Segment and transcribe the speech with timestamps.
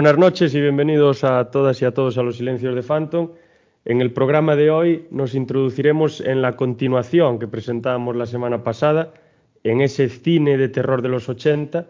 [0.00, 3.32] Buenas noches y bienvenidos a todas y a todos a los silencios de Phantom.
[3.84, 9.12] En el programa de hoy nos introduciremos en la continuación que presentamos la semana pasada,
[9.62, 11.86] en ese cine de terror de los 80.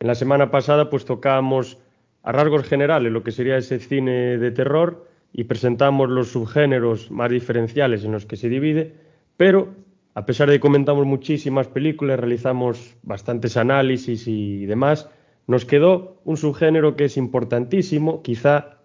[0.00, 1.76] En la semana pasada pues tocamos
[2.22, 7.30] a rasgos generales lo que sería ese cine de terror y presentamos los subgéneros más
[7.30, 8.94] diferenciales en los que se divide,
[9.36, 9.68] pero
[10.14, 15.10] a pesar de que comentamos muchísimas películas, realizamos bastantes análisis y demás,
[15.46, 18.78] nos quedó un subgénero que es importantísimo, quizá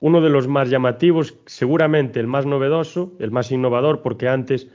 [0.00, 4.68] uno de los más llamativos, seguramente el más novedoso, el más innovador, porque antes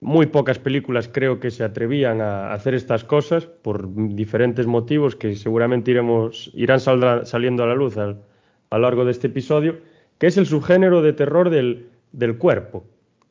[0.00, 5.34] muy pocas películas creo que se atrevían a hacer estas cosas por diferentes motivos que
[5.34, 9.78] seguramente iremos, irán saliendo a la luz a lo largo de este episodio,
[10.18, 12.84] que es el subgénero de terror del, del cuerpo.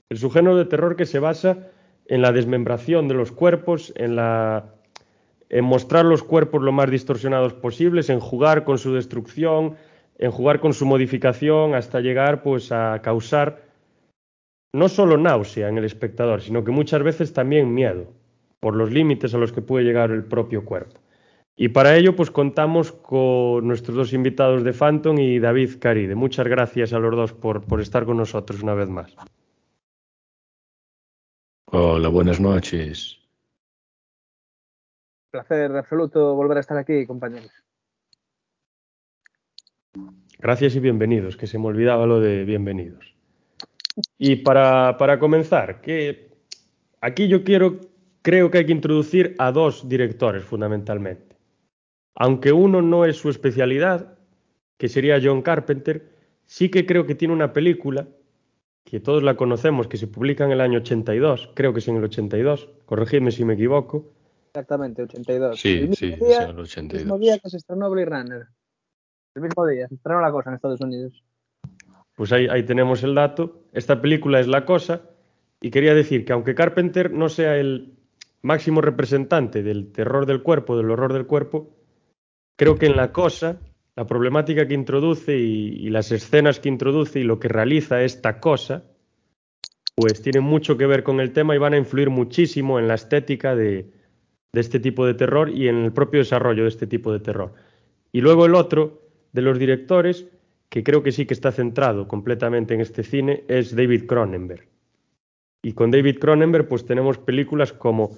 [0.09, 1.69] El subgénero de terror que se basa
[2.07, 4.73] en la desmembración de los cuerpos, en la
[5.53, 9.75] en mostrar los cuerpos lo más distorsionados posibles, en jugar con su destrucción,
[10.17, 13.61] en jugar con su modificación hasta llegar pues a causar
[14.73, 18.07] no solo náusea en el espectador, sino que muchas veces también miedo
[18.59, 20.99] por los límites a los que puede llegar el propio cuerpo.
[21.55, 26.15] Y para ello pues contamos con nuestros dos invitados de Phantom y David Caride.
[26.15, 29.15] Muchas gracias a los dos por, por estar con nosotros una vez más.
[31.67, 33.22] Hola, buenas noches
[35.33, 37.51] placer absoluto volver a estar aquí, compañeros.
[40.37, 43.15] Gracias y bienvenidos, que se me olvidaba lo de bienvenidos.
[44.19, 46.29] Y para, para comenzar, que
[47.01, 47.79] aquí yo quiero,
[48.21, 51.35] creo que hay que introducir a dos directores fundamentalmente.
[52.13, 54.19] Aunque uno no es su especialidad,
[54.77, 56.11] que sería John Carpenter,
[56.45, 58.07] sí que creo que tiene una película
[58.83, 61.95] que todos la conocemos, que se publica en el año 82, creo que es en
[61.95, 64.13] el 82, corregidme si me equivoco,
[64.53, 65.59] Exactamente, 82.
[65.59, 66.93] Sí, el sí, día, el 82.
[66.93, 68.47] El mismo día que se estrenó Blade Runner.
[69.33, 71.23] El mismo día, se estrenó la cosa en Estados Unidos.
[72.15, 73.63] Pues ahí, ahí tenemos el dato.
[73.73, 75.09] Esta película es La Cosa.
[75.59, 77.95] Y quería decir que aunque Carpenter no sea el
[78.43, 81.71] máximo representante del terror del cuerpo, del horror del cuerpo,
[82.55, 83.57] creo que en La Cosa,
[83.95, 88.39] la problemática que introduce y, y las escenas que introduce y lo que realiza esta
[88.39, 88.83] cosa,
[89.95, 92.93] pues tienen mucho que ver con el tema y van a influir muchísimo en la
[92.93, 93.92] estética de,
[94.53, 97.53] de este tipo de terror y en el propio desarrollo de este tipo de terror.
[98.11, 100.27] Y luego el otro de los directores,
[100.69, 104.67] que creo que sí que está centrado completamente en este cine, es David Cronenberg.
[105.63, 108.15] Y con David Cronenberg pues tenemos películas como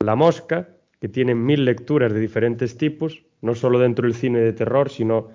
[0.00, 0.68] La Mosca,
[1.00, 5.30] que tienen mil lecturas de diferentes tipos, no solo dentro del cine de terror, sino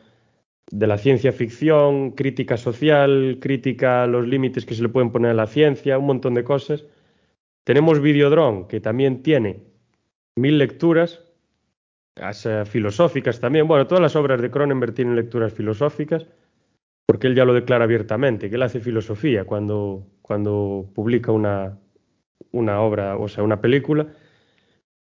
[0.70, 5.32] de la ciencia ficción, crítica social, crítica a los límites que se le pueden poner
[5.32, 6.86] a la ciencia, un montón de cosas.
[7.64, 9.67] Tenemos Videodrome, que también tiene
[10.38, 11.24] mil lecturas,
[12.66, 13.68] filosóficas también.
[13.68, 16.26] Bueno, todas las obras de Cronenberg tienen lecturas filosóficas,
[17.06, 21.78] porque él ya lo declara abiertamente, que él hace filosofía cuando, cuando publica una,
[22.52, 24.08] una obra, o sea, una película.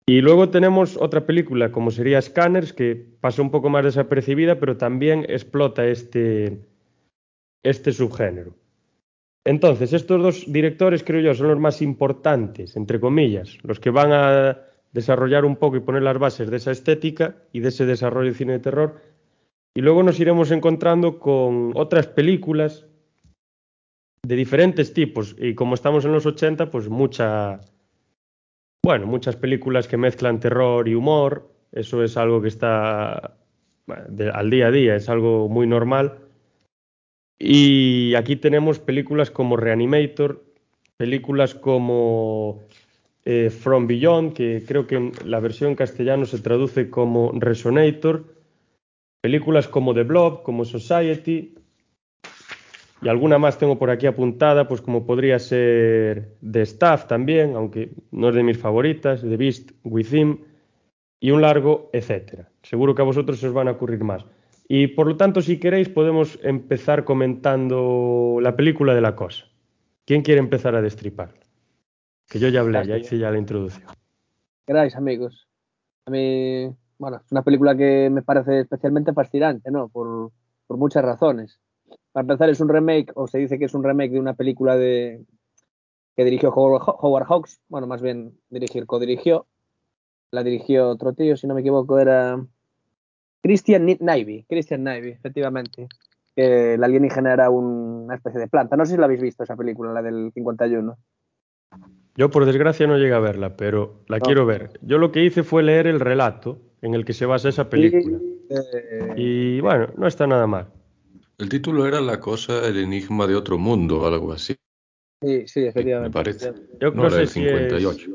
[0.06, 4.76] Y luego tenemos otra película, como sería Scanners, que pasa un poco más desapercibida, pero
[4.76, 6.58] también explota este,
[7.62, 8.54] este subgénero.
[9.46, 14.12] Entonces, estos dos directores, creo yo, son los más importantes, entre comillas, los que van
[14.12, 14.58] a
[14.94, 18.38] desarrollar un poco y poner las bases de esa estética y de ese desarrollo de
[18.38, 19.00] cine de terror.
[19.76, 22.86] Y luego nos iremos encontrando con otras películas
[24.24, 25.34] de diferentes tipos.
[25.38, 27.60] Y como estamos en los 80, pues mucha,
[28.84, 31.50] bueno, muchas películas que mezclan terror y humor.
[31.72, 33.36] Eso es algo que está
[33.88, 36.20] al día a día, es algo muy normal.
[37.36, 40.44] Y aquí tenemos películas como Reanimator,
[40.96, 42.62] películas como
[43.24, 48.34] eh, From Beyond, que creo que en la versión en castellano se traduce como Resonator,
[49.22, 51.54] películas como The Blob, como Society,
[53.00, 57.90] y alguna más tengo por aquí apuntada, pues como podría ser The Staff también, aunque
[58.10, 60.40] no es de mis favoritas, The Beast Within,
[61.20, 62.50] y un largo, etcétera.
[62.62, 64.24] Seguro que a vosotros os van a ocurrir más.
[64.68, 69.46] Y por lo tanto, si queréis, podemos empezar comentando la película de la cosa.
[70.06, 71.43] ¿Quién quiere empezar a destripar?
[72.34, 73.86] Que yo ya hablé, ya hice ya la introducción.
[74.66, 75.46] Queráis, amigos.
[76.04, 79.88] A mí, bueno, es una película que me parece especialmente fascinante, ¿no?
[79.88, 80.32] Por,
[80.66, 81.60] por muchas razones.
[82.10, 84.76] Para empezar, es un remake, o se dice que es un remake de una película
[84.76, 85.24] de
[86.16, 89.46] que dirigió Howard Hawks, bueno, más bien dirigir, co-dirigió.
[90.32, 92.44] La dirigió otro tío, si no me equivoco, era
[93.42, 95.86] Christian Navy, Christian Navy, efectivamente.
[96.34, 98.76] Que el alienígena era una especie de planta.
[98.76, 100.98] No sé si la habéis visto esa película, la del 51.
[102.16, 104.78] Yo por desgracia no llegué a verla, pero la quiero ver.
[104.82, 108.18] Yo lo que hice fue leer el relato en el que se basa esa película.
[108.50, 110.68] Eh, y bueno, no está nada mal.
[111.38, 114.54] El título era La cosa, el enigma de otro mundo, o algo así.
[115.20, 116.08] Sí, sí, efectivamente.
[116.08, 116.52] Me parece.
[116.80, 118.10] Yo no, sé el si 58.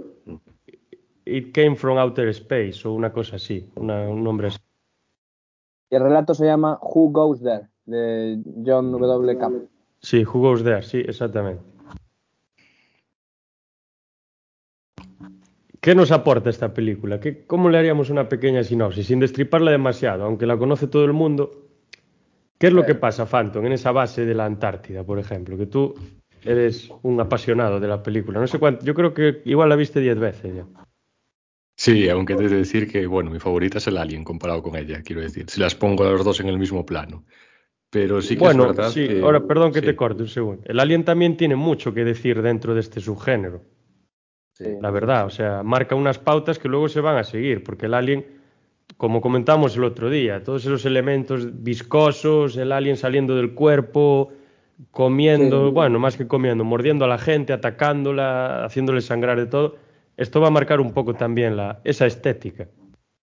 [1.26, 4.60] It Came from Outer Space o una cosa así, una, un nombre así.
[5.90, 9.38] Y el relato se llama Who Goes There, de John W.
[9.38, 9.68] Campbell.
[10.02, 11.62] Sí, Who Goes There, sí, exactamente.
[15.82, 17.20] ¿Qué nos aporta esta película?
[17.20, 21.14] ¿Qué, ¿Cómo le haríamos una pequeña sinopsis sin destriparla demasiado, aunque la conoce todo el
[21.14, 21.70] mundo?
[22.58, 25.58] ¿Qué es lo que pasa, Phantom, en esa base de la Antártida, por ejemplo?
[25.58, 25.96] Que tú
[26.44, 28.42] eres un apasionado de la película.
[28.42, 30.66] No sé cuánto, yo creo que igual la viste diez veces ya.
[31.78, 35.02] Sí, aunque te de decir que, bueno, mi favorita es el Alien comparado con ella,
[35.02, 35.50] quiero decir.
[35.50, 37.24] Si las pongo a los dos en el mismo plano.
[37.90, 39.22] Pero sí que bueno, es verdad sí, que...
[39.22, 39.86] ahora perdón que sí.
[39.86, 40.64] te corte un segundo.
[40.66, 43.64] El Alien también tiene mucho que decir dentro de este subgénero.
[44.60, 44.66] Sí.
[44.82, 47.94] La verdad, o sea, marca unas pautas que luego se van a seguir, porque el
[47.94, 48.26] Alien,
[48.98, 54.32] como comentamos el otro día, todos esos elementos viscosos, el Alien saliendo del cuerpo,
[54.92, 55.74] comiendo, Sí.
[55.74, 59.76] bueno, más que comiendo, mordiendo a la gente, atacándola, haciéndole sangrar de todo.
[60.18, 62.68] Esto va a marcar un poco también la, esa estética.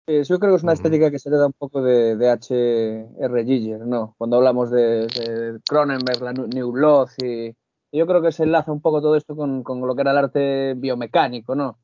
[0.07, 2.29] Sí, yo creo que es una estética que se le da un poco de, de
[2.29, 3.43] H.R.
[3.45, 4.15] Giger, ¿no?
[4.17, 7.53] Cuando hablamos de, de Cronenberg, la New Blood, y
[7.97, 10.17] yo creo que se enlaza un poco todo esto con, con lo que era el
[10.17, 11.79] arte biomecánico, ¿no?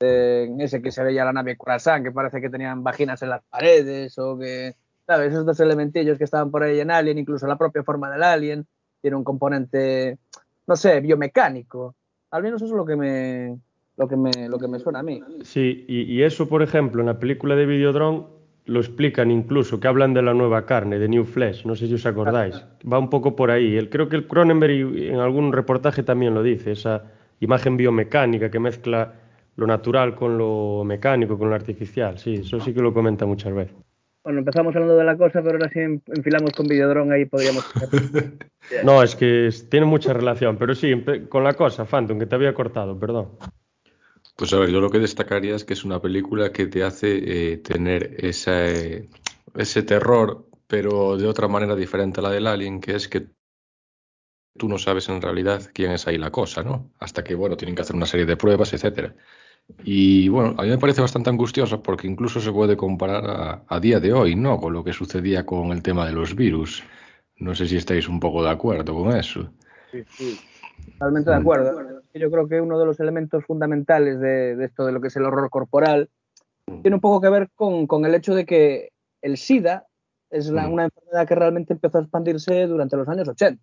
[0.00, 3.42] De- ese que se veía la nave Khorasan, que parece que tenían vaginas en las
[3.50, 4.74] paredes, o que,
[5.06, 5.32] ¿sabes?
[5.32, 8.66] Esos dos elementillos que estaban por ahí en Alien, incluso la propia forma del Alien,
[9.00, 10.18] tiene un componente,
[10.66, 11.94] no sé, biomecánico.
[12.30, 13.58] Al menos eso es lo que me,
[13.96, 15.20] lo que me, lo que me suena a mí.
[15.42, 18.37] Sí, y, y eso, por ejemplo, en la película de Videodrome
[18.68, 21.94] lo explican incluso, que hablan de la nueva carne, de New Flesh, no sé si
[21.94, 22.62] os acordáis.
[22.90, 23.76] Va un poco por ahí.
[23.76, 27.04] El, creo que el Cronenberg en algún reportaje también lo dice, esa
[27.40, 29.14] imagen biomecánica que mezcla
[29.56, 32.18] lo natural con lo mecánico, con lo artificial.
[32.18, 33.74] Sí, eso sí que lo comenta muchas veces.
[34.22, 37.64] Bueno, empezamos hablando de la cosa, pero ahora sí enfilamos con Videodrome, ahí podríamos...
[38.84, 40.92] No, es que tiene mucha relación, pero sí,
[41.30, 43.28] con la cosa, Phantom, que te había cortado, perdón.
[44.38, 47.52] Pues a ver, yo lo que destacaría es que es una película que te hace
[47.52, 49.08] eh, tener esa, eh,
[49.56, 53.26] ese terror, pero de otra manera diferente a la del Alien, que es que
[54.56, 56.92] tú no sabes en realidad quién es ahí la cosa, ¿no?
[57.00, 59.12] Hasta que, bueno, tienen que hacer una serie de pruebas, etcétera.
[59.82, 63.80] Y bueno, a mí me parece bastante angustiosa porque incluso se puede comparar a, a
[63.80, 64.60] día de hoy, ¿no?
[64.60, 66.84] Con lo que sucedía con el tema de los virus.
[67.38, 69.52] No sé si estáis un poco de acuerdo con eso.
[69.90, 70.38] Sí, sí.
[70.92, 71.97] Totalmente de acuerdo.
[72.18, 75.16] Yo creo que uno de los elementos fundamentales de, de esto de lo que es
[75.16, 76.10] el horror corporal
[76.82, 78.90] tiene un poco que ver con, con el hecho de que
[79.22, 79.86] el SIDA
[80.30, 80.72] es la- Mm.
[80.72, 83.62] una enfermedad que realmente empezó a expandirse durante los años 80.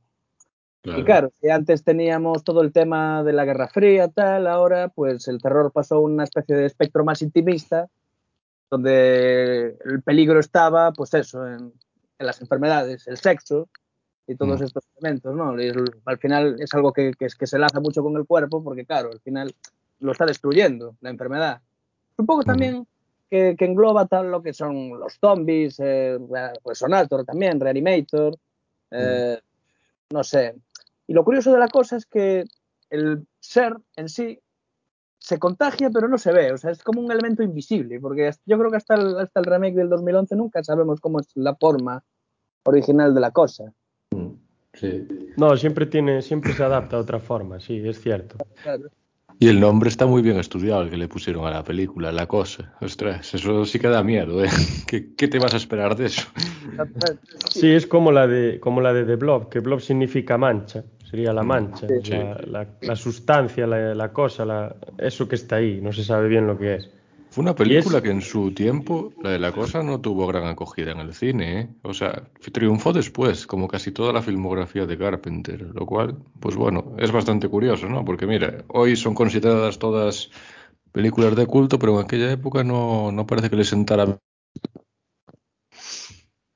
[0.81, 0.99] Claro.
[0.99, 5.27] Y claro, si antes teníamos todo el tema de la Guerra Fría, tal, ahora pues
[5.27, 7.87] el terror pasó a una especie de espectro más intimista,
[8.69, 11.73] donde el peligro estaba, pues eso, en,
[12.19, 13.69] en las enfermedades, el sexo
[14.27, 14.63] y todos Mm.
[14.63, 15.61] estos elementos, ¿no?
[15.61, 15.71] Y
[16.05, 19.09] al final es algo que, que, que se laza mucho con el cuerpo, porque claro,
[19.11, 19.53] al final
[19.99, 21.61] lo está destruyendo la enfermedad.
[22.17, 22.45] Un poco Mm.
[22.45, 22.87] también
[23.29, 26.17] que, que engloba tal lo que son los zombies, eh,
[26.63, 28.35] pues Sonator también, Reanimator,
[28.91, 29.39] eh,
[30.11, 30.55] no sé.
[31.07, 32.45] Y lo curioso de la cosa es que
[32.89, 34.39] el ser en sí
[35.19, 36.53] se contagia, pero no se ve.
[36.53, 39.45] O sea, es como un elemento invisible, porque yo creo que hasta el, hasta el
[39.45, 42.03] remake del 2011 nunca sabemos cómo es la forma
[42.63, 43.73] original de la cosa.
[44.75, 45.07] Sí.
[45.37, 48.37] No, siempre tiene, siempre se adapta a otra forma, sí, es cierto.
[48.63, 48.83] Claro.
[49.37, 52.25] Y el nombre está muy bien estudiado, el que le pusieron a la película, La
[52.25, 52.73] Cosa.
[52.79, 54.47] Ostras, eso sí que da miedo, ¿eh?
[54.87, 56.27] ¿Qué, qué te vas a esperar de eso?
[57.49, 61.33] Sí, es como la de, como la de The Blob, que Blob significa mancha, sería
[61.33, 62.11] la mancha, Sí.
[62.11, 66.27] la, la- la sustancia, la, la cosa, la- eso que está ahí, no se sabe
[66.29, 66.89] bien lo que es.
[67.35, 70.45] Fue una película es- que en su tiempo, la de La Cosa, no tuvo gran
[70.47, 71.67] acogida en el cine, ¿eh?
[71.83, 76.95] O sea, triunfó después, como casi toda la filmografía de Carpenter, lo cual, pues bueno,
[76.97, 78.05] es bastante curioso, ¿no?
[78.05, 80.31] Porque mira, hoy son consideradas todas
[80.93, 84.17] películas de culto, pero en aquella época no, no parece que le sentara.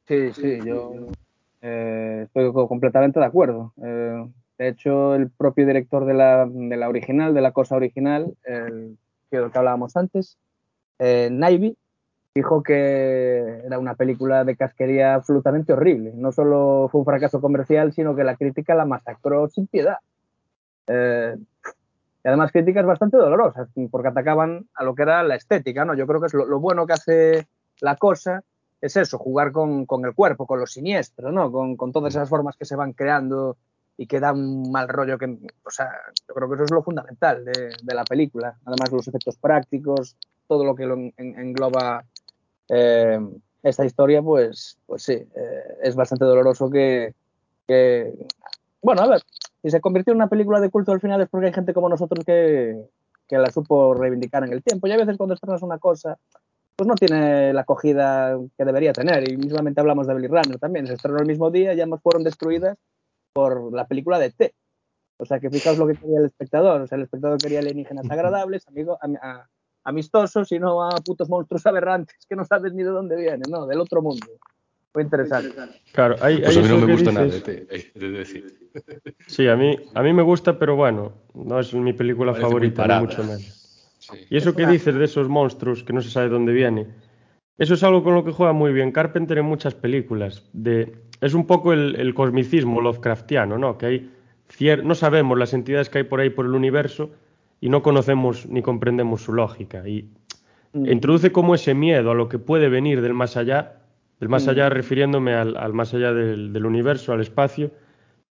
[0.07, 0.93] Sí, sí, yo
[1.61, 3.73] eh, estoy completamente de acuerdo.
[3.83, 4.25] Eh,
[4.57, 8.97] de hecho, el propio director de la, de la original, de la cosa original, el
[9.29, 10.37] que hablábamos antes,
[10.99, 11.75] eh, Navy,
[12.35, 16.11] dijo que era una película de casquería absolutamente horrible.
[16.15, 19.97] No solo fue un fracaso comercial, sino que la crítica la masacró sin piedad.
[20.87, 21.35] Eh,
[22.23, 25.95] y además críticas bastante dolorosas, porque atacaban a lo que era la estética, ¿no?
[25.95, 27.47] Yo creo que es lo, bueno que hace
[27.79, 28.43] la cosa
[28.81, 31.51] es eso, jugar con, el cuerpo, con lo siniestro, ¿no?
[31.51, 33.57] Con, todas esas formas que se van creando
[33.97, 35.91] y que dan un mal rollo que, o sea,
[36.27, 38.57] yo creo que eso es lo fundamental de la película.
[38.65, 40.15] Además, los efectos prácticos,
[40.49, 42.03] todo lo que lo engloba
[42.67, 43.19] eh,
[43.63, 47.13] esta historia, pues, pues sí, eh, es bastante doloroso que,
[48.81, 49.21] bueno, a ver,
[49.61, 51.87] si se convirtió en una película de culto al final es porque hay gente como
[51.87, 52.81] nosotros que,
[53.27, 54.87] que la supo reivindicar en el tiempo.
[54.87, 56.17] Y a veces cuando estrenas una cosa,
[56.75, 59.29] pues no tiene la acogida que debería tener.
[59.29, 60.87] Y mismamente hablamos de Billy Runner también.
[60.87, 62.77] Se estrenó el mismo día y ambos fueron destruidas
[63.33, 64.55] por la película de T.
[65.17, 66.81] O sea que fijaos lo que quería el espectador.
[66.81, 69.58] O sea, el espectador quería alienígenas agradables, amigo, a, amistosos
[70.51, 73.79] y no a putos monstruos aberrantes que no sabes ni de dónde vienen, no, del
[73.79, 74.25] otro mundo.
[74.91, 75.53] Fue interesante.
[75.91, 77.43] Claro, hay, Pues hay a mí no me gusta nada dices.
[77.45, 78.69] de, de- de decir.
[79.27, 82.87] Sí, a mí, a mí me gusta, pero bueno, no es mi película Parece favorita,
[82.87, 83.95] ni mucho menos.
[83.99, 84.17] Sí.
[84.29, 86.87] Y eso que dices de esos monstruos que no se sabe dónde viene,
[87.57, 90.43] eso es algo con lo que juega muy bien Carpenter en muchas películas.
[90.53, 93.77] De, es un poco el, el cosmicismo Lovecraftiano, ¿no?
[93.77, 94.11] Que hay
[94.57, 97.11] cier- no sabemos las entidades que hay por ahí por el universo
[97.61, 99.87] y no conocemos ni comprendemos su lógica.
[99.87, 100.09] Y
[100.71, 100.85] Mm.
[100.85, 103.77] introduce como ese miedo a lo que puede venir del más allá,
[104.19, 104.49] del más Mm.
[104.51, 107.71] allá refiriéndome al, al más allá del, del universo, al espacio,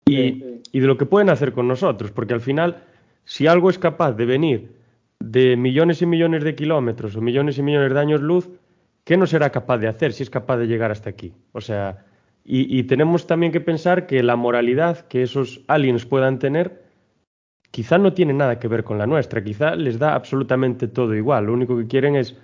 [0.07, 2.77] y, y de lo que pueden hacer con nosotros, porque al final,
[3.25, 4.73] si algo es capaz de venir
[5.19, 8.49] de millones y millones de kilómetros o millones y millones de años luz,
[9.05, 11.33] ¿qué no será capaz de hacer si es capaz de llegar hasta aquí?
[11.53, 12.05] O sea,
[12.45, 16.85] y, y tenemos también que pensar que la moralidad que esos aliens puedan tener
[17.71, 21.47] quizá no tiene nada que ver con la nuestra, quizá les da absolutamente todo igual,
[21.47, 22.37] lo único que quieren es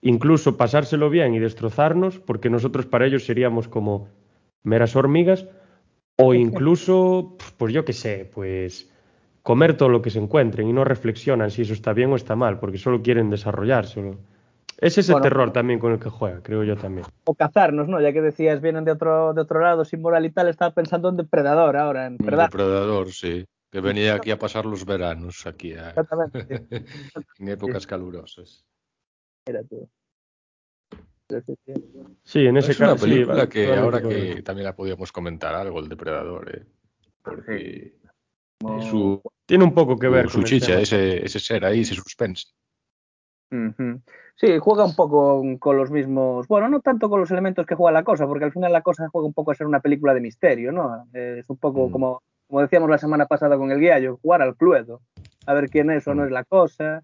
[0.00, 4.08] incluso pasárselo bien y destrozarnos, porque nosotros para ellos seríamos como
[4.62, 5.46] meras hormigas,
[6.16, 8.92] o incluso, pues yo qué sé, pues
[9.42, 12.36] comer todo lo que se encuentren y no reflexionan si eso está bien o está
[12.36, 14.02] mal, porque solo quieren desarrollarse.
[14.02, 14.16] ¿no?
[14.78, 15.22] Es ese Bueno.
[15.22, 17.06] terror también con el que juega, creo yo también.
[17.24, 18.00] O cazarnos, ¿no?
[18.00, 21.08] Ya que decías, vienen de otro, de otro lado, sin moral y tal, estaba pensando
[21.08, 22.44] en depredador ahora, en Un verdad.
[22.50, 23.44] depredador, sí.
[23.70, 26.66] Que venía aquí a pasar los veranos, aquí a- Exactamente.
[27.38, 28.64] en épocas calurosas.
[29.68, 29.88] Tú.
[31.26, 31.42] Pero
[32.24, 33.04] sí, en ese es una caso.
[33.04, 36.66] sí, película vale, que ahora que también la podíamos comentar algo, el depredador, ¿eh?
[37.22, 37.94] porque
[38.80, 41.94] su, Tiene un poco que ver su con el chicha, ese, ese ser ahí, ese
[41.94, 42.46] suspense.
[44.36, 47.92] Sí, juega un poco con los mismos, bueno, no tanto con los elementos que juega
[47.92, 50.20] la cosa, porque al final la cosa juega un poco a ser una película de
[50.20, 51.08] misterio, ¿no?
[51.12, 51.92] Es un poco Mm.
[51.92, 55.00] como, como decíamos la semana pasada con el guiallo, jugar al cluedo,
[55.46, 57.02] a ver quién es o no es la cosa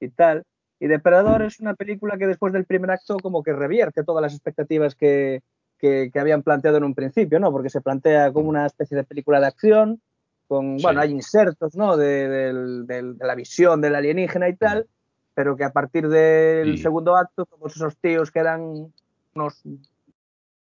[0.00, 0.42] y tal.
[0.80, 4.34] Y Depredador es una película que después del primer acto como que revierte todas las
[4.34, 5.42] expectativas que,
[5.78, 7.52] que, que habían planteado en un principio, ¿no?
[7.52, 10.00] Porque se plantea como una especie de película de acción,
[10.48, 10.82] con, Sí.
[10.82, 11.96] bueno, hay insertos, ¿no?
[11.96, 14.88] De, de la visión del alienígena y tal,
[15.34, 18.92] pero que a partir del segundo acto, todos esos tíos que eran
[19.34, 19.62] unos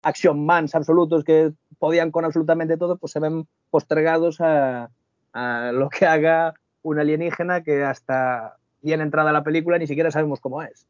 [0.03, 4.89] action mans absolutos que podían con absolutamente todo, pues se ven postergados a,
[5.33, 10.39] a lo que haga un alienígena que hasta bien entrada la película ni siquiera sabemos
[10.39, 10.85] cómo es.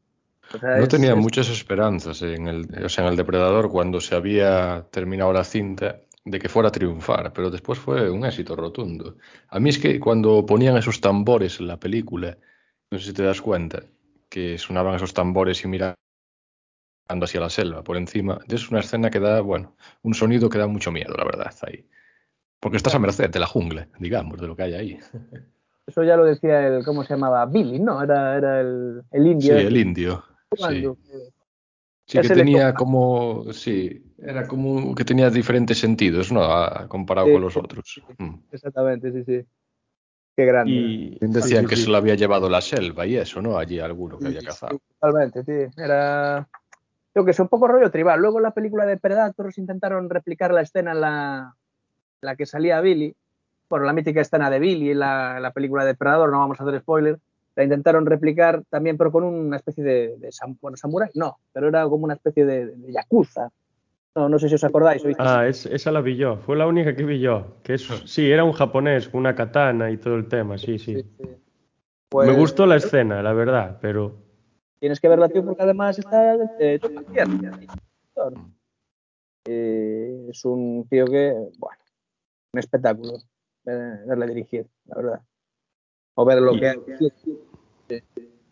[0.54, 3.70] O sea, No es- tenía es- muchas esperanzas en el, o sea, en el Depredador
[3.70, 8.26] cuando se había terminado la cinta de que fuera a triunfar, pero después fue un
[8.26, 9.16] éxito rotundo.
[9.48, 12.38] A mí es que cuando ponían esos tambores en la película,
[12.92, 13.84] no sé si te das cuenta,
[14.30, 15.68] que sonaban esos tambores y
[17.10, 20.60] mirando hacia la selva por encima, es una escena que da, bueno, un sonido que
[20.60, 21.84] da mucho miedo, la verdad, ahí.
[22.60, 25.00] Porque estás a merced de la jungla, digamos, de lo que hay ahí.
[25.88, 27.44] Eso ya lo decía el, ¿cómo se llamaba?
[27.48, 28.04] Billy, ¿no?
[28.04, 29.58] Era, era el, el Sí, indio.
[29.58, 30.24] el indio.
[30.56, 30.58] Sí.
[30.60, 30.98] Cuando-
[32.06, 36.42] Sí, que tenía como, sí, era como que tenía diferentes sentidos, ¿no?
[36.44, 38.02] A- comparado Sí, con los sí, otros.
[38.18, 38.34] Mm.
[38.52, 39.46] Exactamente, sí, sí.
[40.36, 40.72] Qué grande.
[40.72, 41.84] Y Decían sí, sí, que sí.
[41.84, 43.60] se lo había llevado la selva y eso, ¿no?
[43.60, 44.74] Allí alguno que había Sí, cazado.
[44.74, 45.72] sí, totalmente, sí.
[45.80, 46.50] Era.
[47.16, 48.20] Yo que sé, un poco rollo tribal.
[48.22, 51.56] Luego en la película de Predators intentaron replicar la escena en la,
[52.22, 53.16] la que salía Billy.
[53.70, 56.64] Bueno, la mítica escena de Billy en la, la película de Predator, no vamos a
[56.64, 57.20] hacer spoiler.
[57.56, 61.68] La intentaron replicar también, pero con una especie de, de sam- bueno, samurái, no, pero
[61.68, 63.50] era como una especie de, de yakuza.
[64.16, 65.04] No, no sé si os acordáis.
[65.04, 65.28] ¿oísteis?
[65.30, 67.58] Ah, es- esa la vi yo, fue la única que vi yo.
[67.64, 70.96] Que es, sí, era un japonés con una katana y todo el tema, sí, sí.
[70.96, 71.30] Sí, sí.
[72.14, 74.29] Me gustó la escena, la verdad, pero...
[74.80, 76.90] Tienes que verla, tío, porque además está hecho
[79.46, 81.84] eh, es un tío que, bueno,
[82.54, 83.14] un espectáculo
[83.64, 85.22] verle dirigir, la verdad.
[86.16, 86.76] O ver lo que...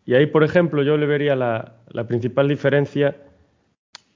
[0.05, 3.15] Y ahí, por ejemplo, yo le vería la, principal diferencia.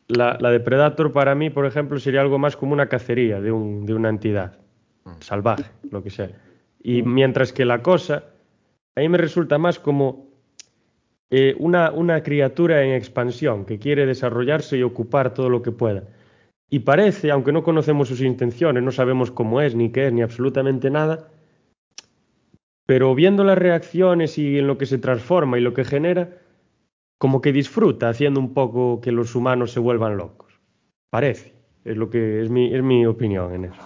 [0.07, 4.09] La, de Predator para mí, por ejemplo, sería algo más como una cacería de, una
[4.09, 4.57] entidad
[5.03, 5.21] mm.
[5.21, 6.29] salvaje, lo que sea.
[6.81, 8.23] Y mientras que la cosa,
[8.95, 10.30] a mí me resulta más como
[11.31, 16.03] eh, una, una criatura en expansión que quiere desarrollarse y ocupar todo lo que pueda.
[16.69, 20.21] Y parece, aunque no conocemos sus intenciones, no sabemos cómo es, ni qué es, ni
[20.21, 21.29] absolutamente nada,
[22.85, 26.37] pero viendo las reacciones y en lo que se transforma y lo que genera,
[27.17, 30.59] como que disfruta haciendo un poco que los humanos se vuelvan locos.
[31.09, 31.53] Parece,
[31.85, 33.81] es lo que es mi, es mi opinión en eso.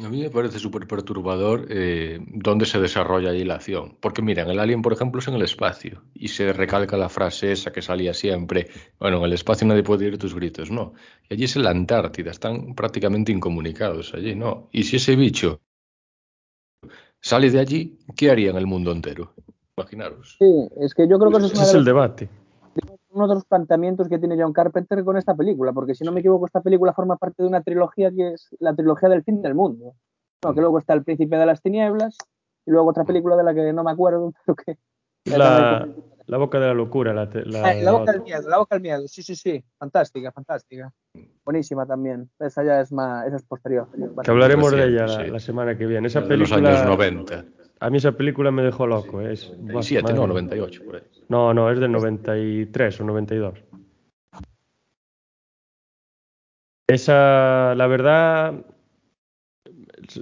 [0.00, 3.98] A mí me parece súper perturbador eh, dónde se desarrolla ahí la acción.
[4.00, 6.02] Porque mira, en el Alien, por ejemplo, es en el espacio.
[6.14, 8.68] Y se recalca la frase esa que salía siempre.
[8.98, 10.70] Bueno, en el espacio nadie puede oír tus gritos.
[10.70, 10.94] No.
[11.28, 12.30] Y allí es en la Antártida.
[12.30, 14.70] Están prácticamente incomunicados allí, ¿no?
[14.72, 15.60] Y si ese bicho
[17.20, 19.34] sale de allí, ¿qué haría en el mundo entero?
[19.76, 20.36] Imaginaros.
[20.38, 22.30] Sí, es que yo creo que eso es, es el debate
[23.12, 26.20] uno de los planteamientos que tiene John Carpenter con esta película, porque si no me
[26.20, 29.54] equivoco, esta película forma parte de una trilogía que es la trilogía del fin del
[29.54, 29.94] mundo.
[30.40, 32.16] que luego está El Príncipe de las Tinieblas
[32.66, 34.78] y luego otra película de la que no me acuerdo, pero que.
[35.24, 35.88] La,
[36.26, 37.12] la boca de la locura.
[37.12, 39.64] La, la, ah, la, boca del miedo, la boca del miedo, sí, sí, sí.
[39.78, 40.92] Fantástica, fantástica.
[41.44, 42.28] Buenísima también.
[42.38, 43.88] Esa ya es más, esa es posterior.
[44.22, 46.08] Que hablaremos de ella la, semana que viene.
[46.08, 46.56] Esa película.
[46.56, 47.44] De los años 90.
[47.82, 49.20] A mí esa película me dejó loco.
[49.20, 51.02] Es, 97, no, 98 por ahí.
[51.28, 53.64] No, no, es del 93 o 92.
[56.86, 58.64] Esa, la verdad,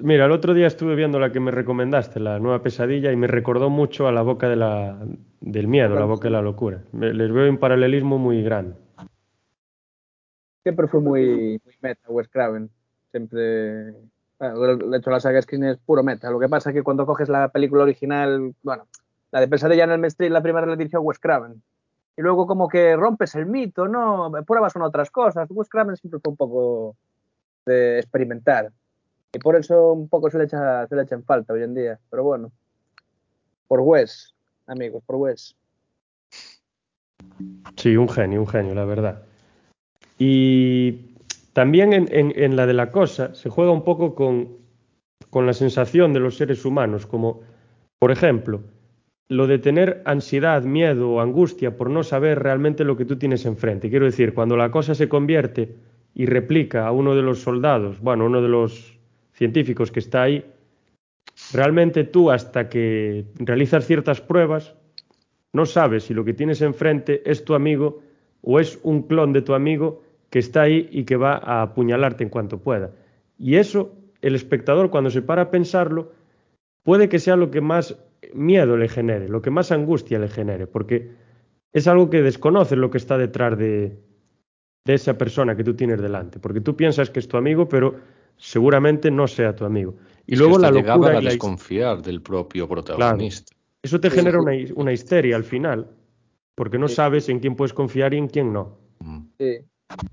[0.02, 3.26] mira, el otro día estuve viendo la que me recomendaste, la nueva pesadilla, y me
[3.26, 4.98] recordó mucho a la boca de la,
[5.40, 6.82] del miedo, la boca de la locura.
[6.94, 8.74] les veo un paralelismo muy grande.
[10.62, 12.70] Siempre fue muy, muy meta, Wes Craven.
[13.10, 13.92] Siempre
[14.40, 16.30] de hecho, la saga Screen es puro meta.
[16.30, 18.86] Lo que pasa es que cuando coges la película original, bueno,
[19.30, 21.62] la de Pesadilla en el Street, la primera la dirigió Wes Craven.
[22.16, 24.32] Y luego como que rompes el mito, ¿no?
[24.46, 25.48] Pruebas con otras cosas.
[25.50, 26.96] Wes Craven siempre fue un poco
[27.66, 28.72] de experimentar.
[29.32, 31.74] Y por eso un poco se le echa, se le echa en falta hoy en
[31.74, 31.98] día.
[32.10, 32.50] Pero bueno,
[33.68, 34.34] por Wes,
[34.66, 35.54] amigos, por Wes.
[37.76, 39.22] Sí, un genio, un genio, la verdad.
[40.18, 41.09] Y
[41.52, 44.58] también en, la de la cosa se juega un poco con,
[45.32, 47.40] la sensación de los seres humanos, como,
[47.98, 48.62] por ejemplo,
[49.28, 53.46] lo de tener ansiedad, miedo o angustia por no saber realmente lo que tú tienes
[53.46, 53.90] enfrente.
[53.90, 55.76] Quiero decir, cuando la cosa se convierte
[56.14, 58.98] y replica a uno de los soldados, bueno, uno de los
[59.32, 60.44] científicos que está ahí,
[61.52, 64.74] realmente tú hasta que realizas ciertas pruebas,
[65.52, 68.02] no sabes si lo que tienes enfrente es tu amigo
[68.42, 72.24] o es un clon de tu amigo que está ahí y que va a apuñalarte
[72.24, 72.92] en cuanto pueda.
[73.36, 76.12] Y eso, el espectador, cuando se para a pensarlo,
[76.82, 77.96] puede que sea lo que más
[78.32, 81.10] miedo le genere, lo que más angustia le genere, porque
[81.72, 83.98] es algo que desconoces lo que está detrás de,
[84.86, 87.94] esa persona que tú tienes delante, porque tú piensas que es tu amigo, pero
[88.36, 89.96] seguramente no sea tu amigo.
[90.26, 93.54] Y luego la locura a desconfiar del propio protagonista.
[93.82, 95.88] eso te genera una, una, histeria al final,
[96.56, 98.78] porque no sabes en quién puedes confiar y en quién no.
[99.38, 99.60] Sí.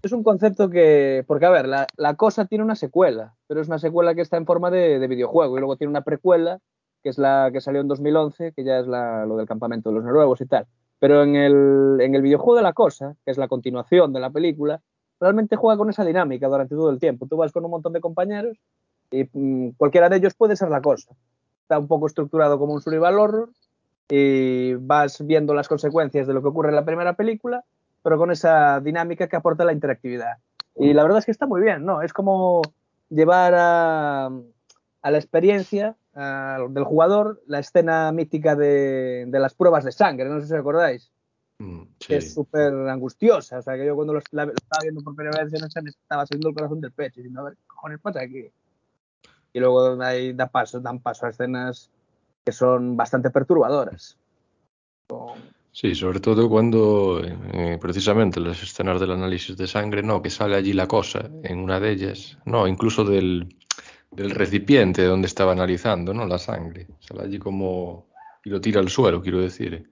[0.01, 3.79] Es un concepto que, porque a ver, la, cosa tiene una secuela, pero es una
[3.79, 6.59] secuela que está en forma de, videojuego y luego tiene una precuela,
[7.03, 10.03] que es la que salió en 2011, que ya es lo del campamento de los
[10.03, 10.67] noruegos y tal.
[10.99, 14.81] Pero en el, videojuego de la cosa, que es la continuación de la película,
[15.19, 17.27] realmente juega con esa dinámica durante todo el tiempo.
[17.27, 18.57] Tú vas con un montón de compañeros
[19.11, 21.15] y mm, cualquiera de ellos puede ser la cosa.
[21.61, 23.49] Está un poco estructurado como un survival horror
[24.09, 27.63] y vas viendo las consecuencias de lo que ocurre en la primera película
[28.07, 30.37] pero con esa dinámica que aporta la interactividad.
[30.77, 32.01] Y la verdad es que está muy bien, ¿no?
[32.01, 32.61] Es como
[33.09, 34.31] llevar a,
[35.03, 40.53] la experiencia del jugador la escena mítica de, las pruebas de sangre, no sé si
[40.53, 41.11] os acordáis.
[41.59, 44.47] Mm, que es súper angustiosa, o sea, que yo cuando lo, estaba
[44.83, 47.67] viendo por primera vez me estaba saliendo el corazón del pecho, diciendo, a ver, ¿qué
[47.67, 48.49] cojones pasa aquí?
[49.51, 51.91] Y luego ahí da paso, dan paso a escenas
[52.45, 54.17] que son bastante perturbadoras.
[55.79, 60.55] Sí, sobre todo cuando eh, precisamente las escenas del análisis de sangre, no, que sale
[60.55, 63.55] allí la cosa en una de ellas, no, incluso del,
[64.09, 66.25] del recipiente donde estaba analizando, ¿no?
[66.25, 68.09] La sangre, sale allí como
[68.43, 69.91] y lo tira al suelo, quiero decir.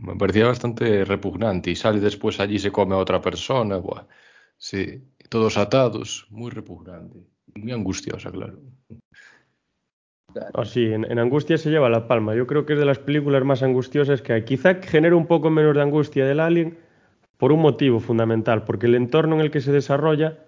[0.00, 4.06] Me parecía bastante repugnante y sale después allí se come a otra persona, buah.
[4.56, 7.26] Sí, todos atados, muy repugnante,
[7.56, 8.60] muy angustiosa, claro.
[10.52, 12.34] Oh, sí, en, en, Angustia se lleva la palma.
[12.34, 14.44] Yo creo que es de las películas más angustiosas que hay.
[14.44, 16.78] Quizá genera un poco menos de angustia del Alien
[17.38, 20.38] por un motivo fundamental, porque el entorno en el que se desarrolla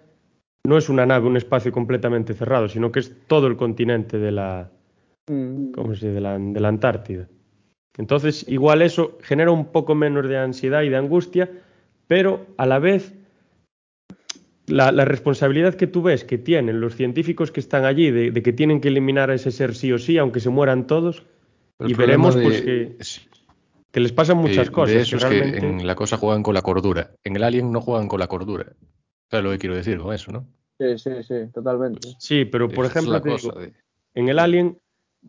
[0.67, 4.31] no es una nave, un espacio completamente cerrado, sino que es todo el continente de
[4.31, 4.69] la,
[5.27, 5.71] mm.
[5.71, 6.11] ¿cómo se dice?
[6.11, 7.27] de la, de la Antártida.
[7.97, 11.49] Entonces, igual eso genera un poco menos de ansiedad y de angustia,
[12.07, 13.13] pero a la vez
[14.71, 18.41] la, la, responsabilidad que tú ves que tienen los científicos que están allí de, de,
[18.41, 21.23] que tienen que eliminar a ese ser sí o sí, aunque se mueran todos,
[21.79, 22.97] y veremos de, pues que,
[23.91, 24.95] que, les pasan muchas eh, cosas.
[24.95, 25.57] De eso que realmente...
[25.57, 27.11] es que en la cosa juegan con la cordura.
[27.23, 28.73] En el Alien no juegan con la cordura.
[29.29, 30.47] ¿Sabes lo que quiero decir con eso, no?
[30.79, 32.09] Sí, sí, sí, totalmente.
[32.19, 33.73] Sí, pero por Esa ejemplo, es digo, de...
[34.15, 34.77] en el Alien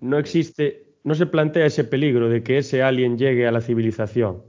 [0.00, 4.42] no existe, no se plantea ese peligro de que ese alien llegue a la civilización.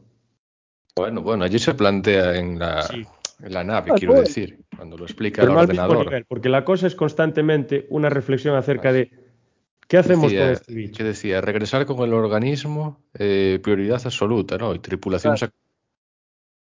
[0.95, 3.05] Bueno, bueno, allí se plantea en la, sí.
[3.41, 6.05] En la nave, ah, quiero decir, cuando lo explica Pero el no ordenador.
[6.05, 9.11] Nivel, porque la cosa es constantemente una reflexión acerca de
[9.87, 10.97] qué hacemos decía, con este bicho.
[10.97, 11.41] ¿Qué decía?
[11.41, 14.73] Regresar con el organismo, eh, prioridad absoluta, ¿no?
[14.73, 15.53] Y tripulación claro.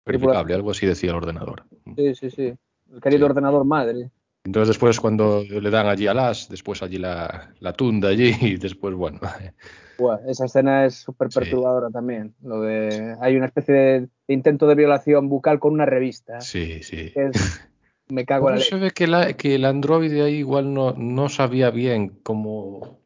[0.05, 1.64] verificable, algo así decía el ordenador.
[1.96, 2.55] Sí, sí, sí.
[2.92, 3.31] El querido sí.
[3.31, 4.11] ordenador madre.
[4.44, 8.57] Entonces después cuando le dan allí a las, después allí la, la tunda allí y
[8.57, 9.18] después, bueno.
[9.98, 11.92] Buah, esa escena es súper perturbadora sí.
[11.92, 12.35] también.
[12.42, 16.40] Lo de hay una especie de intento de violación bucal con una revista.
[16.40, 17.12] Sí, sí.
[17.14, 17.61] Es,
[18.09, 21.28] me cago en la se ve que, la, que el androide ahí igual no, no
[21.28, 22.98] sabía bien cómo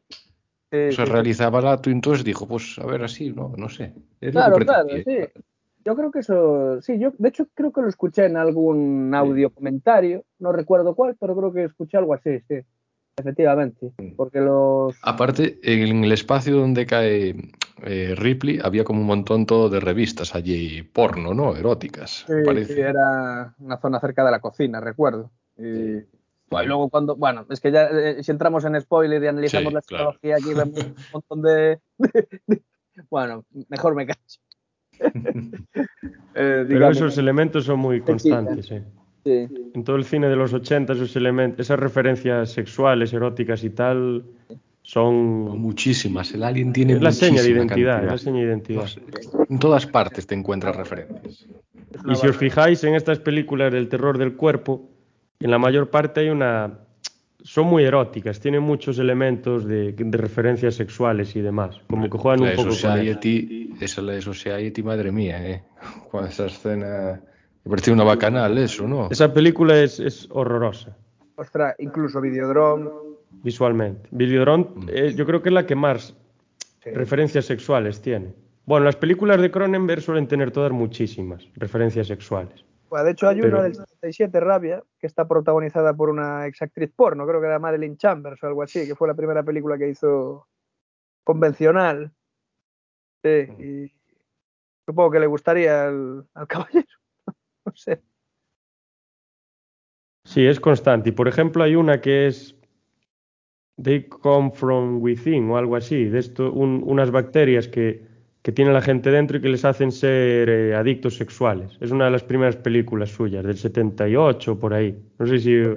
[0.71, 3.69] sí, se sí, realizaba el acto y entonces dijo, pues a ver así, no, no
[3.69, 3.93] sé.
[4.19, 5.19] Es claro, claro, sí.
[5.89, 9.49] Yo creo que eso, sí, yo de hecho creo que lo escuché en algún audio
[9.49, 12.59] comentario, no recuerdo cuál, pero creo que escuché algo así, sí.
[13.17, 14.95] Efectivamente, porque los...
[15.01, 17.35] Aparte, en el espacio donde cae
[17.81, 21.55] eh, Ripley había como un montón todo de revistas allí, porno, ¿no?
[21.55, 22.23] Eróticas.
[22.27, 22.75] Sí, parece.
[22.75, 25.31] sí era una zona cerca de la cocina, recuerdo.
[25.57, 26.05] Y, sí.
[26.51, 29.73] y luego cuando, bueno, es que ya eh, si entramos en spoiler y analizamos sí,
[29.73, 30.43] la psicología claro.
[30.43, 32.61] aquí vemos un montón de, de, de,
[33.09, 34.19] Bueno, mejor me callo.
[36.35, 38.79] eh, Pero esos elementos son muy constantes, sí.
[39.25, 39.47] Sí.
[39.73, 44.23] En todo el cine de los 80, esos elementos, esas referencias sexuales, eróticas y tal,
[44.81, 46.33] son muchísimas.
[46.33, 48.87] El alien tiene es la seña de identidad, la seña de identidad.
[49.49, 51.47] En todas partes te encuentras referencias.
[52.07, 54.89] Y si os fijáis en estas películas del terror del cuerpo,
[55.39, 56.79] en la mayor parte hay una
[57.41, 62.43] son muy eróticas, tienen muchos elementos de, de referencias sexuales y demás, como que juegan
[62.43, 63.85] la un poco society, con eso.
[63.85, 65.63] Esa la Society, madre mía, ¿eh?
[66.11, 67.21] Con esa escena
[67.63, 69.09] me pareció una bacanal eso, ¿no?
[69.09, 70.95] Esa película es, es horrorosa.
[71.35, 72.89] Ostras, incluso Videodrome.
[73.43, 74.07] Visualmente.
[74.11, 74.89] Videodrome mm.
[74.89, 76.15] eh, yo creo que es la que más
[76.83, 76.89] sí.
[76.91, 78.33] referencias sexuales tiene.
[78.65, 82.65] Bueno, las películas de Cronenberg suelen tener todas muchísimas referencias sexuales.
[82.89, 83.57] Bueno, de hecho hay Pero...
[83.57, 87.97] una del 77, Rabia, que está protagonizada por una exactriz porno, creo que era Madeline
[87.97, 90.47] Chambers o algo así, que fue la primera película que hizo
[91.23, 92.11] convencional.
[93.23, 93.61] Sí, mm.
[93.61, 93.93] y
[94.85, 96.87] supongo que le gustaría al, al caballero.
[97.65, 98.01] no sé.
[100.25, 101.09] Sí, es constante.
[101.09, 102.55] Y por ejemplo, hay una que es
[103.81, 108.08] They come from within o algo así, de esto, un, unas bacterias que,
[108.41, 111.77] que, tiene la gente dentro y que les hacen ser eh, adictos sexuales.
[111.79, 114.97] Es una de las primeras películas suyas, del 78 por ahí.
[115.17, 115.71] No sé si, sí,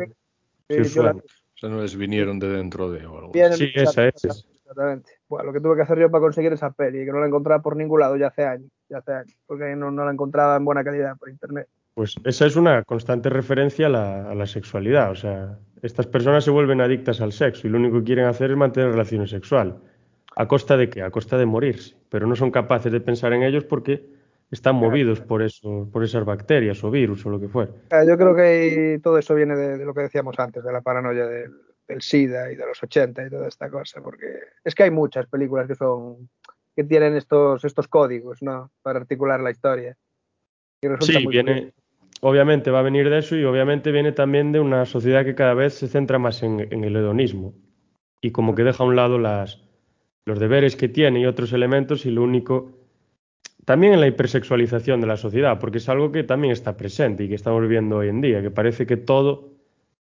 [0.68, 1.12] si suena.
[1.12, 3.32] O sea, no les vinieron de dentro de o algo.
[3.54, 4.24] Sí, esa es.
[4.72, 5.12] Exactamente.
[5.28, 7.62] Bueno, lo que tuve que hacer yo para conseguir esa peli, que no la encontraba
[7.62, 10.64] por ningún lado ya hace años, ya hace años, porque no, no la encontraba en
[10.64, 11.68] buena calidad por internet.
[11.94, 15.10] Pues esa es una constante referencia a la, a la, sexualidad.
[15.10, 18.50] O sea, estas personas se vuelven adictas al sexo y lo único que quieren hacer
[18.50, 19.74] es mantener relaciones sexuales.
[20.36, 21.02] ¿A costa de qué?
[21.02, 21.96] A costa de morirse.
[22.08, 24.04] Pero no son capaces de pensar en ellos porque
[24.50, 27.72] están movidos por, eso, por esas bacterias o virus o lo que fuera.
[28.06, 31.26] Yo creo que todo eso viene de, de lo que decíamos antes, de la paranoia
[31.26, 31.52] del,
[31.88, 34.02] del, SIDA y de los 80 y toda esta cosa.
[34.02, 34.26] Porque
[34.62, 36.28] es que hay muchas películas que son
[36.74, 38.70] que tienen estos, estos códigos ¿no?
[38.82, 39.96] para articular la historia.
[41.00, 41.72] Sí, viene,
[42.20, 45.54] obviamente va a venir de eso y obviamente viene también de una sociedad que cada
[45.54, 47.54] vez se centra más en, en el hedonismo
[48.20, 49.62] y como que deja a un lado las,
[50.24, 52.72] los deberes que tiene y otros elementos y lo único
[53.64, 57.28] también en la hipersexualización de la sociedad, porque es algo que también está presente y
[57.28, 59.50] que estamos viendo hoy en día, que parece que todo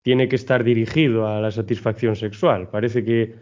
[0.02, 2.68] tiene que estar dirigido a la satisfacción sexual.
[2.68, 3.34] Parece que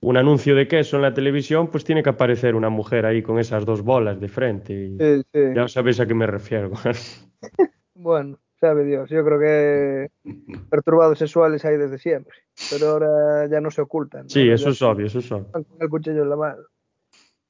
[0.00, 3.38] un anuncio de queso en la televisión, pues tiene que aparecer una mujer ahí con
[3.38, 4.72] esas dos bolas de frente.
[4.72, 5.40] Y sí, sí.
[5.54, 6.72] Ya sabéis a qué me refiero.
[8.00, 10.10] Bueno, sabe Dios, yo creo que
[10.70, 12.36] perturbados sexuales hay desde siempre,
[12.70, 14.22] pero ahora ya no se ocultan.
[14.22, 14.28] ¿no?
[14.28, 15.50] Sí, eso ya es obvio, eso es obvio.
[15.52, 16.62] Con el cuchillo en la mano.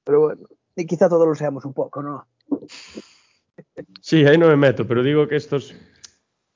[0.04, 2.26] Pero bueno, y quizá todos lo seamos un poco, ¿no?
[4.00, 5.74] Sí, ahí no me meto, pero digo que estos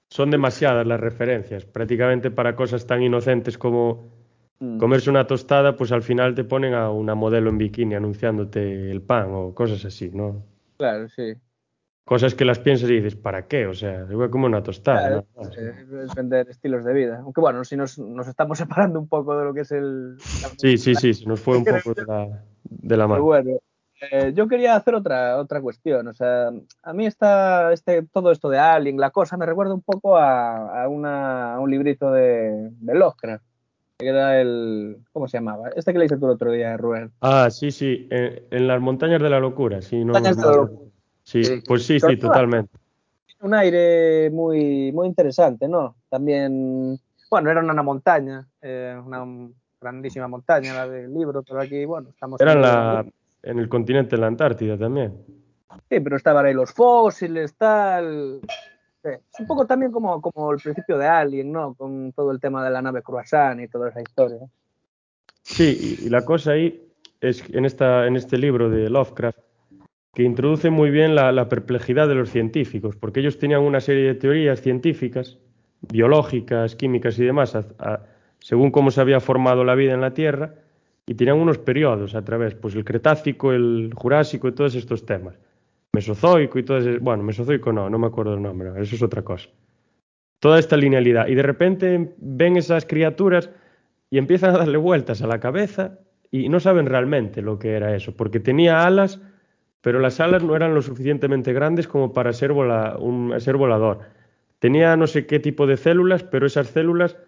[0.08, 4.22] son demasiadas las referencias, prácticamente para cosas tan inocentes como
[4.62, 4.78] Mm.
[4.78, 9.02] Comerse una tostada, pues al final te ponen a una modelo en bikini anunciándote el
[9.02, 10.44] pan o cosas así, ¿no?
[10.76, 11.34] Claro, sí.
[12.04, 13.66] Cosas que las piensas y dices, ¿para qué?
[13.66, 15.08] O sea, a comer una tostada.
[15.08, 15.42] Claro, ¿no?
[15.56, 17.20] eh, es vender estilos de vida.
[17.22, 20.16] Aunque bueno, si nos, nos estamos separando un poco de lo que es el...
[20.58, 23.22] Sí, sí, sí, se nos fue un poco de la, de la mano.
[23.22, 23.50] bueno,
[24.10, 26.08] eh, yo quería hacer otra, otra cuestión.
[26.08, 26.50] O sea,
[26.82, 30.82] a mí está este, todo esto de Alien, la cosa, me recuerda un poco a,
[30.82, 33.44] a una- a un librito de, de Lovecraft,
[33.98, 34.96] que era el...
[35.12, 35.68] ¿Cómo se llamaba?
[35.76, 37.12] Este que le hice tú el otro día, Rubén.
[37.20, 40.14] Ah, sí, sí, en, en las montañas de la locura, sí, no.
[40.14, 40.88] Montañas de la locura.
[41.24, 41.62] Sí, Sí.
[41.66, 42.76] pues sí, sí, totalmente.
[43.40, 45.96] un aire muy, muy interesante, ¿no?
[46.08, 46.98] También,
[47.30, 52.40] bueno, era una montaña, eh, una grandísima montaña la del libro, pero aquí, bueno, estamos...
[52.40, 53.04] Era en, la,
[53.42, 55.12] en el continente de la Antártida también.
[55.88, 58.40] Sí, pero estaban ahí los fósiles, tal...
[59.02, 61.74] Sí, Es un poco también como, como el principio de Alien, ¿no?
[61.74, 64.38] Con todo el tema de la nave Croissant y toda esa historia.
[65.42, 66.88] Sí, y, y la cosa ahí
[67.20, 69.40] es que en, esta, en este libro de Lovecraft
[70.14, 74.14] que introduce muy bien la, perplejidad de los científicos, porque ellos tenían una serie de
[74.14, 75.38] teorías científicas,
[75.80, 77.56] biológicas, químicas y demás,
[78.40, 80.54] según cómo se había formado la vida en la Tierra,
[81.06, 85.38] y tenían unos periodos a través, pues el Cretácico, el Jurásico y todos estos temas.
[85.94, 89.22] Mesozoico y todo ese, bueno, Mesozoico no, no me acuerdo el nombre, eso es otra
[89.22, 89.48] cosa.
[90.40, 91.26] Toda esta linealidad.
[91.28, 93.50] Y de repente ven esas criaturas
[94.10, 95.98] y empiezan a darle vueltas a la cabeza
[96.30, 99.20] y no saben realmente lo que era eso, porque tenía alas,
[99.82, 104.00] pero las alas no eran lo suficientemente grandes como para ser, un, ser volador.
[104.58, 107.18] Tenía no sé qué tipo de células, pero esas células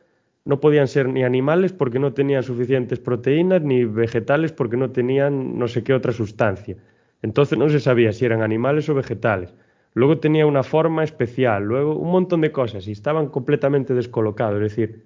[0.45, 5.59] no podían ser ni animales porque no tenían suficientes proteínas, ni vegetales porque no tenían
[5.59, 6.77] no sé qué otra sustancia.
[7.23, 9.53] Entonces no se sabía si eran animales o vegetales.
[9.95, 14.63] Luego tenía una forma especial, luego un montón de cosas y estaban completamente descolocados.
[14.63, 15.05] Es decir,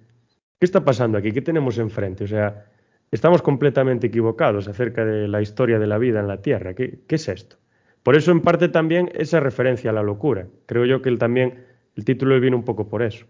[0.59, 1.31] ¿qué está pasando aquí?
[1.31, 2.25] ¿Qué tenemos enfrente?
[2.25, 2.65] O sea,
[3.11, 6.73] estamos completamente equivocados acerca de la historia de la vida en la Tierra.
[6.73, 7.57] ¿Qué, qué es esto?
[8.03, 10.47] Por eso, en parte, también esa referencia a la locura.
[10.65, 13.25] Creo yo que él también, el título viene un poco por eso.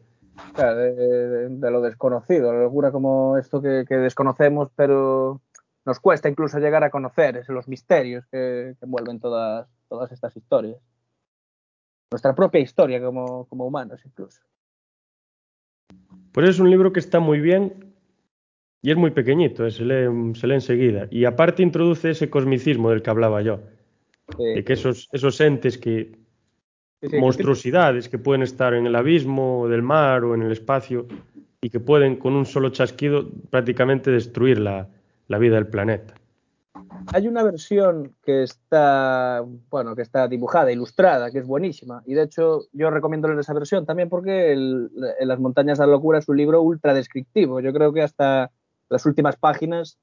[0.53, 5.41] Claro, de, de- de lo desconocido, la locura como esto que, que desconocemos, pero
[5.85, 10.35] nos cuesta incluso llegar a conocer, es los misterios que, que envuelven todas, todas estas
[10.37, 10.77] historias.
[12.11, 14.41] Nuestra propia historia como, como humanos, incluso.
[16.31, 17.88] Pues es un libro que está muy bien
[18.81, 21.07] y es muy pequeñito, eh, se, lee, se lee enseguida.
[21.11, 23.59] Y aparte introduce ese cosmicismo del que hablaba yo,
[24.37, 26.11] Sí, de que esos, esos entes que,
[27.01, 31.07] sí, sí, monstruosidades que pueden estar en el abismo del mar o en el espacio
[31.61, 34.87] y que pueden con un solo chasquido prácticamente destruir la,
[35.27, 36.13] la vida del planeta.
[37.13, 42.03] Hay una versión que está, bueno, que está dibujada, ilustrada, que es buenísima.
[42.05, 44.89] Y de hecho, yo recomiendo leer esa versión también porque el-
[45.19, 47.59] en Las montañas de la locura es un libro ultra descriptivo.
[47.61, 48.51] Yo creo que hasta
[48.89, 49.97] las últimas páginas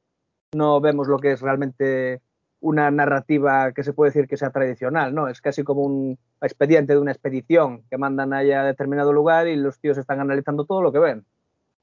[0.55, 2.21] no vemos lo que es realmente
[2.61, 5.29] una narrativa que se puede decir que sea tradicional, ¿no?
[5.29, 9.57] Es casi como un expediente de una expedición que mandan allá a determinado lugar y
[9.57, 11.25] los tíos están analizando todo lo que ven.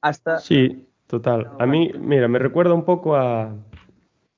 [0.00, 1.50] Hasta Sí, total.
[1.58, 3.54] A mí, mira, me recuerda un poco a,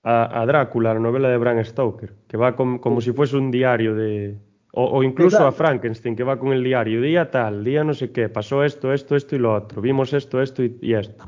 [0.02, 3.50] a, a Drácula, la novela de Bram Stoker, que va com- como si fuese un
[3.50, 4.38] diario de...
[4.72, 5.52] O, o incluso a.
[5.52, 9.16] Frankenstein, que va con el diario, día tal, día no sé qué, pasó esto, esto,
[9.16, 11.24] esto y lo otro, vimos esto, esto y, y esto.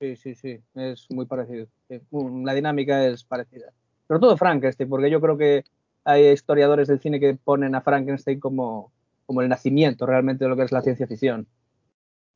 [0.00, 1.66] Sí, sí, sí, es muy parecido.
[1.88, 3.72] Sí, mm, La dinámica es parecida.
[4.08, 5.64] Sobre todo Frankenstein, porque yo creo que
[6.04, 8.90] hay historiadores del cine que ponen a Frankenstein como,
[9.26, 11.46] como el nacimiento realmente de lo que es la ciencia ficción.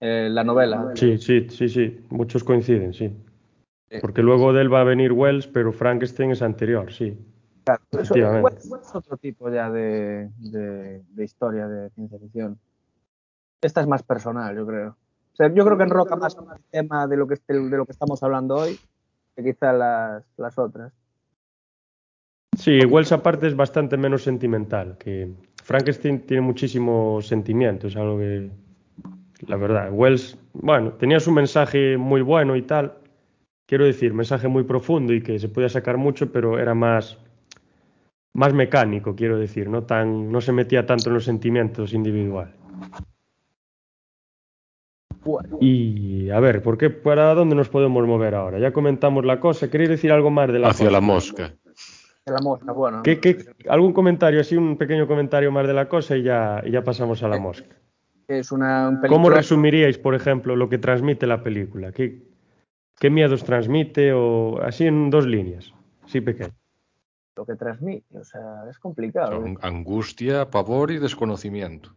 [0.01, 0.93] Eh, la novela.
[0.95, 3.11] Sí, sí, sí, sí, muchos coinciden, sí.
[3.91, 3.97] Sí.
[4.01, 7.17] Porque luego de él va a venir Wells, pero Frankenstein es anterior, sí.
[7.67, 7.79] Eso,
[8.15, 8.59] efectivamente.
[8.59, 12.59] es otro tipo ya de, de- de historia de ciencia ficción.
[13.63, 14.97] Esta es más personal, yo creo.
[15.39, 18.79] Yo creo que enroca más el tema de lo que, estamos hablando hoy
[19.35, 20.93] que quizá las, otras.
[22.57, 24.97] Sí, Wells aparte es bastante menos sentimental,
[25.65, 28.51] Frankenstein tiene muchísimo sentimiento, es algo que,
[29.49, 32.99] la verdad, Wells, bueno, tenía su mensaje muy bueno y tal,
[33.67, 37.19] quiero decir, mensaje muy profundo y que se podía sacar mucho, pero era más,
[38.35, 42.55] más mecánico, quiero decir, no tan, no se metía tanto en los sentimientos individuales.
[45.25, 48.59] Bueno, Y a ver, ¿por qué, para dónde nos podemos mover ahora?
[48.59, 50.93] Ya comentamos la cosa, ¿queréis decir algo más de la Hacia cosa?
[50.93, 51.55] la mosca.
[52.27, 53.03] de la mosca, bueno.
[53.03, 53.37] ¿Qué- qué-
[53.69, 57.23] algún comentario, así un pequeño comentario más de la cosa y ya, y ya pasamos
[57.23, 57.75] a la mosca?
[58.29, 61.93] Es una un ¿Cómo resumiríais, por ejemplo, lo que transmite la película?
[61.93, 62.23] ¿Qué,
[62.99, 64.13] qué miedos transmite?
[64.15, 65.73] O así en dos líneas,
[66.07, 66.53] sí pequeño.
[67.37, 69.33] lo que transmite, o sea, es complicado.
[69.33, 71.91] Son angustia, pavor y desconocimiento.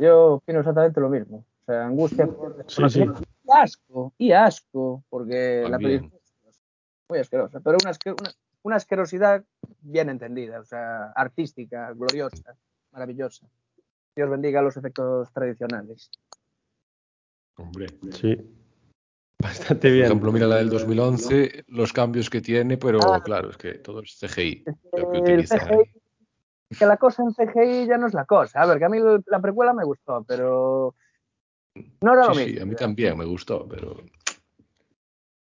[0.00, 1.44] Yo opino exactamente lo mismo.
[1.66, 2.64] O sea, angustia por Sí, sí.
[2.66, 3.22] desconocimiento.
[3.48, 6.10] asco, y asco, porque la película
[6.48, 6.60] es
[7.08, 8.30] muy asquerosa, pero una, asque- una,
[8.62, 9.42] una asquerosidad
[9.80, 12.54] bien entendida, o sea, artística, gloriosa,
[12.92, 13.46] maravillosa.
[14.16, 16.10] Dios bendiga los efectos tradicionales.
[17.56, 17.86] Hombre.
[18.12, 18.36] Sí.
[19.40, 20.04] Bastante Por bien.
[20.06, 23.22] ejemplo, mira la del 2011, los cambios que tiene, pero Ah.
[23.22, 24.64] claro, es que todo es CGI.
[24.92, 25.84] Lo que El utilizan ahí.
[25.84, 28.60] CGI, que la cosa en CGI ya no es la cosa.
[28.62, 30.94] A ver, que a mí la precuela me gustó, pero
[32.00, 32.56] no era lo Sí, mismo.
[32.56, 33.96] sí, a mí también me gustó, pero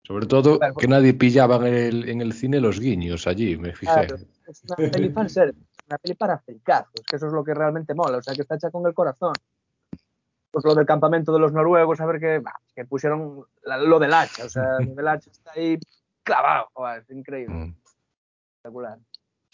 [0.04, 3.72] sobre todo Claro, que nadie pillaba en el, en el cine los guiños allí, me
[3.72, 4.06] fijé.
[4.06, 7.94] Claro, es una peli fanservice, una peli para fricazos, que eso es lo que realmente
[7.94, 9.34] mola, o sea, que está hecha con el corazón.
[10.52, 13.98] Pues lo del campamento de los noruegos, a ver que, bah, que pusieron la- lo
[13.98, 15.78] del hacha, o sea, lo del hacha está ahí
[16.22, 17.74] clavado, es increíble, Mm.
[18.54, 18.98] espectacular.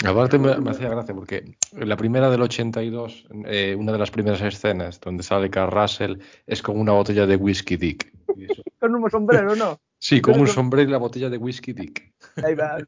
[0.05, 4.41] Aparte me, me hacía gracia porque la primera del 82, eh, una de las primeras
[4.41, 8.13] escenas donde sale Carl Russell es con una botella de whisky Dick.
[8.37, 9.79] Y eso- Con un sombrero, ¿no?
[10.01, 12.13] Sí, con un sombrero y la botella de whisky Dick.
[12.43, 12.79] Ahí va,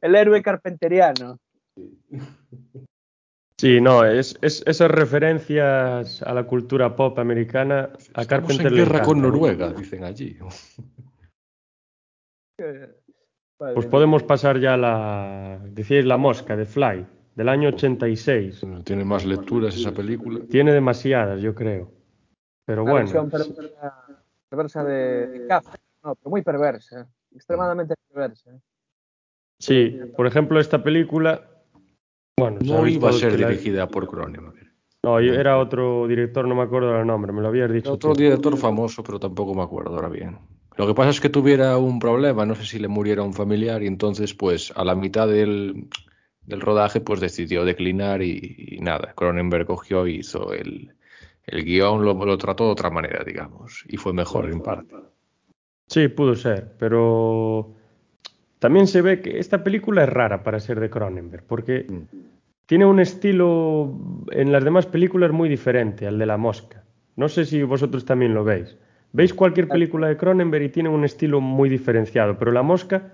[0.00, 1.38] el héroe carpenteriano.
[3.58, 8.74] Sí, no, es, es- esas referencias a la cultura pop americana a Estamos Carpenter en
[8.74, 9.20] le guerra con.
[9.22, 10.38] Noruega, dicen allí.
[13.58, 18.62] Madre Pues podemos pasar ya a la, decíais La Mosca, de Fly, del año 86.
[18.84, 20.40] Tiene más lecturas esa película.
[20.50, 21.90] Tiene demasiadas, yo creo.
[22.66, 24.04] Pero Una bueno, versión perversa,
[24.48, 28.50] perversa de, de Kafka, no, pero muy perversa, extremadamente perversa.
[29.58, 31.48] sí, por ejemplo, esta película,
[32.38, 34.66] bueno, No iba a ser la- dirigida por Cronenberg.
[35.04, 38.12] No, yo- era otro director, no me acuerdo el nombre, me lo habías dicho Otro
[38.12, 38.18] tú.
[38.18, 40.36] director famoso, pero tampoco me acuerdo ahora bien.
[40.76, 43.82] Lo que pasa es que tuviera un problema, no sé si le muriera un familiar
[43.82, 45.88] y entonces pues a la mitad del,
[46.42, 50.92] del rodaje pues decidió declinar y, y nada, Cronenberg cogió y hizo el,
[51.46, 54.94] el guion, lo, lo trató de otra manera, digamos, y fue mejor en parte.
[55.86, 57.74] Sí, pudo ser, pero
[58.58, 61.86] también se ve que esta película es rara para ser de Cronenberg, porque
[62.66, 63.96] tiene un estilo
[64.32, 66.84] en las demás películas muy diferente al de La Mosca.
[67.14, 68.76] No sé si vosotros también lo veis.
[69.16, 73.12] Veis cualquier película de Cronenberg y tiene un estilo muy diferenciado, pero La Mosca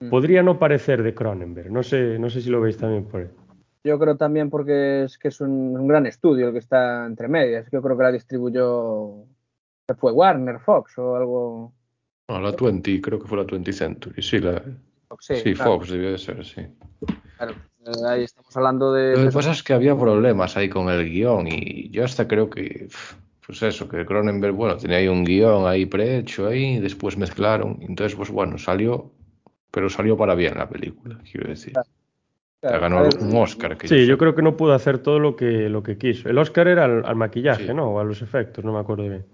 [0.00, 0.10] Mm.
[0.10, 1.70] podría no parecer de Cronenberg.
[1.70, 3.28] No sé, no sé si lo veis también por ahí.
[3.84, 7.28] Yo creo también porque es que es un, un gran estudio el que está entre
[7.28, 7.66] medias.
[7.70, 9.24] Yo creo que la distribuyó,
[9.88, 11.72] ¿qué fue Warner, Fox o algo.
[12.28, 14.62] No, la 20, creo que fue la 20 Century, sí, la,
[15.20, 16.62] Sí, sí, claro, Fox debió de ser, sí.
[17.36, 17.54] claro.
[17.86, 19.12] Eh, ahí estamos hablando de.
[19.12, 22.26] Lo de que pasa es que había problemas ahí con el guion y yo hasta
[22.26, 22.88] creo que,
[23.46, 27.78] pues eso, que Cronenberg, bueno, tenía ahí un guion ahí prehecho ahí, y después mezclaron,
[27.80, 29.12] y entonces, pues bueno, salió,
[29.70, 31.74] pero salió para bien la película, quiero decir.
[32.60, 33.76] claro, ganó ver, un Oscar.
[33.78, 34.18] Que Sí, yo sé.
[34.18, 36.28] creo que no pudo hacer todo lo que, lo que quiso.
[36.28, 37.74] El Oscar era al, al maquillaje, Sí.
[37.74, 37.90] ¿no?
[37.92, 39.26] O a los efectos, no me acuerdo bien.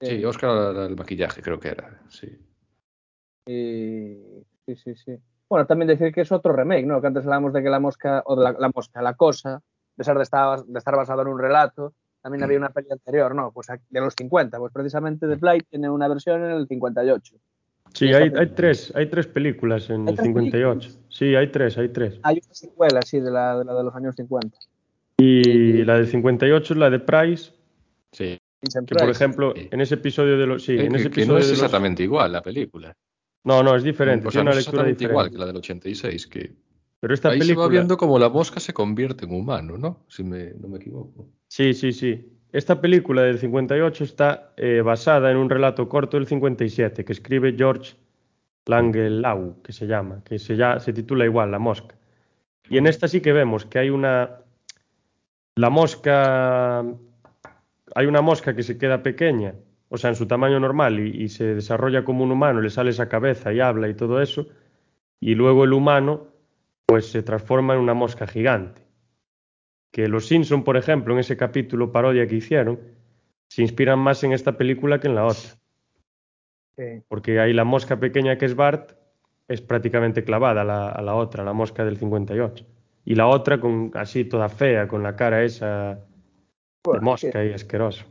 [0.00, 2.28] Sí, Oscar era el maquillaje, creo que era, sí.
[3.46, 5.16] Y- Sí, sí, sí.
[5.48, 7.00] Bueno, también decir que es otro remake, ¿no?
[7.00, 9.62] Que antes hablábamos de que la mosca, o de la, la mosca, la cosa, a
[9.96, 11.94] pesar de estar, de estar basado en un relato,
[12.26, 13.52] también había una peli anterior, ¿no?
[13.52, 17.36] Pues de los 50, pues precisamente The Flight tiene una versión en el 58.
[17.94, 20.90] Sí, hay, hay tres, hay tres películas en ¿Hay el tres 58.
[21.08, 22.18] Sí, hay tres, hay tres.
[22.24, 24.58] Hay una secuela, sí, de la de, la de los años 50.
[25.18, 27.52] Y la del 58 es la de Price,
[28.10, 28.36] Sí,
[28.88, 30.64] que por ejemplo, en ese episodio de los...
[30.64, 32.92] Sí, Eh, en ese que, que episodio no es de los- exactamente igual la película.
[33.44, 35.36] No, no, es diferente, O sea, tiene no una es lectura exactamente igual diferente.
[35.36, 36.52] que la del 86, que
[37.06, 37.66] Pero esta ahí película...
[37.66, 40.00] se va viendo como la mosca se convierte en humano, ¿no?
[40.08, 41.28] Si me, no me equivoco.
[41.46, 42.32] Sí, sí, sí.
[42.50, 47.54] Esta película del 58 está eh, basada en un relato corto del 57 que escribe
[47.56, 47.94] George
[48.64, 51.94] Langelau, que se llama, que se, ya, se titula igual, La Mosca.
[52.68, 54.40] Y en esta sí que vemos que hay una...
[55.54, 56.84] La mosca...
[57.94, 59.54] Hay una mosca que se queda pequeña,
[59.90, 62.90] o sea, en su tamaño normal y, y se desarrolla como un humano, le sale
[62.90, 64.48] esa cabeza y habla y todo eso.
[65.20, 66.34] Y luego el humano,
[66.86, 68.82] pues se transforma en una mosca gigante
[69.92, 72.78] que los Simpson, por ejemplo, en ese capítulo parodia que hicieron,
[73.48, 75.50] se inspiran más en esta película que en la otra,
[76.76, 77.02] Sí.
[77.08, 78.92] porque ahí la mosca pequeña que es Bart
[79.48, 82.66] es prácticamente clavada a la, a la otra, la mosca del 58.
[83.06, 86.00] Y la otra con así toda fea, con la cara esa
[86.92, 88.04] de mosca y asqueroso.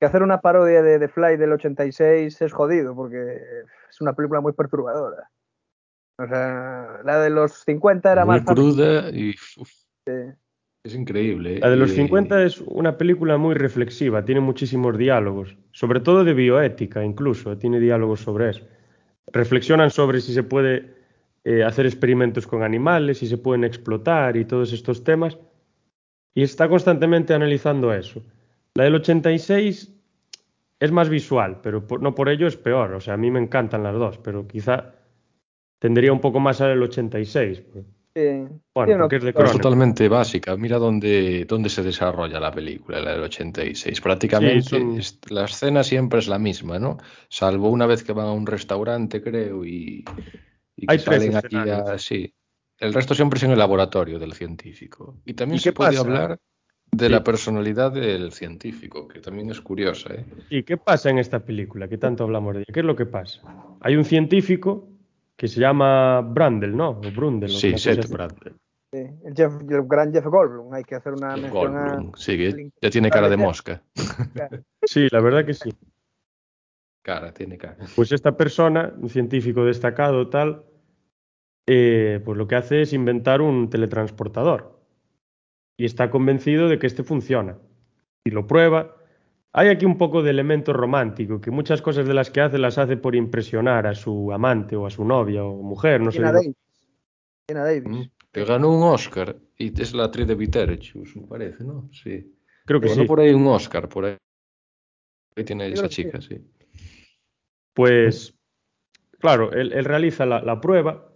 [0.00, 3.36] que hacer una parodia de The Fly del 86 es jodido porque
[3.90, 5.28] es una película muy perturbadora.
[6.18, 8.54] O sea, la de los 50 era Muy más fácil.
[8.54, 9.70] cruda y uf,
[10.06, 10.34] de-
[10.84, 11.56] es increíble.
[11.56, 11.60] ¿eh?
[11.60, 16.24] La de los Y- 50 es una película muy reflexiva, tiene muchísimos diálogos, sobre todo
[16.24, 18.66] de bioética incluso, tiene diálogos sobre eso.
[19.32, 21.00] Reflexionan sobre si se puede
[21.44, 25.38] eh, hacer experimentos con animales, si se pueden explotar y todos estos temas,
[26.34, 28.22] y está constantemente analizando eso.
[28.74, 29.92] La del 86
[30.78, 32.92] es más visual, pero por- no por ello es peor.
[32.94, 34.94] O sea, a mí me encantan las dos, pero quizá
[35.82, 37.60] tendría un poco más al 86.
[37.72, 37.84] pues.
[38.14, 38.20] Sí.
[38.74, 39.62] Bueno, Sí, no, porque es de Pero es Cronenberg.
[39.62, 40.56] totalmente básica.
[40.56, 44.00] Mira dónde, dónde se desarrolla la película, la del 86.
[44.00, 46.98] Prácticamente Sí, son- es- la escena siempre es la misma, ¿no?
[47.28, 50.04] Salvo una vez que van a un restaurante, creo, y,
[50.76, 51.98] y que Hay salen aquí a...
[51.98, 52.32] Sí.
[52.78, 55.16] El resto siempre es en el laboratorio del científico.
[55.24, 56.00] Y también ¿Y se puede pasa?
[56.02, 56.38] hablar
[56.90, 57.12] de Sí.
[57.12, 60.26] la personalidad del científico, que también es curiosa, ¿eh?
[60.50, 61.88] ¿Y qué pasa en esta película?
[61.88, 62.72] Que tanto hablamos de ella.
[62.74, 63.40] ¿Qué es lo que pasa?
[63.80, 64.88] Hay un científico
[65.36, 66.90] que se llama Brandel, ¿no?
[66.90, 67.50] O Brundel.
[67.50, 68.12] Sí, Seth así.
[68.12, 68.54] Bradley.
[68.92, 70.72] Sí, el, Jeff, el gran Jeff Goldblum.
[70.74, 71.88] Hay que hacer una mención a.
[71.94, 72.12] Goldblum.
[72.14, 73.82] Sí, que ya tiene cara de mosca.
[74.84, 75.72] Sí, la verdad que sí.
[77.02, 77.78] Cara, tiene cara.
[77.96, 80.64] Pues esta persona, un científico destacado tal,
[81.66, 84.78] eh, pues lo que hace es inventar un teletransportador.
[85.76, 87.58] Y está convencido de que este funciona.
[88.24, 88.96] Y lo prueba.
[89.54, 92.78] Hay aquí un poco de elemento romántico, que muchas cosas de las que hace las
[92.78, 96.20] hace por impresionar a su amante o a su novia o mujer, no sé.
[96.22, 96.54] Davis.
[97.48, 97.84] Davis.
[97.84, 101.90] Mm, Que ganó un Oscar y es la actriz de Beetlejuice, me parece, ¿no?
[101.92, 102.34] Sí.
[102.64, 103.08] Creo que Ganó sí.
[103.08, 104.16] por ahí un Oscar, por ahí.
[105.36, 106.38] Ahí tiene esa que chica, sí.
[107.74, 108.34] Pues,
[109.18, 111.12] claro, él, él realiza la, la prueba,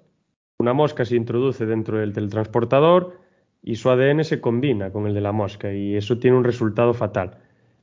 [0.58, 3.20] una mosca se introduce dentro del teletransportador
[3.62, 6.92] y su ADN se combina con el de la mosca y eso tiene un resultado
[6.92, 7.38] fatal.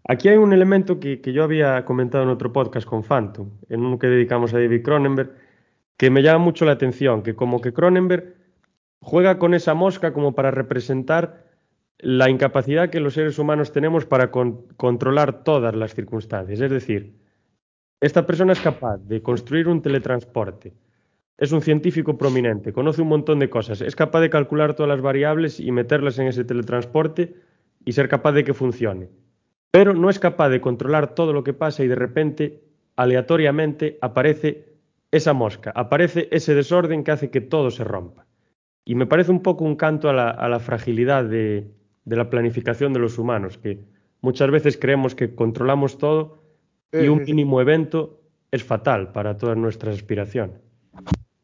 [0.08, 3.97] Aquí hay un elemento que, yo había comentado en otro podcast con Phantom, en uno
[3.97, 5.32] que dedicamos a David Cronenberg,
[5.95, 8.36] que me llama mucho la atención, que como que Cronenberg
[8.99, 11.45] juega con esa mosca como para representar
[11.99, 16.60] la incapacidad que los seres humanos tenemos para con- controlar todas las circunstancias.
[16.60, 17.16] Es decir,
[18.01, 20.74] esta persona es capaz de construir un teletransporte.
[21.38, 25.01] Es un científico prominente, conoce un montón de cosas, es capaz de calcular todas las
[25.01, 27.36] variables y meterlas en ese teletransporte
[27.86, 29.10] y ser capaz de que funcione.
[29.74, 32.61] Pero no es capaz de controlar todo lo que pasa y de repente,
[32.95, 34.76] aleatoriamente, aparece
[35.09, 38.28] esa mosca, aparece ese desorden que hace que todo se rompa.
[38.86, 41.71] Y me parece un poco un canto a la, a la fragilidad de,
[42.05, 43.80] de la planificación de los humanos, que
[44.21, 46.43] muchas veces creemos que controlamos todo
[46.91, 48.21] y un mínimo evento
[48.51, 50.61] es fatal para todas nuestras aspiraciones.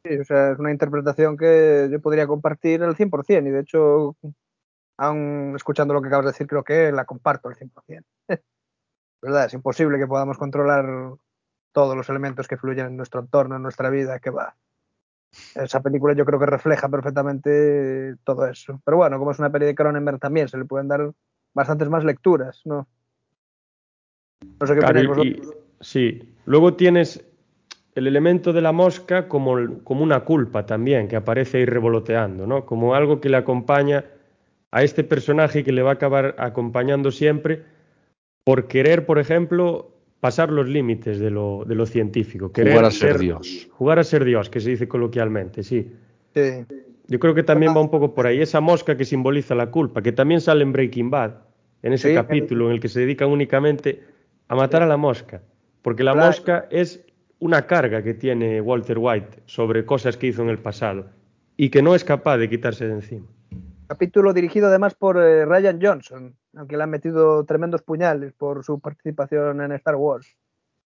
[0.05, 4.15] Sí, o sea, es una interpretación que yo podría compartir al 100% y de hecho,
[4.99, 8.05] aún escuchando lo que acabas de decir, creo que la comparto al 100%.
[9.21, 9.45] ¿Verdad?
[9.45, 10.85] Es imposible que podamos controlar
[11.71, 14.55] todos los elementos que fluyen en nuestro entorno, en nuestra vida, que va.
[15.55, 18.81] Esa película yo creo que refleja perfectamente todo eso.
[18.83, 21.11] Pero bueno, como es una peli de Cronenberg también, se le pueden dar
[21.53, 22.87] bastantes más lecturas, ¿no?
[24.59, 25.65] No sé qué Claro, opináis y- vosotros.
[25.79, 27.25] y- sí, luego tienes
[27.95, 32.65] el elemento de la mosca como, como una culpa también, que aparece ahí revoloteando, ¿no?
[32.65, 34.05] Como algo que le acompaña
[34.71, 37.63] a este personaje y que le va a acabar acompañando siempre
[38.43, 42.51] por querer, por ejemplo, pasar los límites de lo, de lo científico.
[42.51, 43.67] Querer Jugar a ser Dios.
[43.71, 45.91] Jugar a ser Dios, que se dice coloquialmente, sí.
[46.35, 46.65] Sí.
[47.07, 48.39] Yo creo que también va un poco por ahí.
[48.41, 51.33] Esa mosca que simboliza la culpa, que también sale en Breaking Bad,
[51.81, 54.03] en ese Sí, capítulo en el que se dedican únicamente
[54.47, 55.41] a matar a la mosca.
[55.81, 56.27] Porque la Claro.
[56.27, 57.03] mosca es
[57.39, 61.07] una carga que tiene Walter White sobre cosas que hizo en el pasado
[61.57, 63.25] y que no es capaz de quitarse de encima.
[63.89, 68.79] Capítulo dirigido además por eh, Ryan Johnson, aunque le han metido tremendos puñales por su
[68.79, 70.37] participación en Star Wars.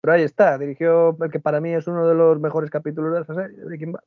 [0.01, 3.21] Pero ahí está, dirigió el que para mí es uno de los mejores capítulos de
[3.21, 4.03] esa serie, Breaking Bad.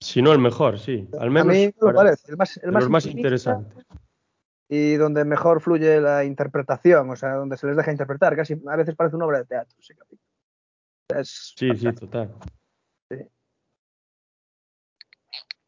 [0.00, 1.08] Si no el mejor, sí.
[1.12, 3.86] Al A menos mí me parece, el más, el de más los más intimista interesantes.
[4.68, 8.34] Y donde mejor fluye la interpretación, o sea, donde se les deja interpretar.
[8.34, 10.28] Casi a veces parece una obra de teatro ese capítulo.
[11.16, 12.34] Es Sí, sí, total.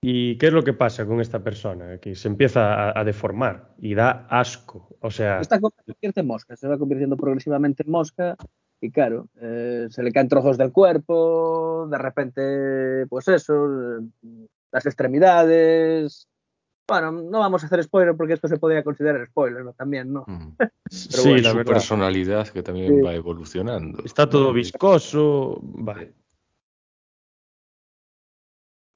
[0.03, 1.99] ¿Y qué es lo que pasa con esta persona?
[1.99, 4.97] Que se empieza a, a deformar y da asco.
[5.01, 8.37] O sea, Está co- se convierte en mosca, se va convirtiendo progresivamente en mosca
[8.81, 13.55] y claro, eh, se le caen trozos del cuerpo, de repente, pues eso,
[13.99, 16.27] eh, las extremidades.
[16.89, 19.75] Bueno, no vamos a hacer spoiler porque esto se podría considerar spoiler ¿no?
[19.75, 20.25] también, ¿no?
[20.27, 20.57] Mm.
[20.91, 21.73] sí, la su verdad.
[21.75, 23.01] personalidad que también Sí.
[23.03, 24.03] va evolucionando.
[24.05, 25.59] Está todo viscoso.
[25.63, 26.15] Vale.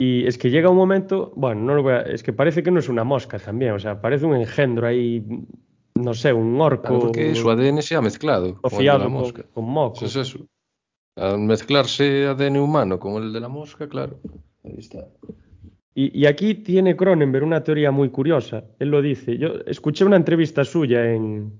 [0.04, 2.70] Y es que llega un momento, bueno, no lo voy a- es que parece que
[2.70, 5.24] no es una mosca también, o sea, parece un engendro ahí,
[5.94, 9.44] no sé, un orco Claro, porque su ADN se ha mezclado con la mosca.
[9.54, 10.04] con moco.
[10.04, 10.38] Es eso.
[11.16, 14.18] Al mezclarse ADN humano con el de la mosca, claro.
[14.64, 15.06] Ahí está.
[15.94, 18.64] Y, y aquí tiene Cronenberg una teoría muy curiosa.
[18.80, 19.38] Él lo dice.
[19.38, 21.52] Yo escuché una entrevista suya en,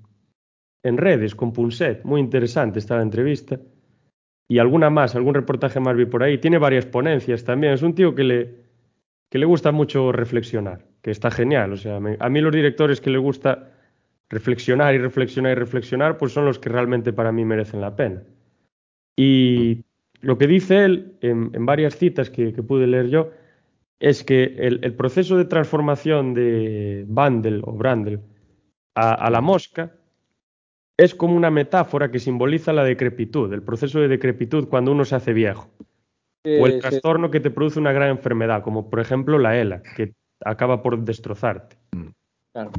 [0.83, 2.05] en redes con Punset.
[2.05, 3.61] Muy interesante está la entrevista.
[4.49, 6.39] Y alguna más, algún reportaje más vi por ahí.
[6.39, 7.73] Tiene varias ponencias también.
[7.73, 8.55] Es un tío que le,
[9.31, 11.73] que le gusta mucho reflexionar, que está genial.
[11.73, 13.71] O sea, a mí los directores que le gusta
[14.29, 18.23] reflexionar y reflexionar y reflexionar, pues son los que realmente para mí merecen la pena.
[19.17, 19.85] Y
[20.21, 23.31] lo que dice él en, varias citas que, pude leer yo
[24.01, 28.21] es que el, proceso de transformación de Bandel o Brandel
[28.95, 29.93] a la mosca
[30.97, 35.17] es como una metáfora que simboliza la decrepitud, el proceso de decrepitud cuando uno se
[35.17, 35.69] hace viejo.
[36.45, 36.81] Sí, o el sí.
[36.81, 40.13] trastorno que te produce una gran enfermedad, como por ejemplo la ELA, que
[40.45, 41.77] acaba por destrozarte.
[42.53, 42.71] Claro.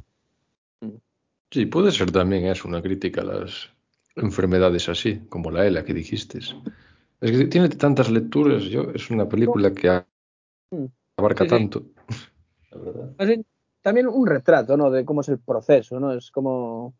[1.51, 3.69] Sí, puede ser también es una crítica a las
[4.15, 6.39] enfermedades así, como la ELA que dijiste.
[6.39, 10.03] Es que tiene tantas lecturas, yo es una película que
[10.71, 10.85] Mm.
[11.17, 11.55] abarca Sí, sí.
[11.55, 11.83] tanto.
[12.71, 13.45] La verdad.
[13.81, 14.89] También un retrato, ¿no?
[14.89, 16.11] De cómo es el proceso, ¿no?
[16.11, 16.93] Es como...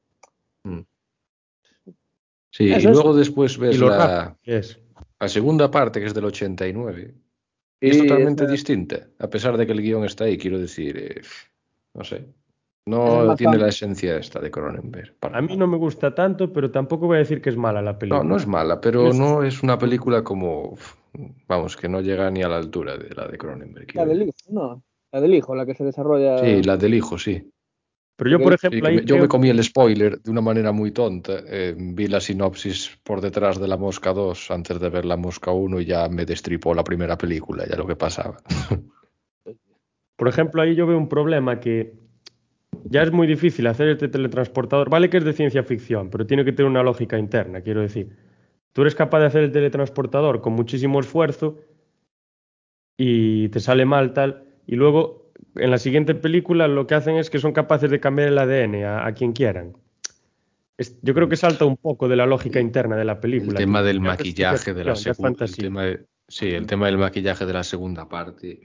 [2.55, 4.79] Sí, Eso y es- luego después ves la, es.
[5.27, 7.13] segunda parte, que es del 89,
[7.81, 10.97] y es totalmente esa- distinta, a pesar de que el guion está ahí, quiero decir,
[10.97, 11.21] eh,
[11.93, 12.25] no sé, es
[12.87, 15.15] no tiene la esencia esta de Cronenberg.
[15.19, 17.81] para A mí no me gusta tanto, pero tampoco voy a decir que es mala
[17.81, 18.23] la película.
[18.23, 20.77] No, no es mala, pero Es- no es una película como,
[21.49, 23.93] vamos, que no llega ni a la altura de la de Cronenberg.
[23.95, 24.81] La del hijo, ¿no?
[25.11, 26.37] La del hijo, la que se desarrolla...
[26.37, 27.51] Sí, la del hijo, sí.
[28.17, 30.91] Pero yo, por ejemplo, ahí yo creo- me comí el spoiler de una manera muy
[30.91, 31.33] tonta.
[31.47, 35.51] eh, vi la sinopsis por detrás de la Mosca 2 antes de ver la Mosca
[35.51, 38.37] 1 y ya me destripó la primera película, ya lo que pasaba.
[40.17, 41.93] Por ejemplo, ahí yo veo un problema que
[42.85, 44.89] ya es muy difícil hacer este teletransportador.
[44.89, 48.15] Vale que es de ciencia ficción, pero tiene que tener una lógica interna, quiero decir.
[48.71, 51.57] Tú eres capaz de hacer el teletransportador con muchísimo esfuerzo
[52.97, 55.24] y te sale mal tal, y luego
[55.55, 58.83] en la siguiente película lo que hacen es que son capaces de cambiar el ADN
[58.85, 59.73] a, a quien quieran.
[60.77, 63.57] Es- yo creo que salta un poco de la lógica interna de la El película.
[63.57, 63.87] tema tío.
[63.87, 65.45] del maquillaje de la segunda.
[65.45, 68.59] El tema de- sí, el tema del maquillaje de la segunda parte.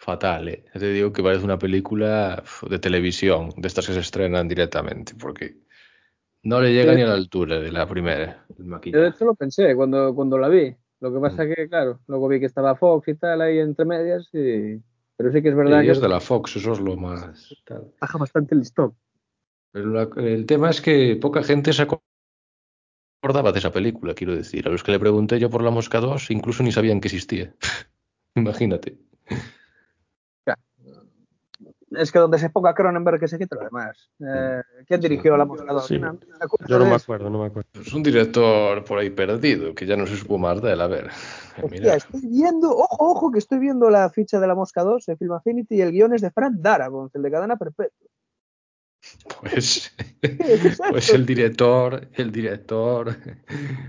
[0.00, 0.64] Fatal, ¿eh?
[0.72, 5.56] Te digo que parece una película de televisión, de estas que se estrenan directamente, porque
[6.44, 8.44] no le llega ni a la altura de la primera.
[8.50, 9.06] El Yo de maquillaje.
[9.08, 10.74] hecho lo pensé cuando, cuando la vi.
[11.00, 11.54] Lo que pasa Mm.
[11.54, 14.80] que, claro, luego vi que estaba Fox y tal ahí entre medias y...
[15.18, 17.52] Pero sí que es verdad que es de la Fox, eso es lo más.
[17.64, 17.92] tal.
[18.00, 18.96] baja bastante el listón.
[19.72, 21.82] Pero la- el tema es que poca gente se
[23.20, 24.66] acordaba de esa película, quiero decir.
[24.68, 27.52] A los que le pregunté yo por la Mosca 2, incluso ni sabían que existía.
[28.36, 28.96] Imagínate.
[31.92, 34.10] Es que donde se ponga Cronenberg que se quite lo demás.
[34.20, 35.86] Eh, ¿Quién dirigió La Mosca 2?
[35.86, 35.98] Sí.
[35.98, 36.18] No,
[36.66, 37.68] Yo no me acuerdo, no me acuerdo.
[37.80, 40.80] Es un director por ahí perdido, que ya no se supo más de él.
[40.80, 41.08] A ver,
[41.62, 45.16] Hostia, estoy viendo, ojo, ojo, que estoy viendo la ficha de La Mosca 2 de
[45.16, 48.08] Film Affinity y el guion es de Frank Darabont, el de Cadena Perpetua.
[49.40, 49.94] Pues,
[50.90, 53.16] pues el director, el director.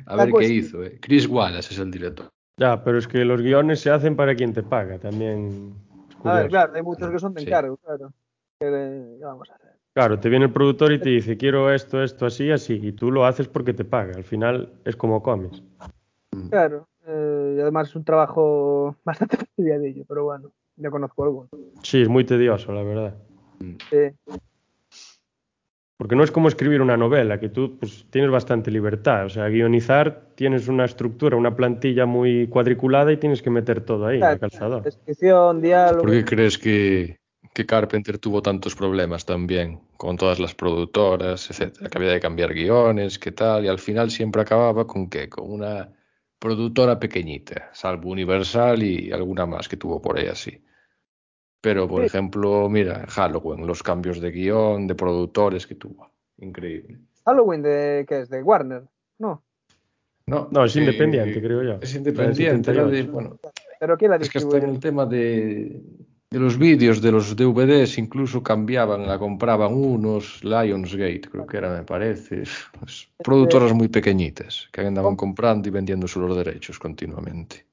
[0.05, 0.83] A La ver qué hizo.
[0.83, 0.97] eh.
[1.01, 2.29] Chris Wallace es el director.
[2.57, 5.73] Ya, pero es que los guiones se hacen para quien te paga, también.
[6.23, 7.47] A ver, claro, hay muchos que son de Sí.
[7.47, 8.11] encargo, claro.
[8.59, 9.71] ¿Qué, le- qué vamos a hacer?
[9.93, 13.11] Claro, te viene el productor y te dice, quiero esto, esto, así, así, y tú
[13.11, 14.15] lo haces porque te paga.
[14.15, 15.63] Al final es como comes.
[16.49, 21.49] Claro, eh, y además es un trabajo bastante fastidiadillo, pero bueno, ya conozco alguno.
[21.83, 23.15] Sí, es muy tedioso, la verdad.
[23.89, 24.09] Sí.
[25.99, 29.25] Porque no es como escribir una novela, que tú pues, tienes bastante libertad.
[29.25, 34.05] O sea, guionizar tienes una estructura, una plantilla muy cuadriculada y tienes que meter todo
[34.07, 34.83] ahí, Claro, al calzador.
[34.83, 36.03] Descripción, diálogo.
[36.03, 37.19] ¿Por qué crees que,
[37.53, 41.89] que Carpenter tuvo tantos problemas también con todas las productoras, etcétera?
[41.89, 45.27] Que había de cambiar guiones, qué tal, y al final siempre acababa con qué?
[45.27, 45.89] Con una
[46.39, 50.61] productora pequeñita, salvo Universal y alguna más que tuvo por ahí así.
[51.61, 52.07] Pero, por Sí.
[52.07, 56.09] ejemplo, mira, Halloween, los cambios de guion, de productores que tuvo.
[56.37, 56.99] Increíble.
[57.25, 58.29] Halloween de ¿qué es?
[58.29, 58.83] De Warner.
[59.19, 59.43] No,
[60.25, 61.79] No, No, es eh, independiente, creo yo.
[61.81, 63.11] Es independiente, era de, 78.
[63.11, 63.39] bueno,
[63.79, 65.81] pero ¿quién la Es que hasta en el tema de,
[66.29, 71.75] de los vídeos, de los DVDs, incluso cambiaban, la compraban unos, Lionsgate, creo que era,
[71.75, 72.43] me parece.
[72.79, 77.65] Pues, productoras muy pequeñitas que andaban comprando y vendiendo los derechos continuamente.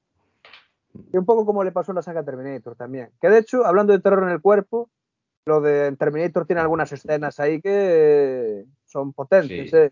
[1.13, 3.09] Y un poco como le pasó a la saga Terminator también.
[3.21, 4.89] Que de hecho, hablando de terror en el cuerpo,
[5.45, 9.77] lo de Terminator tiene algunas escenas ahí que son potentes, Sí.
[9.77, 9.91] ¿eh?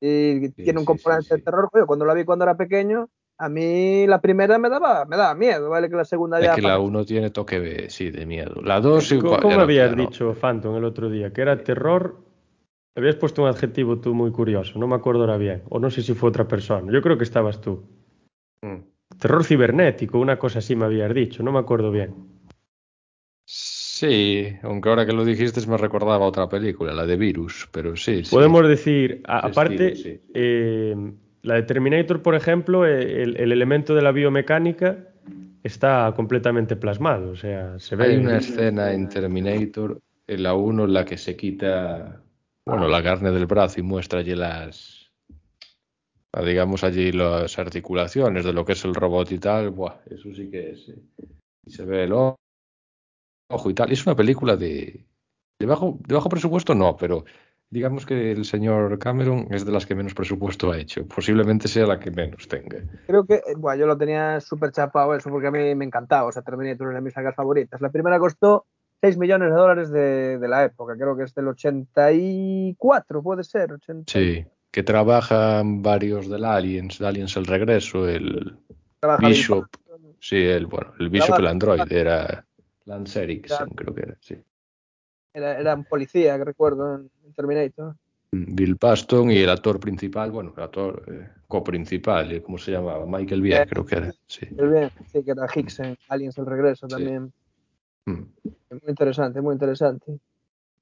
[0.00, 1.44] Y tiene un sí, componente sí, de sí.
[1.44, 1.68] terror.
[1.72, 3.08] Oye, cuando la vi cuando era pequeño,
[3.38, 5.88] a mí la primera me daba, me daba miedo, ¿vale?
[5.88, 6.54] Que la segunda Es ya.
[6.54, 8.60] que la pasa- 1 tiene toque de, sí, de miedo.
[8.62, 9.42] La 2 ¿Cómo, igual.
[9.42, 10.02] cómo no- habías no.
[10.02, 11.32] dicho, Phantom, el otro día?
[11.32, 12.16] Que era terror.
[12.96, 15.62] Habías puesto un adjetivo tú muy curioso, no me acuerdo ahora bien.
[15.68, 16.92] O no sé si fue otra persona.
[16.92, 17.82] Yo creo que estabas tú.
[18.62, 18.78] Mm.
[19.18, 22.14] Terror cibernético, una cosa así me habías dicho, no me acuerdo bien.
[23.46, 28.24] Sí, aunque ahora que lo dijiste me recordaba otra película, la de Virus, pero sí,
[28.24, 28.30] sí.
[28.34, 30.20] Podemos decir, a- aparte, estilo, sí.
[30.34, 30.94] eh,
[31.42, 35.08] la de Terminator, por ejemplo, eh, el, el elemento de la biomecánica
[35.62, 37.30] está completamente plasmado.
[37.30, 38.04] O sea, se ve.
[38.06, 42.22] Hay una escena en Terminator, en la 1, en la que se quita,
[42.66, 45.03] bueno, la carne del brazo y muestra allí las,
[46.42, 50.50] digamos allí las articulaciones de lo que es el robot y tal, buah, eso sí
[50.50, 50.88] que es.
[50.88, 51.28] Eh,
[51.66, 52.36] y se ve el ojo
[53.70, 53.92] y tal.
[53.92, 55.04] Es una película de,
[55.58, 57.24] de, bajo, de bajo presupuesto, no, pero
[57.70, 61.06] digamos que el señor Cameron es de las que menos presupuesto ha hecho.
[61.06, 62.78] Posiblemente sea la que menos tenga.
[63.06, 66.28] Creo que, bueno, yo lo tenía súper chapado eso porque a mí me encantaba.
[66.28, 67.80] O sea, Terminator es de mis sagas favoritas.
[67.80, 68.66] La primera costó
[69.00, 70.94] 6 millones de dólares de, de, la época.
[70.96, 73.72] Creo que es del 84, puede ser.
[73.72, 74.12] 80.
[74.12, 78.58] Sí, que trabajan varios del Aliens, de Aliens el regreso, el
[78.98, 79.66] Trabaja Bishop.
[79.86, 82.44] Bill Sí, el, bueno, el Bishop, Trabaja- el android, era
[82.86, 84.36] Lance Erickson, creo que era, sí.
[85.32, 87.94] Era, era un policía, que recuerdo, en Terminator.
[88.32, 93.06] Bill Paston y el actor principal, bueno, el actor eh, coprincipal, eh, ¿cómo se llamaba?
[93.06, 94.44] Michael Biehn, Eh, creo que era, sí.
[94.50, 97.32] Bien, sí, que era Hicks en Aliens el regreso también.
[98.06, 98.22] Mm.
[98.70, 100.18] Muy interesante, muy interesante.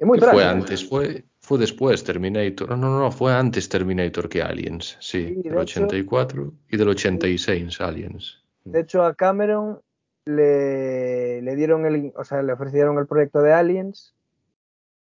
[0.05, 2.71] Muy fue antes, fue, fue después Terminator.
[2.71, 6.77] No, no, no, fue antes Terminator que Aliens, sí, Sí, de del hecho- 84 y
[6.77, 8.43] del 86 Aliens.
[8.65, 9.81] De hecho, a Cameron
[10.25, 14.15] le, le dieron el, o sea, le ofrecieron el proyecto de Aliens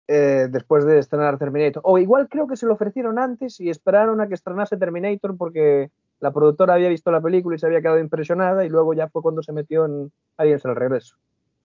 [0.08, 1.82] eh, después de estrenar Terminator.
[1.84, 5.90] O igual creo que se lo ofrecieron antes y esperaron a que estrenase Terminator porque
[6.20, 9.22] la productora había visto la película y se había quedado impresionada y luego ya fue
[9.22, 11.16] cuando se metió en Aliens el regreso.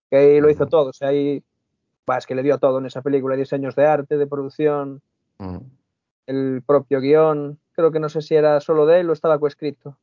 [0.10, 1.42] Que ahí lo hizo todo, o sea, ahí
[2.06, 5.02] bah, es que le dio todo en esa película, diseños de arte, de producción,
[5.40, 5.58] Mm.
[6.28, 9.98] el propio guion, creo que no sé si era solo de él o estaba coescrito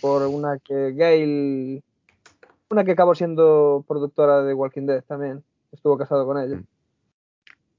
[0.00, 1.82] por una que Gail,
[2.70, 6.56] una que acabó siendo productora de Walking Dead también, estuvo casado con ella.
[6.56, 6.64] Mm.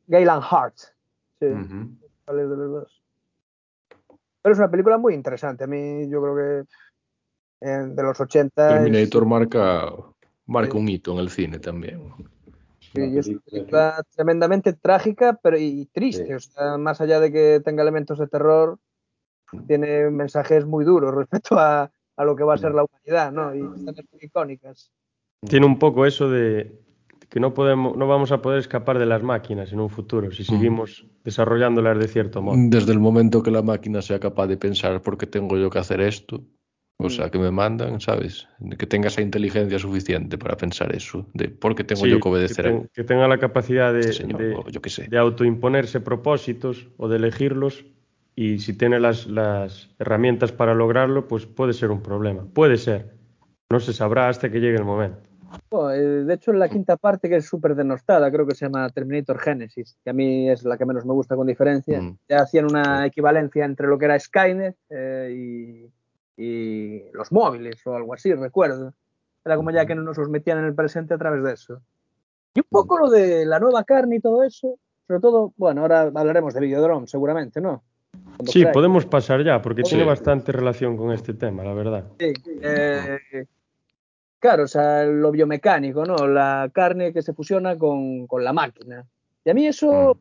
[0.07, 1.69] Gail Ann Hart, sí, es
[2.27, 3.03] de los dos.
[4.41, 6.67] Pero es una película muy interesante, a mí yo creo que
[7.67, 9.91] eh, de los 80 es- Terminator marca,
[10.45, 10.77] marca Sí.
[10.77, 12.13] un hito en el cine también.
[13.05, 16.25] Sí, es una película que- tremendamente trágica pero y triste.
[16.27, 16.33] Sí.
[16.33, 18.79] O sea, más allá de que tenga elementos de terror,
[19.67, 23.55] tiene mensajes muy duros respecto a, a lo que va a ser la humanidad, ¿no?
[23.55, 24.91] Y escenas muy icónicas.
[25.47, 26.79] Tiene un poco eso de
[27.29, 30.43] que no podemos, no vamos a poder escapar de las máquinas en un futuro si
[30.45, 32.55] seguimos desarrollándolas de cierto modo.
[32.57, 35.79] Desde el momento que la máquina sea capaz de pensar por qué tengo yo que
[35.79, 36.41] hacer esto,
[36.99, 38.47] o sea, que me mandan, ¿sabes?
[38.77, 42.29] Que tenga esa inteligencia suficiente para pensar eso, de por qué tengo Sí, yo que
[42.29, 45.07] obedecer que, a ten- que tenga la capacidad de, este señor, de- yo qué sé.
[45.07, 47.85] de autoimponerse propósitos o de elegirlos
[48.35, 52.45] y si tiene las, las herramientas para lograrlo, pues puede ser un problema.
[52.53, 53.13] Puede ser.
[53.69, 55.19] No se sabrá hasta que llegue el momento.
[55.69, 58.65] Oh, eh, de hecho, en la quinta parte, que es súper denostada, creo que se
[58.65, 62.17] llama Terminator Genesis, que a mí es la que menos me gusta con diferencia, Mm.
[62.27, 65.89] ya hacían una equivalencia entre lo que era Skynet eh, y,
[66.37, 68.93] y los móviles o algo así, recuerdo.
[69.43, 71.81] Era como ya que no nos los metían en el presente a través de eso.
[72.53, 74.77] Y un poco lo de la nueva carne y todo eso,
[75.07, 77.83] sobre todo, bueno, ahora hablaremos de Videodrome, seguramente, ¿no?
[78.11, 79.89] Cuando Sí, podemos pasar ya, porque Sí.
[79.89, 82.05] tiene bastante relación con este tema, la verdad.
[82.19, 83.17] Sí, eh,
[84.39, 86.27] claro, o sea, lo biomecánico, ¿no?
[86.27, 89.05] La carne que se fusiona con, con la máquina.
[89.45, 90.19] Y a mí eso, Mm.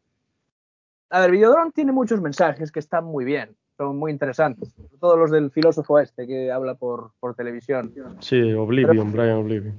[1.11, 5.17] a ver, Videodrome tiene muchos mensajes que están muy bien, son muy interesantes, sobre todo
[5.17, 7.93] los del filósofo este que habla por, por televisión.
[8.21, 9.75] Sí, Oblivion, Brian Oblivion.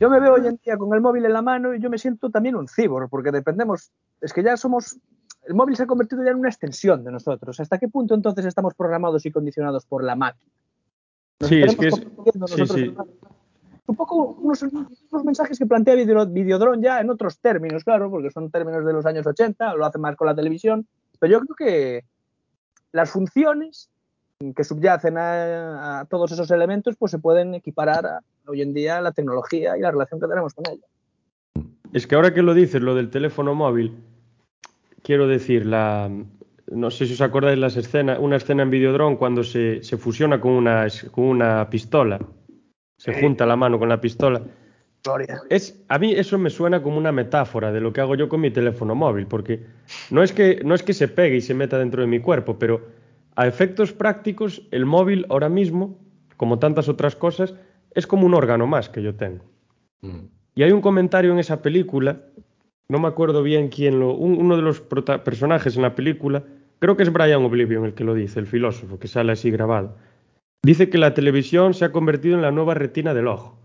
[0.00, 1.98] Yo me veo hoy en día con el móvil en la mano y yo me
[1.98, 4.98] siento también un cibor, porque dependemos, es que ya somos,
[5.46, 7.60] el móvil se ha convertido ya en una extensión de nosotros.
[7.60, 10.50] ¿Hasta qué punto entonces estamos programados y condicionados por la máquina?
[11.40, 12.02] Nos Sí, es que es-
[12.46, 12.94] sí, sí.
[13.84, 18.30] Un poco unos, unos mensajes que plantea Video- Videodrome ya en otros términos, claro, porque
[18.30, 20.86] son términos de los años 80, lo hace más con la televisión,
[21.18, 22.04] pero yo creo que
[22.92, 23.90] las funciones
[24.56, 28.98] que subyacen a, a todos esos elementos pues se pueden equiparar a, hoy en día
[28.98, 30.86] a la tecnología y la relación que tenemos con ella.
[31.92, 33.94] Es que ahora que lo dices, lo del teléfono móvil,
[35.02, 36.10] quiero decir, la,
[36.70, 40.40] no sé si os acordáis las escenas, una escena en Videodrome cuando se, se fusiona
[40.40, 42.18] con una, con una pistola,
[42.96, 44.42] se junta la mano con la pistola.
[45.04, 45.40] Gloria.
[45.50, 48.40] Es, a mí eso me suena como una metáfora de lo que hago yo con
[48.40, 49.64] mi teléfono móvil, porque
[50.10, 52.58] no es que, no es que se pegue y se meta dentro de mi cuerpo,
[52.58, 52.82] pero
[53.34, 55.98] a efectos prácticos, el móvil ahora mismo,
[56.36, 57.54] como tantas otras cosas,
[57.94, 59.44] es como un órgano más que yo tengo.
[60.02, 60.26] Mm.
[60.54, 62.20] Y hay un comentario en esa película,
[62.88, 64.14] no me acuerdo bien quién lo.
[64.14, 66.44] un- uno de los personajes en la película,
[66.78, 69.96] creo que es Brian Oblivion el que lo dice, el filósofo, que sale así grabado.
[70.62, 73.58] Dice que la televisión se ha convertido en la nueva retina del ojo.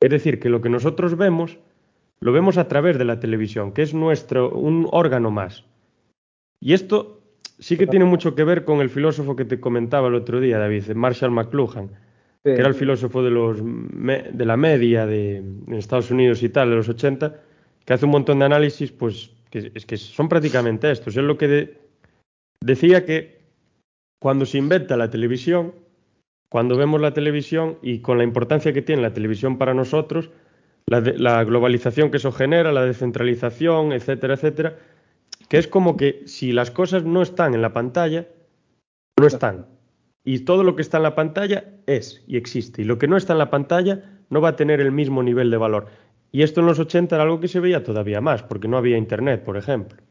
[0.00, 1.58] Es decir, que lo que nosotros vemos,
[2.20, 5.64] lo vemos a través de la televisión, que es nuestro, un órgano más.
[6.60, 7.20] Y esto
[7.58, 10.58] sí que tiene mucho que ver con el filósofo que te comentaba el otro día,
[10.58, 11.90] David, Marshall McLuhan
[12.44, 12.52] Sí.
[12.54, 16.70] que era el filósofo de, los de la media de, en Estados Unidos y tal,
[16.70, 17.34] de los 80,
[17.84, 21.16] que hace un montón de análisis, pues que, es que son prácticamente estos.
[21.16, 21.78] Es lo que de-
[22.64, 23.40] decía que
[24.20, 25.74] cuando se inventa la televisión,
[26.48, 30.30] cuando vemos la televisión y con la importancia que tiene la televisión para nosotros,
[30.86, 34.76] la, la globalización que eso genera, la descentralización, etcétera, etcétera,
[35.48, 38.28] que es como que si las cosas no están en la pantalla,
[39.18, 39.66] no están.
[40.24, 42.82] Y todo lo que está en la pantalla es y existe.
[42.82, 45.50] Y lo que no está en la pantalla no va a tener el mismo nivel
[45.50, 45.86] de valor.
[46.32, 48.98] Y esto en los 80 era algo que se veía todavía más, porque no había
[48.98, 50.02] Internet, por ejemplo.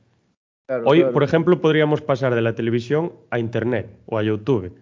[0.67, 1.13] Claro, Hoy, claro.
[1.13, 4.73] por ejemplo, podríamos pasar de la televisión a Internet o a YouTube.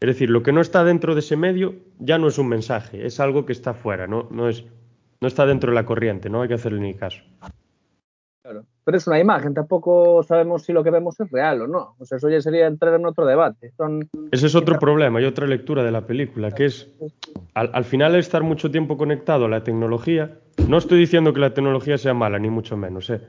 [0.00, 3.06] Es decir, lo que no está dentro de ese medio ya no es un mensaje,
[3.06, 4.64] es algo que está fuera, no, no, es,
[5.20, 7.22] no está dentro de la corriente, no hay que hacerle ni caso.
[8.42, 8.64] Claro.
[8.84, 11.96] Pero es una imagen, tampoco sabemos si lo que vemos es real o no.
[11.98, 13.72] O sea, eso ya sería entrar en otro debate.
[13.76, 16.88] Son Ese es otro problema y otra lectura de la película, que es,
[17.54, 20.38] al, al final, estar mucho tiempo conectado a la tecnología.
[20.68, 23.22] No estoy diciendo que la tecnología sea mala, ni mucho menos, ¿eh?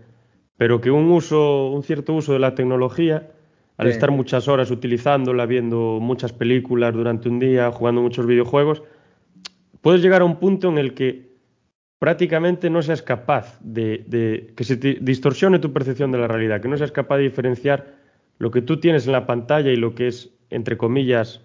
[0.57, 3.31] pero que un uso, un cierto uso de la tecnología,
[3.77, 3.91] al Sí.
[3.93, 8.83] estar muchas horas utilizándola, viendo muchas películas durante un día, jugando muchos videojuegos,
[9.81, 11.27] puedes llegar a un punto en el que
[11.99, 16.61] prácticamente no seas capaz de, de- que se te distorsione tu percepción de la realidad,
[16.61, 17.95] que no seas capaz de diferenciar
[18.39, 21.41] lo que tú tienes en la pantalla y lo que es, entre comillas,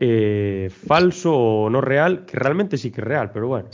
[0.00, 3.68] eh, falso o no real, que realmente sí que es real, pero bueno,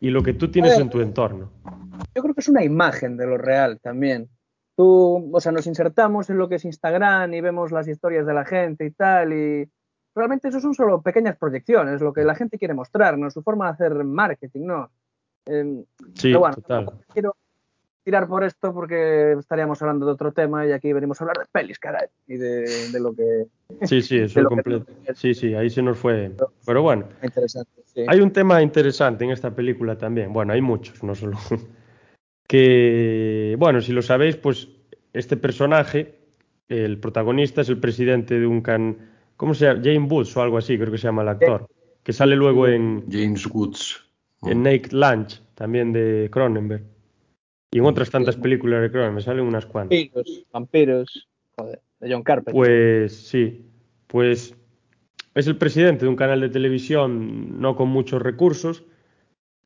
[0.00, 1.50] y lo que tú tienes en tu entorno.
[2.14, 4.28] yo creo que es una imagen de lo real también.
[4.76, 8.34] Tú, o sea, nos insertamos en lo que es Instagram y vemos las historias de
[8.34, 9.68] la gente y tal, y
[10.14, 13.72] realmente eso son solo pequeñas proyecciones, lo que la gente quiere mostrarnos, su forma de
[13.72, 14.90] hacer marketing, ¿no?
[15.46, 16.90] Em, Sí, pero bueno, total.
[17.12, 17.36] quiero
[18.04, 21.44] tirar por esto porque estaríamos hablando de otro tema y aquí venimos a hablar de
[21.52, 23.46] pelis, caray, y de, de lo que
[23.86, 24.86] Sí, sí, eso que- completo.
[25.14, 26.32] Sí, sí, ahí se nos fue.
[26.66, 27.70] Pero bueno, es interesante.
[27.84, 28.04] sí.
[28.08, 30.32] Hay un tema interesante en esta película también.
[30.32, 31.36] Bueno, hay muchos, no solo.
[32.46, 34.68] Que, bueno, si lo sabéis, pues
[35.12, 36.18] este personaje,
[36.68, 38.96] el protagonista es el presidente de un can.
[39.36, 39.80] ¿Cómo se llama?
[39.82, 41.68] Jane Woods o algo así, creo que se llama el actor.
[42.02, 44.04] Que sale luego en, James Woods.
[44.42, 46.84] en Naked Lunch, también de Cronenberg.
[47.70, 49.98] Y en otras tantas películas de Cronenberg, salen unas cuantas.
[49.98, 52.54] Vampiros, vampiros, joder, de John Carpenter.
[52.54, 53.64] Pues sí,
[54.08, 54.54] pues
[55.34, 58.84] es el presidente de un canal de televisión no con muchos recursos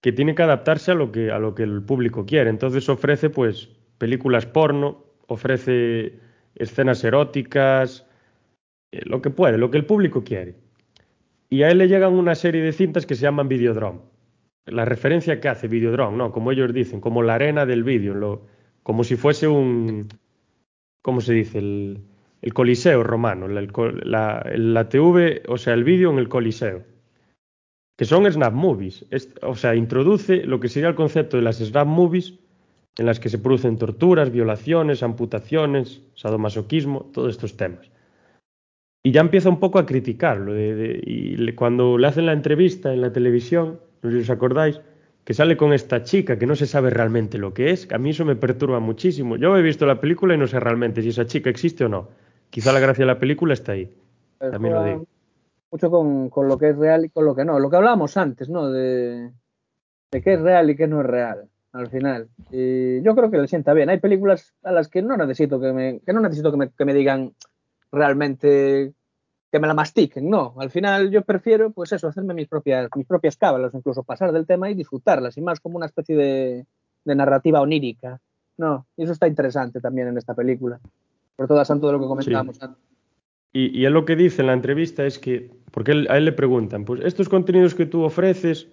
[0.00, 2.50] que tiene que adaptarse a lo que, a lo que el público quiere.
[2.50, 3.68] Entonces ofrece pues
[3.98, 6.14] películas porno, ofrece
[6.54, 8.06] escenas eróticas,
[8.92, 10.56] eh, lo que puede, lo que el público quiere.
[11.48, 14.00] Y a él le llegan una serie de cintas que se llaman Videodrome.
[14.66, 16.32] La referencia que hace Videodrome, ¿no?
[16.32, 18.42] Como ellos dicen, como la arena del vídeo,
[18.82, 20.08] como si fuese un,
[21.02, 21.58] ¿cómo se dice?
[21.58, 22.00] El,
[22.42, 26.84] el coliseo romano, la- la TV, o sea, el vídeo en el coliseo.
[27.96, 29.04] Que son snap movies.
[29.10, 32.34] Es- o sea, introduce lo que sería el concepto de las snap movies,
[32.98, 37.90] en las que se producen torturas, violaciones, amputaciones, sadomasoquismo, todos estos temas.
[39.04, 40.52] Y ya empieza un poco a criticarlo.
[40.52, 44.22] de- de- y le- cuando le hacen la entrevista en la televisión, no sé si
[44.22, 44.80] os acordáis,
[45.24, 47.98] que sale con esta chica que no se sabe realmente lo que es, que a
[47.98, 49.36] mí eso me perturba muchísimo.
[49.36, 52.08] Yo he visto la película y no sé realmente si esa chica existe o no.
[52.50, 53.90] Quizá la gracia de la película está ahí.
[54.52, 55.06] También lo digo.
[55.76, 57.58] Mucho con, con lo que es real y con lo que no.
[57.58, 58.70] Lo que hablábamos antes, ¿no?
[58.70, 59.30] De,
[60.10, 62.30] de qué es real y qué no es real, al final.
[62.50, 63.90] Y yo creo que le sienta bien.
[63.90, 66.84] Hay películas a las que no necesito que me, que no necesito que me, que
[66.86, 67.34] me digan
[67.92, 68.94] realmente
[69.52, 70.54] que me la mastiquen, no.
[70.56, 74.46] Al final yo prefiero, pues eso, hacerme mis propias, mis propias cábalas, incluso pasar del
[74.46, 76.64] tema y disfrutarlas, y más como una especie de,
[77.04, 78.18] de narrativa onírica.
[78.56, 80.80] No, y eso está interesante también en esta película.
[81.36, 82.95] Por todo santo de lo que comentábamos antes.
[83.58, 86.26] Y, y él lo que dice en la entrevista es que, porque él- a él
[86.26, 88.68] le preguntan, pues estos contenidos que tú ofreces,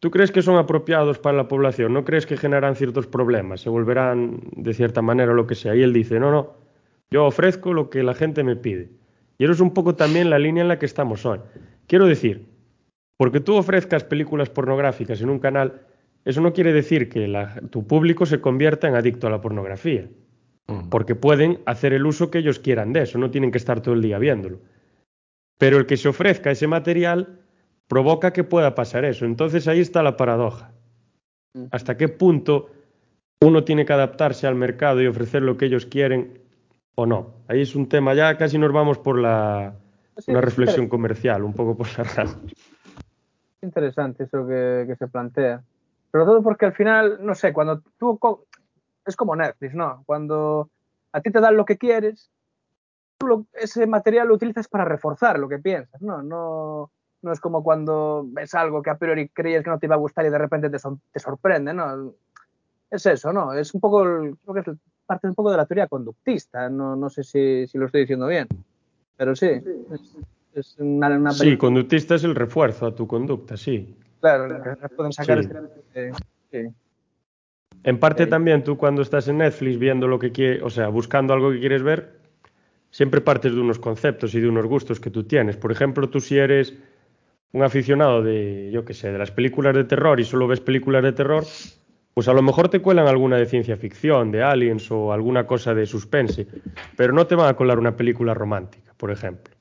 [0.00, 1.92] ¿tú crees que son apropiados para la población?
[1.92, 3.60] ¿No crees que generan ciertos problemas?
[3.60, 5.76] ¿Se volverán de cierta manera o lo que sea?
[5.76, 6.54] Y él dice, no, no,
[7.12, 8.88] yo ofrezco lo que la gente me pide.
[9.38, 11.38] Y eso es un poco también la línea en la que estamos hoy.
[11.86, 12.46] Quiero decir,
[13.16, 15.82] porque tú ofrezcas películas pornográficas en un canal,
[16.24, 20.08] eso no quiere decir que la- tu público se convierta en adicto a la pornografía.
[20.90, 23.94] Porque pueden hacer el uso que ellos quieran de eso, no tienen que estar todo
[23.94, 24.60] el día viéndolo.
[25.58, 27.40] Pero el que se ofrezca ese material
[27.88, 29.24] provoca que pueda pasar eso.
[29.24, 30.72] Entonces ahí está la paradoja.
[31.70, 32.70] ¿Hasta qué punto
[33.40, 36.40] uno tiene que adaptarse al mercado y ofrecer lo que ellos quieren
[36.96, 37.34] o no?
[37.46, 39.74] Ahí es un tema, ya casi nos vamos por la,
[40.26, 42.38] una reflexión comercial, un poco por las ramas.
[43.62, 45.62] interesante eso que, que se plantea.
[46.10, 48.18] Sobre todo porque al final, no sé, cuando tú.
[49.06, 50.02] Es como Netflix, ¿no?
[50.06, 50.70] Cuando
[51.12, 52.30] a ti te dan lo que quieres,
[53.18, 56.22] tú lo- ese material lo utilizas para reforzar lo que piensas, ¿no?
[56.22, 56.90] No,
[57.22, 59.98] no es como cuando ves algo que a priori creías que no te iba a
[59.98, 60.78] gustar y de repente te,
[61.12, 62.12] te sorprende, ¿no?
[62.90, 63.52] Es eso, ¿no?
[63.52, 64.76] Es un poco, el- creo que es
[65.06, 68.26] parte un poco de la teoría conductista, no, no sé si, si lo estoy diciendo
[68.26, 68.48] bien.
[69.16, 69.46] pero sí,
[70.54, 73.96] es, una, una Sí, conductista es el refuerzo a tu conducta, sí.
[74.20, 75.50] Claro, pueden sacar sí.
[75.76, 76.12] este,
[76.50, 76.74] sí.
[77.84, 81.34] En parte también tú cuando estás en Netflix viendo lo que quieres, o sea, buscando
[81.34, 82.18] algo que quieres ver,
[82.90, 85.58] siempre partes de unos conceptos y de unos gustos que tú tienes.
[85.58, 86.74] Por ejemplo, tú si eres
[87.52, 91.02] un aficionado de, yo qué sé, de las películas de terror y solo ves películas
[91.02, 91.44] de terror,
[92.14, 95.74] pues a lo mejor te cuelan alguna de ciencia ficción, de aliens o alguna cosa
[95.74, 96.46] de suspense,
[96.96, 99.54] pero no te van a colar una película romántica, por ejemplo.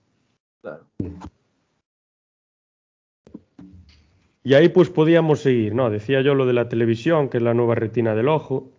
[0.61, 0.85] Claro.
[4.43, 5.89] Y ahí pues podíamos seguir, ¿no?
[5.89, 8.71] Decía yo lo de la televisión, que es la nueva retina del ojo.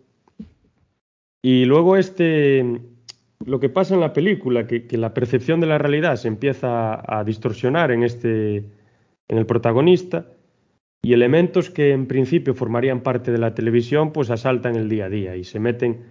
[1.43, 2.81] Y luego este,
[3.45, 7.03] lo que pasa en la película, que, que la percepción de la realidad se empieza
[7.07, 10.27] a, distorsionar en este, en el protagonista,
[11.03, 15.11] y elementos que en principio formarían parte de la televisión, pues asaltan el día a
[15.11, 16.05] día y se meten,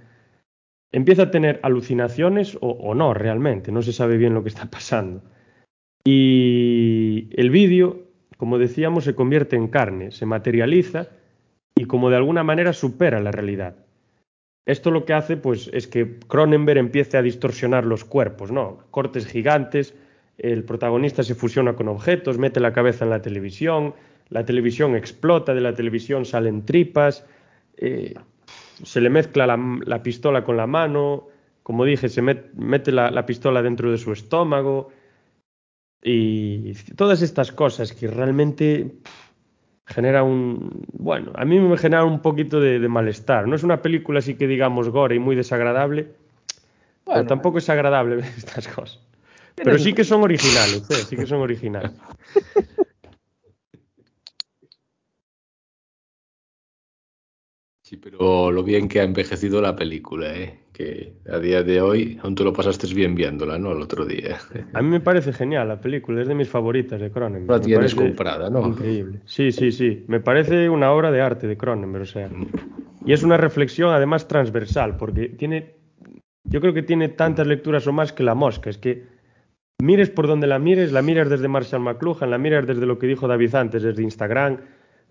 [0.92, 4.70] empieza a tener alucinaciones o, o no realmente, no se sabe bien lo que está
[4.70, 5.24] pasando.
[6.06, 8.03] Y el vídeo
[8.44, 11.08] como decíamos, se convierte en carne, se materializa
[11.76, 13.78] y como de alguna manera supera la realidad.
[14.66, 18.80] Esto lo que hace pues es que Cronenberg empiece a distorsionar los cuerpos, ¿no?
[18.92, 19.96] Cortes gigantes,
[20.38, 23.94] el protagonista se fusiona con objetos, mete la cabeza en la televisión,
[24.28, 27.26] la televisión explota, de la televisión salen tripas,
[27.78, 28.14] eh,
[28.84, 31.30] se le mezcla la, la, pistola con la mano,
[31.64, 34.92] como dije, se met, mete la pistola dentro de su estómago,
[36.04, 38.92] y todas estas cosas que realmente
[39.86, 40.86] genera un...
[40.94, 43.48] Bueno, a mí me genera un poquito de, de malestar.
[43.48, 46.14] No es una película así que digamos gore y muy desagradable,
[47.06, 49.00] bueno, pero tampoco es agradable ver estas cosas.
[49.56, 50.96] Pero sí que son originales, ¿eh?
[51.08, 51.92] sí que son originales.
[57.86, 60.63] Sí, pero lo bien que ha envejecido la película, ¿eh?
[60.74, 63.72] Que a día de hoy aún tú lo pasaste bien viéndola, ¿no?
[63.72, 64.38] El otro día.
[64.74, 67.60] A mí me parece genial la película, es de mis favoritas de Cronenberg.
[67.60, 68.68] La tienes comprada, ¿no?
[68.68, 69.22] Increíble.
[69.26, 70.04] Sí, sí, sí.
[70.08, 72.30] Me parece una obra de arte de Cronenberg, o sea.
[73.06, 75.76] Y es una reflexión además transversal, porque tiene.
[76.44, 78.70] Yo creo que tiene tantas lecturas o más que la mosca.
[78.70, 79.04] Es que
[79.80, 83.08] mires por donde la mires, la miras desde Marshall McLuhan, la miras desde lo que
[83.08, 84.58] dijo David antes, desde Instagram,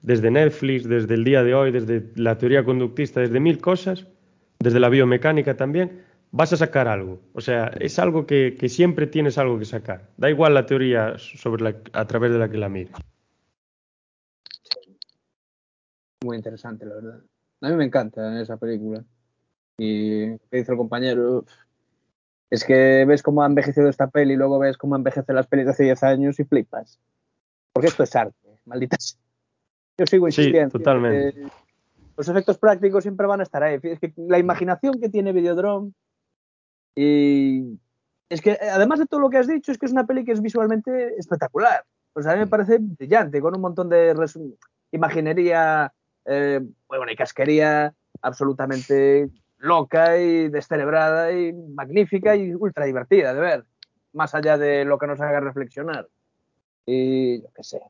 [0.02, 4.08] desde Netflix, desde el día de hoy, desde la teoría conductista, desde mil cosas
[4.62, 7.20] desde la biomecánica también, vas a sacar algo.
[7.34, 10.08] O sea, es algo que, que siempre tienes algo que sacar.
[10.16, 12.92] Da igual la teoría sobre la, a través de la que la mires.
[16.24, 17.20] Muy interesante, la verdad.
[17.60, 19.04] A mí me encanta esa película.
[19.78, 21.44] Y que dice el compañero,
[22.50, 25.66] es que ves cómo ha envejecido esta peli y luego ves cómo envejecen las pelis
[25.66, 27.00] de hace 10 años y flipas.
[27.72, 29.18] Porque esto es arte, maldita sea.
[29.98, 30.70] Yo sigo insistiendo.
[30.70, 31.42] Sí, totalmente.
[32.16, 33.78] Los efectos prácticos siempre van a estar ahí.
[33.82, 35.92] Es que la imaginación que tiene Videodrome
[36.94, 37.78] y
[38.28, 40.32] es que además de todo lo que has dicho es que es una peli que
[40.32, 41.84] es visualmente espectacular.
[42.12, 44.14] Pues a mí me parece brillante, con un montón de
[44.90, 45.92] imaginería,
[46.24, 53.64] eh, bueno, y casquería absolutamente loca y descerebrada y magnífica y ultra divertida de ver,
[54.12, 56.08] más allá de lo que nos haga reflexionar.
[56.84, 57.80] Y yo qué sé.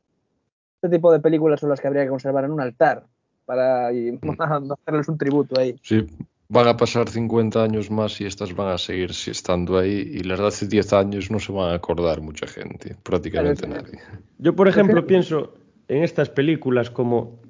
[0.77, 3.05] Este tipo de películas son las que habría que conservar en un altar,
[3.45, 4.19] para y,
[4.81, 5.77] hacerles un tributo ahí.
[5.83, 6.07] Sí,
[6.49, 10.39] van a pasar 50 años más y estas van a seguir estando ahí y las
[10.39, 13.99] de hace 10 años no se van a acordar mucha gente, prácticamente Claro, nadie.
[14.39, 15.55] Yo, por ejemplo, pienso
[15.89, 17.41] en estas películas como,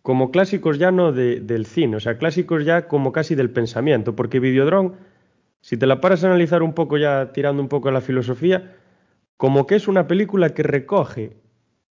[0.00, 4.16] como clásicos ya no de, del cine, o sea, clásicos ya como casi del pensamiento,
[4.16, 4.92] porque Videodrome,
[5.60, 8.76] si te la paras a analizar un poco ya tirando un poco a la filosofía,
[9.36, 11.36] como que es una película que recoge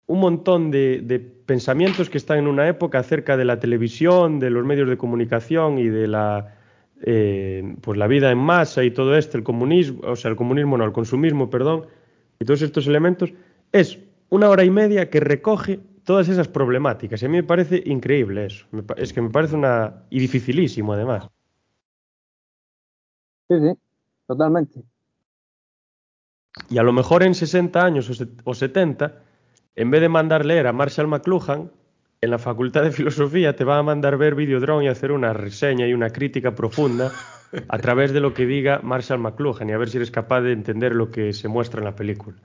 [0.09, 4.49] un montón de, de, pensamientos que están en una época acerca de la televisión, de
[4.49, 6.55] los medios de comunicación y de la,
[7.03, 10.79] eh, pues la vida en masa y todo esto, el comunismo, o sea, el comunismo
[10.79, 11.85] no, el consumismo, perdón,
[12.39, 13.31] y todos estos elementos,
[13.71, 13.99] es
[14.29, 17.21] una hora y media que recoge todas esas problemáticas.
[17.21, 18.65] Y a mí me parece increíble eso.
[18.97, 20.05] Es que me parece una...
[20.09, 21.29] y dificilísimo además.
[23.47, 23.79] Sí, sí,
[24.25, 24.81] totalmente.
[26.67, 28.09] Y a lo mejor en 60 años
[28.43, 29.28] o 70
[29.79, 31.71] en vez de mandar leer a Marshall McLuhan,
[32.19, 35.87] en la Facultad de Filosofía te va a mandar ver Videodrome y hacer una reseña
[35.87, 37.11] y una crítica profunda
[37.69, 40.51] a través de lo que diga Marshall McLuhan y a ver si eres capaz de
[40.51, 42.35] entender lo que se muestra en la película.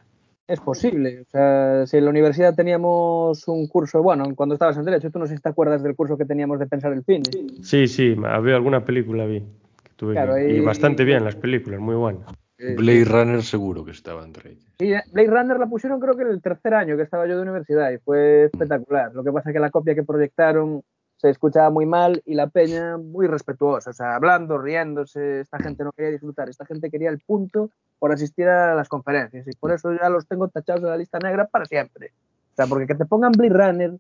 [0.47, 1.23] Es posible.
[1.23, 5.19] O sea, si en la universidad teníamos un curso, bueno, cuando estabas en Derecho, tú
[5.19, 7.25] no sé si te acuerdas del curso que teníamos de pensar el cine.
[7.63, 9.41] Sí, sí, había alguna película vi.
[9.41, 12.27] Que tuve Claro, que- y y- bastante bien las películas, muy buenas.
[12.59, 14.73] Eh, Blade Runner seguro que estaba entre ellas.
[14.79, 17.43] Sí, Blade Runner la pusieron creo que en el tercer año que estaba yo de
[17.43, 19.13] universidad y fue espectacular.
[19.13, 20.83] Lo que pasa es que la copia que proyectaron
[21.17, 25.85] se escuchaba muy mal y la peña muy respetuosa, o sea, hablando, riéndose, esta gente
[25.85, 29.73] no quería disfrutar, esta gente quería el punto por asistir a las conferencias y por
[29.73, 32.13] eso ya los tengo tachados en la lista negra para siempre.
[32.53, 33.99] O sea, porque que te pongan Blade Runner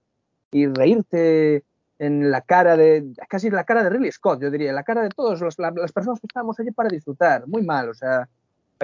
[0.53, 1.65] y reírte
[1.99, 5.09] en la cara de, casi la cara de Ridley Scott, yo diría, la cara de
[5.09, 8.29] todas las personas que estábamos allí para disfrutar, muy mal, o sea,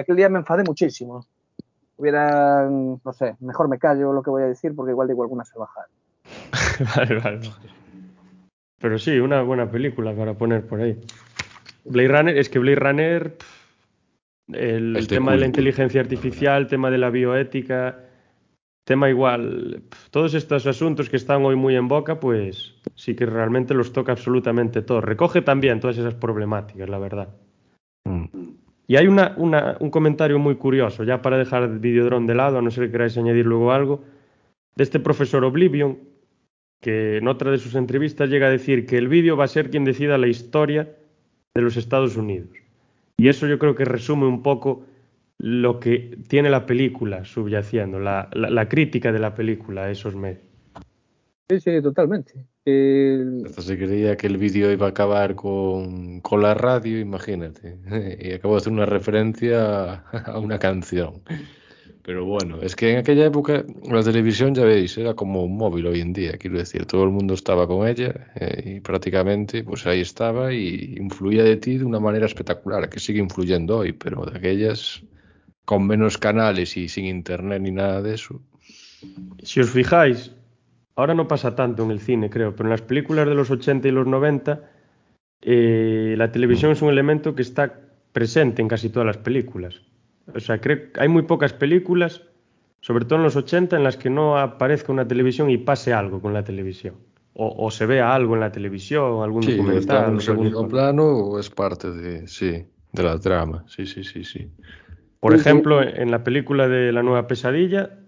[0.01, 1.25] aquel día me enfadé muchísimo.
[1.97, 5.45] Hubiera, no sé, mejor me callo lo que voy a decir porque igual digo alguna
[5.45, 5.87] salvajada.
[6.95, 7.39] vale, vale.
[8.79, 10.99] Pero sí, una buena película para poner por ahí.
[11.85, 13.37] Blade Runner, es que Blade Runner,
[14.47, 17.99] el, el tema de la inteligencia artificial, tema de la bioética,
[18.83, 23.73] tema igual, todos estos asuntos que están hoy muy en boca, pues sí que realmente
[23.73, 25.01] los toca absolutamente todo.
[25.01, 27.29] Recoge también todas esas problemáticas, la verdad.
[28.05, 28.25] Mm.
[28.91, 32.69] Y hay un comentario muy curioso, ya para dejar el Videodrone de lado, a no
[32.71, 34.03] ser que queráis añadir luego algo,
[34.75, 35.97] de este profesor Oblivion,
[36.81, 39.69] que en otra de sus entrevistas llega a decir que el vídeo va a ser
[39.69, 40.93] quien decida la historia
[41.55, 42.49] de los Estados Unidos.
[43.15, 44.83] Y eso yo creo que resume un poco
[45.37, 50.17] lo que tiene la película subyaciendo, la, la, la crítica de la película a esos
[50.17, 50.43] medios.
[51.49, 52.45] Sí, sí, totalmente.
[52.63, 57.77] Hasta se creía que el vídeo iba a acabar con, con la radio, imagínate.
[58.21, 59.93] y acabó de hacer una referencia
[60.25, 61.23] a una canción.
[62.03, 65.87] Pero bueno, es que en aquella época la televisión, ya veis, era como un móvil
[65.87, 69.85] hoy en día, quiero decir, todo el mundo estaba con ella eh, y prácticamente pues
[69.85, 74.25] ahí estaba y influía de ti de una manera espectacular, que sigue influyendo hoy, pero
[74.25, 75.03] de aquellas
[75.65, 78.41] con menos canales y sin internet ni nada de eso.
[79.43, 80.31] Si os fijáis,
[80.95, 83.87] ahora no pasa tanto en el cine, creo, pero en las películas de los 80
[83.87, 84.61] y los 90,
[85.41, 87.79] eh, la televisión es un elemento que está
[88.11, 89.81] presente en casi todas las películas.
[90.33, 92.21] O sea, creo que hay muy pocas películas,
[92.81, 96.21] sobre todo en los 80, en las que no aparezca una televisión y pase algo
[96.21, 96.95] con la televisión.
[97.33, 100.09] O, o se vea algo en la televisión, algún sí, documental.
[100.09, 103.63] En un segundo plano o es parte de, sí, de la trama.
[103.67, 104.51] Sí, sí, sí, sí.
[105.21, 108.00] Por ejemplo, en la película de La Nueva Pesadilla,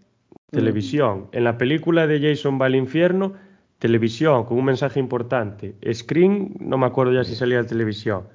[0.54, 1.28] televisión.
[1.32, 3.34] En la película de Jason va al infierno,
[3.80, 5.76] televisión, con un mensaje importante.
[5.94, 8.28] Screen, no me acuerdo ya si salía de televisión.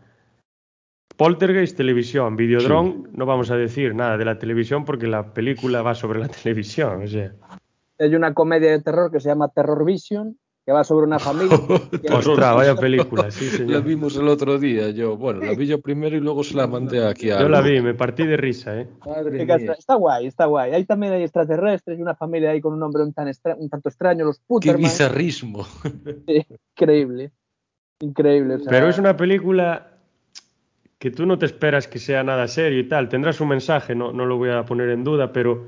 [1.16, 2.36] Poltergeist, televisión.
[2.36, 3.02] Videodrome, sí.
[3.12, 7.02] no vamos a decir nada de la televisión porque la película va sobre la televisión.
[7.02, 7.32] O sea.
[7.98, 10.38] Hay una comedia de terror que se llama Terror Vision,
[10.68, 11.56] que va sobre una familia.
[12.12, 13.70] Ostras, vaya película, sí, señor.
[13.70, 15.16] La vimos el otro día, yo.
[15.16, 17.40] Bueno, la vi yo primero y luego se la mandé aquí a.
[17.40, 18.86] Yo la vi, me partí de risa, ¿eh?
[19.06, 19.56] Madre mía.
[19.78, 20.74] Está guay, está guay.
[20.74, 23.70] Ahí también hay extraterrestres y una familia ahí con un nombre un, tan extra, un
[23.70, 24.76] tanto extraño, los Putterman.
[24.76, 25.64] Qué bizarrismo.
[26.26, 26.46] Sí,
[26.76, 27.30] increíble.
[28.00, 28.56] Increíble.
[28.56, 28.70] O sea...
[28.70, 29.92] Pero es una película
[30.98, 33.08] que tú no te esperas que sea nada serio y tal.
[33.08, 35.66] Tendrás un mensaje, no, no lo voy a poner en duda, pero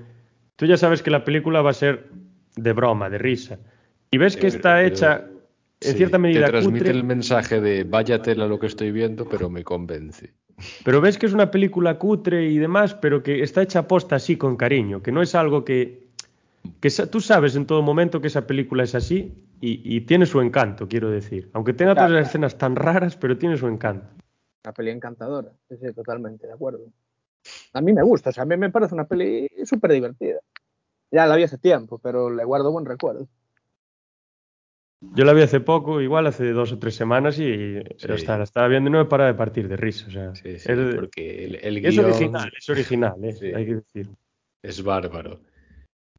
[0.57, 2.11] tú ya sabes que la película va a ser
[2.55, 3.61] de broma, de risa.
[4.11, 5.25] Y ves que está hecha
[5.81, 8.91] en sí, cierta medida te transmite cutre, el mensaje de vaya tela lo que estoy
[8.91, 10.35] viendo, pero me convence.
[10.85, 14.37] Pero ves que es una película cutre y demás, pero que está hecha posta así
[14.37, 16.09] con cariño, que no es algo que,
[16.81, 20.41] que tú sabes en todo momento que esa película es así y, y tiene su
[20.43, 21.49] encanto, quiero decir.
[21.55, 24.07] Aunque tenga todas las escenas tan raras, pero tiene su encanto.
[24.65, 26.93] Una peli encantadora, sí, sí, totalmente, de acuerdo.
[27.73, 30.41] A mí me gusta, o sea, a mí me parece una peli súper divertida.
[31.11, 33.27] Ya la vi hace tiempo, pero le guardo buen recuerdo.
[35.01, 38.13] Yo la vi hace poco, igual hace dos o tres semanas y sí.
[38.13, 40.07] hasta la estaba viendo y no me para de partir de risa.
[40.09, 43.53] O sea, sí, sí, es, porque el, el es original, es original, ¿eh?
[43.57, 44.09] hay que decir.
[44.63, 45.41] Es bárbaro.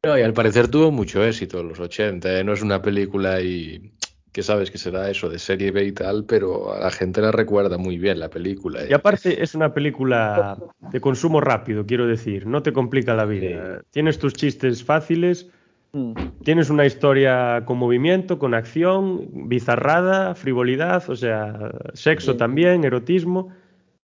[0.04, 2.42] No, y al parecer tuvo mucho éxito en los 80, ¿eh?
[2.42, 3.92] no es una película y
[4.32, 7.30] que sabes que será eso de serie B y tal, pero a la gente la
[7.30, 8.82] recuerda muy bien la película.
[8.82, 8.88] ¿eh?
[8.90, 10.58] Y aparte es una película
[10.90, 13.82] de consumo rápido, quiero decir, no te complica la vida.
[13.90, 15.50] Tienes tus chistes fáciles,
[15.92, 16.14] Mm.
[16.42, 22.38] Tienes una historia con movimiento, con acción, bizarrada, frivolidad, o sea, sexo sí.
[22.38, 23.50] también, erotismo.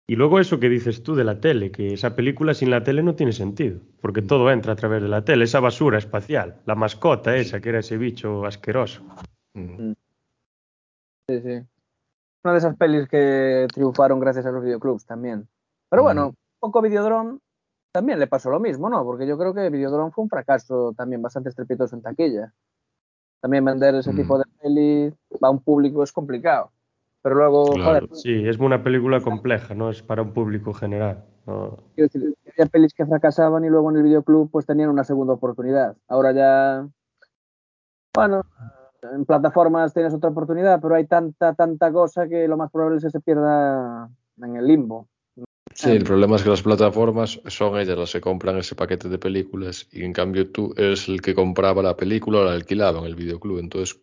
[0.10, 3.04] Y luego eso que dices tú de la tele, que esa película sin la tele
[3.04, 4.28] no tiene sentido, porque Mm.
[4.28, 7.80] todo entra a través de la tele, esa basura espacial, la mascota esa, que era
[7.80, 9.04] ese bicho asqueroso.
[9.54, 9.92] Mm.
[11.30, 11.62] Sí, sí.
[12.44, 15.46] Una de esas pelis que triunfaron gracias a los videoclubs también.
[15.90, 17.40] Pero bueno, poco Videodrome
[17.98, 19.04] también le pasó lo mismo, ¿no?
[19.04, 22.54] Porque yo creo que Videodrome fue un fracaso también bastante estrepitoso en taquilla.
[23.42, 24.16] También vender ese Mm.
[24.16, 26.70] tipo de peli a un público es complicado.
[27.24, 28.06] Pero luego, Claro.
[28.08, 31.24] joder, Sí, es una película compleja, no es para un público general.
[31.48, 31.78] no.
[31.96, 35.34] quiero decir, había pelis que fracasaban y luego en el videoclub pues tenían una segunda
[35.34, 35.96] oportunidad.
[36.08, 36.88] Ahora ya,
[38.14, 38.42] bueno,
[39.14, 43.04] en plataformas tienes otra oportunidad, pero hay tanta, tanta cosa que lo más probable es
[43.06, 44.10] que se pierda
[44.42, 45.08] en el limbo.
[45.78, 49.20] Sí, el problema es que las plataformas son ellas las que compran ese paquete de
[49.20, 53.06] películas y en cambio tú eres el que compraba la película o la alquilaba en
[53.06, 53.60] el videoclub.
[53.60, 54.00] Entonces,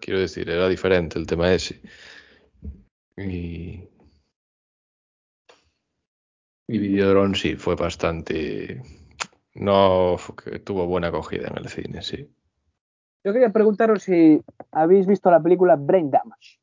[0.00, 1.80] Quiero decir, era diferente el tema ese.
[3.16, 3.88] Y.
[6.68, 8.82] Y Videodrome sí, fue bastante.
[9.54, 10.16] No,
[10.64, 12.28] tuvo buena acogida en el cine, sí.
[13.24, 16.58] Yo quería preguntaros si habéis visto la película Brain Damage.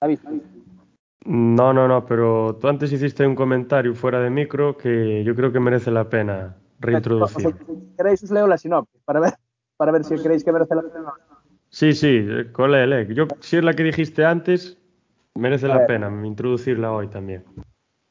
[0.00, 0.79] ¿La habéis visto?
[1.26, 5.52] No, no, no, pero tú antes hiciste un comentario fuera de micro que yo creo
[5.52, 7.54] que merece la pena reintroducir.
[7.66, 9.34] Si queréis, os leo la sinopsis para ver,
[9.76, 11.12] para ver si creéis que merece la pena.
[11.68, 13.14] Sí, sí, colele.
[13.14, 14.78] Yo, si es la que dijiste antes,
[15.34, 17.44] merece la pena introducirla hoy también.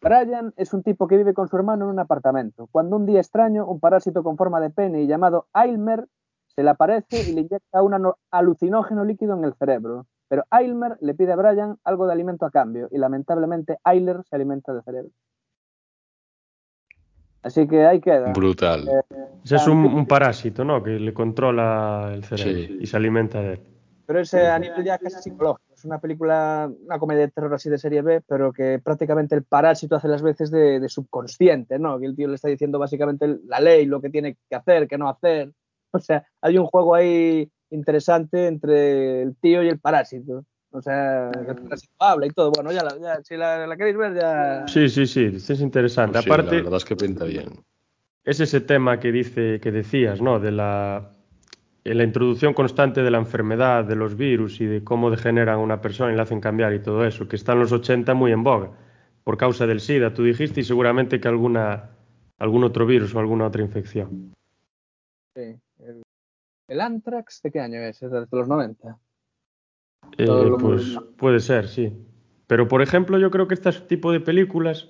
[0.01, 2.68] Brian es un tipo que vive con su hermano en un apartamento.
[2.72, 6.05] Cuando un día extraño, un parásito con forma de pene y llamado Aylmer
[6.47, 10.05] se le aparece y le inyecta un alucinógeno líquido en el cerebro.
[10.30, 14.36] Pero Aylmer le pide a Brian algo de alimento a cambio y lamentablemente Ayler se
[14.36, 15.11] alimenta de cerebro.
[17.41, 18.32] Así que ahí queda.
[18.34, 18.88] Brutal.
[19.43, 20.84] Ese es un, un parásito, ¿no?
[20.84, 22.77] Que le controla el cerebro Sí.
[22.82, 23.59] y se alimenta de él.
[24.05, 25.73] Pero es eh, a nivel ya casi psicológico.
[25.73, 29.43] Es una película, una comedia de terror así de serie B, pero que prácticamente el
[29.43, 31.97] parásito hace las veces de, de subconsciente, ¿no?
[31.99, 34.97] Que el tío le está diciendo básicamente la ley, lo que tiene que hacer, que
[34.97, 35.51] no hacer.
[35.91, 40.45] O sea, hay un juego ahí interesante entre el tío y el parásito.
[40.72, 42.51] O sea, que el parásito habla y todo.
[42.51, 44.67] Bueno, ya, la- ya si la, la queréis ver, ya.
[44.67, 46.13] Sí, sí, sí, este es interesante.
[46.13, 47.63] Pues Sí, la Aparte, verdad es que pinta bien.
[48.24, 50.39] es ese tema que dice, que decías, ¿no?
[50.39, 51.11] De la,
[51.84, 55.57] en la introducción constante de la enfermedad, de los virus y de cómo degeneran a
[55.57, 58.32] una persona y la hacen cambiar y todo eso, que está en los 80 muy
[58.32, 58.72] en boga,
[59.24, 61.89] por causa del SIDA, tú dijiste, y seguramente que alguna,
[62.38, 64.34] algún otro virus o alguna otra infección.
[65.36, 65.55] Sí.
[66.70, 68.01] El, Anthrax, ¿de qué año es?
[68.01, 68.97] Es de los 90.
[70.17, 70.28] Eh,
[70.59, 71.91] pues puede ser, sí.
[72.47, 74.89] Pero, por ejemplo, yo creo que este tipo de películas,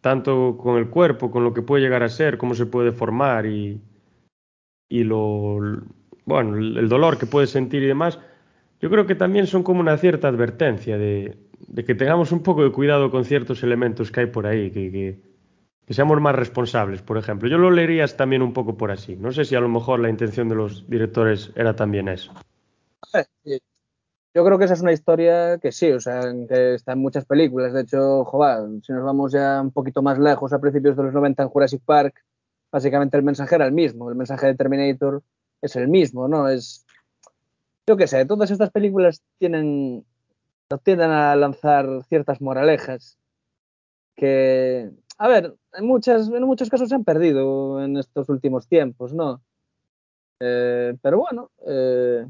[0.00, 3.46] tanto con el cuerpo, con lo que puede llegar a ser, cómo se puede formar
[3.46, 3.80] y,
[4.88, 5.58] y lo,
[6.24, 8.18] bueno, el el dolor que puede sentir y demás,
[8.80, 12.64] yo creo que también son como una cierta advertencia de, de que tengamos un poco
[12.64, 15.31] de cuidado con ciertos elementos que hay por ahí, que, que,
[15.86, 17.48] que seamos más responsables, por ejemplo.
[17.48, 19.16] Yo lo leerías también un poco por así.
[19.16, 22.32] No sé si a lo mejor la intención de los directores era también eso.
[23.14, 23.58] Eh.
[24.34, 27.26] Yo creo que esa es una historia que sí, o sea, que está en muchas
[27.26, 27.74] películas.
[27.74, 31.12] De hecho, joder, si nos vamos ya un poquito más lejos, a principios de los
[31.12, 32.24] 90 en Jurassic Park,
[32.70, 34.08] básicamente el mensaje era el mismo.
[34.08, 35.22] El mensaje de Terminator
[35.60, 36.48] es el mismo, ¿no?
[36.48, 36.86] Es.
[37.86, 40.06] Yo qué sé, todas estas películas tienen.
[40.82, 43.18] tienden a lanzar ciertas moralejas
[44.16, 44.90] que.
[45.18, 49.42] A ver, en, muchas, en muchos casos se han perdido en estos últimos tiempos, ¿no?
[50.40, 52.26] Eh, pero bueno, eh,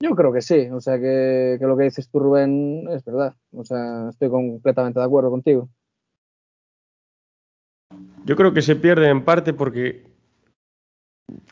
[0.00, 3.34] yo creo que sí, o sea que, que lo que dices tú, Rubén, es verdad.
[3.52, 5.68] O sea, estoy completamente de acuerdo contigo.
[8.24, 10.04] Yo creo que se pierde en parte porque,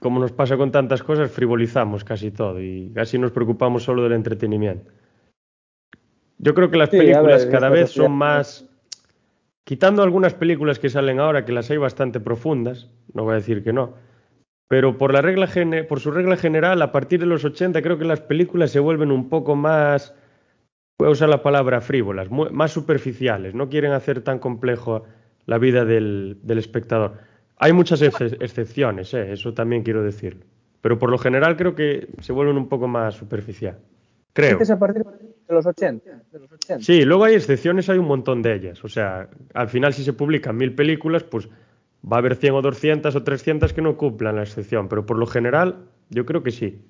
[0.00, 4.12] como nos pasa con tantas cosas, frivolizamos casi todo y casi nos preocupamos solo del
[4.12, 4.92] entretenimiento.
[6.38, 8.65] Yo creo que las Sí, películas ver, cada vez son más,
[9.66, 13.64] quitando algunas películas que salen ahora, que las hay bastante profundas, no voy a decir
[13.64, 13.94] que no,
[14.68, 15.48] pero por la regla
[15.88, 19.10] por su regla general, a partir de los 80 creo que las películas se vuelven
[19.10, 20.14] un poco más,
[21.00, 25.02] voy a usar la palabra frívolas, más superficiales, no quieren hacer tan complejo
[25.46, 27.14] la vida del, del espectador.
[27.56, 29.32] Hay muchas ex- excepciones, ¿eh?
[29.32, 30.44] eso también quiero decir,
[30.80, 33.78] pero por lo general creo que se vuelven un poco más superficial.
[34.36, 34.58] Creo.
[34.62, 36.10] A partir de los 80.
[36.30, 36.84] De los 80.
[36.84, 38.84] Sí, luego hay excepciones, hay un montón de ellas.
[38.84, 41.48] O sea, al final si se publican mil películas, pues
[42.04, 45.16] va a haber 100 o 200 o 300 que no cumplan la excepción, pero por
[45.16, 46.86] lo general yo creo que sí.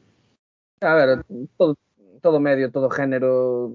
[0.80, 1.24] A ver,
[1.56, 1.76] todo,
[2.20, 3.74] todo medio, todo género,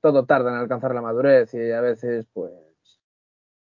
[0.00, 2.50] todo tarda en alcanzar la madurez y a veces, pues,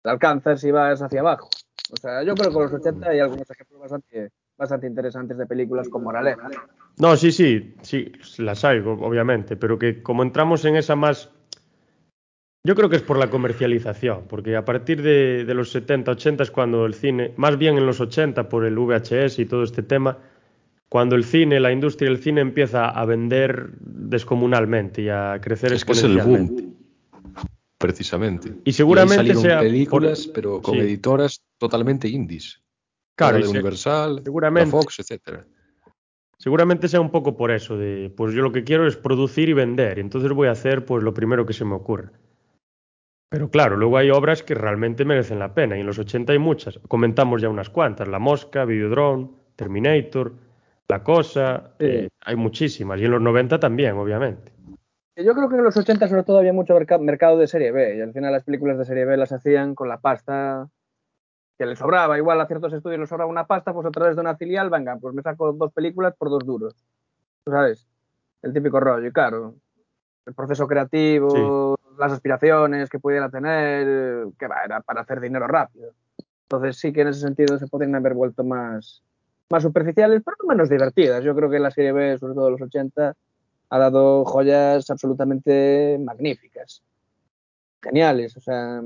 [0.02, 1.48] la alcanzas y vas hacia abajo.
[1.92, 5.46] O sea, yo creo que con los 80 hay algunos ejemplos bastante, bastante interesantes de
[5.46, 6.50] películas con moraleja.
[7.02, 11.30] No, sí, sí, sí, las hay, obviamente, pero que como entramos en esa más...
[12.64, 16.44] Yo creo que es por la comercialización, porque a partir de, de los 70, 80
[16.44, 19.82] es cuando el cine, más bien en los 80 por el VHS y todo este
[19.82, 20.16] tema,
[20.88, 25.84] cuando el cine, la industria del cine empieza a vender descomunalmente y a crecer Es
[25.84, 26.62] que es el exponencialmente.
[26.62, 26.76] boom,
[27.78, 28.52] precisamente.
[28.64, 30.80] Y seguramente salieron sea por- películas, pero con sí.
[30.82, 32.62] editoras totalmente indies.
[33.16, 35.44] Claro, La y de se- Universal, la seguramente- Fox, etcétera.
[36.42, 39.52] Seguramente sea un poco por eso, de pues yo lo que quiero es producir y
[39.52, 42.10] vender, y entonces voy a hacer pues lo primero que se me ocurra.
[43.30, 46.40] Pero claro, luego hay obras que realmente merecen la pena, y en los 80 hay
[46.40, 46.80] muchas.
[46.88, 50.32] Comentamos ya unas cuantas, La Mosca, Videodrome, Terminator,
[50.88, 54.50] La Cosa, eh, hay muchísimas, y en los 90 también, obviamente.
[55.16, 57.98] Yo creo que en los 80 sobre todo había mucho merca- mercado de serie B
[57.98, 60.68] y al final las películas de serie B las hacían con la pasta
[61.58, 62.18] que les sobraba.
[62.18, 64.96] Igual a ciertos estudios les sobraba una pasta, pues a través de una filial, venga,
[64.96, 66.74] pues me saco dos películas por dos duros.
[67.44, 67.86] ¿sabes?
[68.42, 69.54] El típico rollo, y claro,
[70.26, 75.92] el proceso creativo, las aspiraciones que pudiera tener, que va, era para hacer dinero rápido.
[76.44, 79.02] Entonces sí que en ese sentido se podrían haber vuelto más,
[79.48, 81.24] más superficiales, pero menos divertidas.
[81.24, 83.14] Yo creo que la serie B, sobre todo los 80,
[83.70, 86.82] ha dado joyas absolutamente magníficas,
[87.80, 88.36] geniales.
[88.36, 88.82] O sea,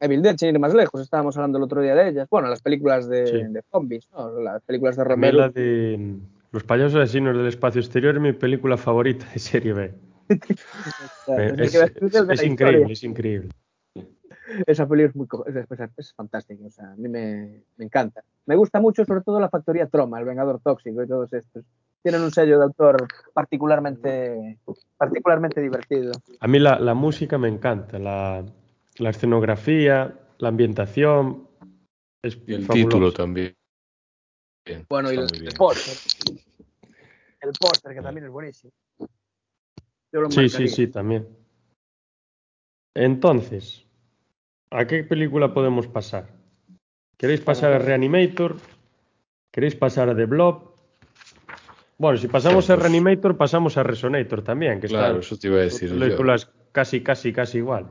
[0.00, 2.28] Evil Dead, sin ir más lejos, estábamos hablando el otro día de ellas.
[2.30, 3.42] Bueno, las películas de, Sí.
[3.48, 4.40] de zombies, ¿no?
[4.40, 5.38] las películas de Romero.
[5.38, 6.16] la de
[6.52, 9.94] Los payasos asesinos del espacio exterior es mi película favorita de serie B.
[11.28, 13.48] Me- es increíble, es increíble.
[14.66, 18.22] Esa peli es muy es, es- es fantástica, o sea, a mí me, me encanta.
[18.46, 21.64] Me gusta mucho sobre todo la factoría Troma, el Vengador Tóxico y todos estos.
[22.02, 24.58] Tienen un sello de autor particularmente,
[24.96, 26.12] particularmente divertido.
[26.40, 28.44] A mí la, la música me encanta, la,
[29.00, 31.48] la escenografía, la ambientación.
[32.22, 32.88] Es Y el fabuloso.
[32.88, 33.54] título también.
[34.66, 35.96] Bien, Bueno, y el, póster.
[37.40, 38.72] El póster, que también es buenísimo.
[40.12, 41.26] Yo lo Sí, sí, sí, también.
[42.94, 43.86] Entonces,
[44.70, 46.28] ¿a qué película podemos pasar?
[47.16, 48.56] ¿Queréis pasar a Reanimator?
[49.52, 50.74] ¿Queréis pasar a The Blob?
[51.98, 55.48] Bueno, si pasamos a Pues- Reanimator, pasamos a Resonator también, que Claro, están eso te
[55.48, 55.98] iba a decir yo.
[55.98, 57.86] películas casi, casi, casi igual.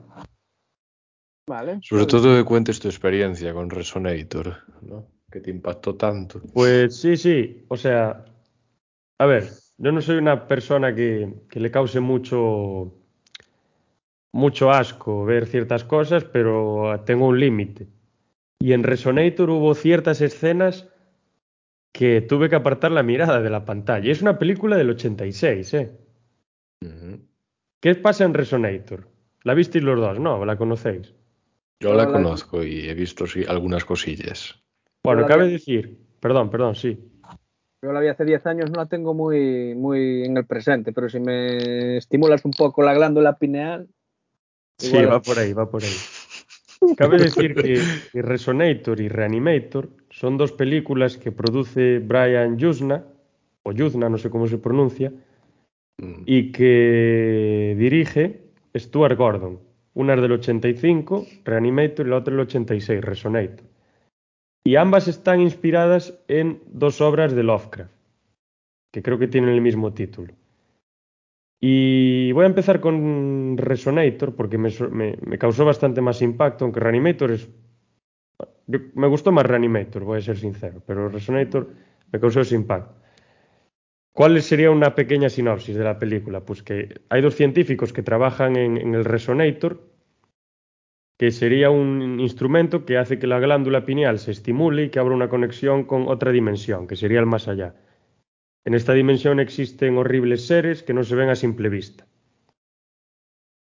[1.49, 1.79] Vale.
[1.81, 2.11] Sobre vale.
[2.11, 5.07] todo que cuentes tu experiencia con Resonator, ¿no?
[5.31, 6.41] Que te impactó tanto.
[6.53, 7.65] Pues sí, sí.
[7.69, 8.23] O sea,
[9.17, 9.49] a ver,
[9.79, 12.93] yo no soy una persona que, que le cause mucho,
[14.31, 17.87] mucho asco ver ciertas cosas, pero tengo un límite.
[18.59, 20.87] Y en Resonator hubo ciertas escenas
[21.91, 24.07] que tuve que apartar la mirada de la pantalla.
[24.07, 25.97] Y es una película del 86, ¿eh?
[26.85, 27.21] Ujú.
[27.79, 29.07] ¿Qué pasa en Resonator?
[29.41, 30.19] ¿La visteis los dos?
[30.19, 31.15] No, ¿la conocéis?
[31.81, 34.61] Yo la conozco y he visto sí, algunas cosillas.
[35.03, 36.99] Bueno, cabe vi- decir, perdón, perdón, sí.
[37.81, 41.07] Yo la vi hace 10 años, no la tengo muy, muy en el presente, pero
[41.07, 43.87] si me estimulas un poco la glándula pineal,
[44.77, 45.89] Sí, Igual- va por ahí, va por ahí.
[46.97, 47.81] Cabe decir que,
[48.13, 53.03] que Resonator y Reanimator son dos películas que produce Brian Yuzna,
[53.63, 55.11] o Yuzna, no sé cómo se pronuncia,
[56.01, 56.23] Mm.
[56.25, 58.39] y que dirige
[58.73, 59.59] Stuart Gordon.
[59.93, 63.65] Una es del 85, Reanimator, y la otra del 86, Resonator.
[64.65, 67.91] Y ambas están inspiradas en dos obras de Lovecraft,
[68.93, 70.33] que creo que tienen el mismo título.
[71.61, 77.31] Y voy a empezar con Resonator porque me, me- causó bastante más impacto, aunque Reanimator
[77.31, 77.49] es...
[78.67, 81.67] me gustó más Reanimator, voy a ser sincero, pero Resonator
[82.11, 82.98] me causó ese impacto.
[84.19, 86.41] ¿Cuál sería una pequeña sinopsis de la película?
[86.41, 89.81] Pues que hay dos científicos que trabajan en, en el Resonator,
[91.17, 95.15] que sería un instrumento que hace que la glándula pineal se estimule y que abra
[95.15, 97.75] una conexión con otra dimensión, que sería el más allá.
[98.65, 102.05] En esta dimensión existen horribles seres que no se ven a simple vista.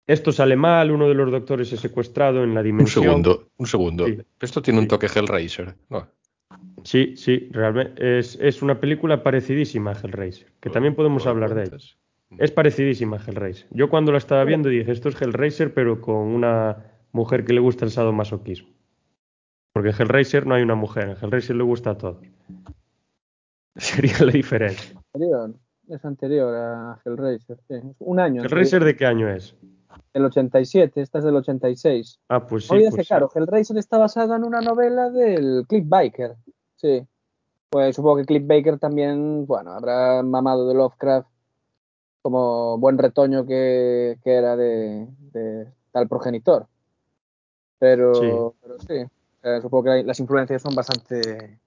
[0.07, 3.05] Esto sale mal, uno de los doctores es secuestrado en la Un dimensión.
[3.05, 4.07] segundo, un segundo.
[4.07, 4.17] Sí.
[4.41, 5.73] Esto tiene un toque Hellraiser.
[5.87, 6.05] ¿no?
[6.83, 11.53] Sí, sí, realmente es, es una película parecidísima a Hellraiser, que también podemos ¿Lo hablar
[11.53, 11.77] de ella.
[12.37, 13.67] Es parecidísima a Hellraiser.
[13.71, 16.77] Yo cuando la estaba viendo dije, esto es Hellraiser, pero con una
[17.11, 18.69] mujer que le gusta el sadomasoquismo.
[19.73, 22.25] Porque en Hellraiser no hay una mujer, en Hellraiser le gusta a todos.
[23.75, 24.99] Sería la diferencia.
[25.13, 25.55] anterior,
[25.87, 27.75] es anterior a Hellraiser, sí.
[27.75, 28.43] Es un año.
[28.43, 29.55] ¿Hellraiser de qué año es?
[30.13, 32.19] El 87, esta es del 86.
[32.29, 32.75] Ah, pues sí.
[32.75, 33.07] Es pues que sí.
[33.07, 36.35] claro, Hellraiser está basado en una novela del Cliff Baker.
[36.75, 37.05] Sí.
[37.69, 41.27] Pues supongo que Cliff Baker también, bueno, habrá mamado de Lovecraft
[42.21, 46.67] como buen retoño que, que era de, de tal progenitor.
[47.77, 48.21] Pero Sí.
[48.29, 49.11] sí, pero sí
[49.43, 51.59] eh, supongo que las influencias son bastante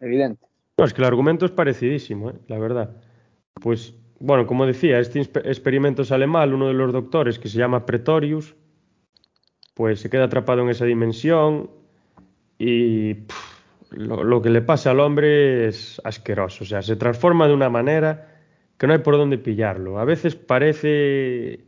[0.00, 0.48] evidentes.
[0.78, 2.34] No, es que el argumento es parecidísimo, ¿eh?
[2.48, 2.96] la verdad.
[3.60, 3.94] Pues,
[4.24, 6.54] bueno, como decía, este experimento sale mal.
[6.54, 8.54] Uno de los doctores, que se llama Pretorius,
[9.74, 11.68] pues se queda atrapado en esa dimensión
[12.56, 13.16] y
[13.90, 16.62] lo, lo que le pasa al hombre es asqueroso.
[16.62, 18.28] O sea, se transforma de una manera
[18.78, 19.98] que no hay por dónde pillarlo.
[19.98, 21.64] A veces parece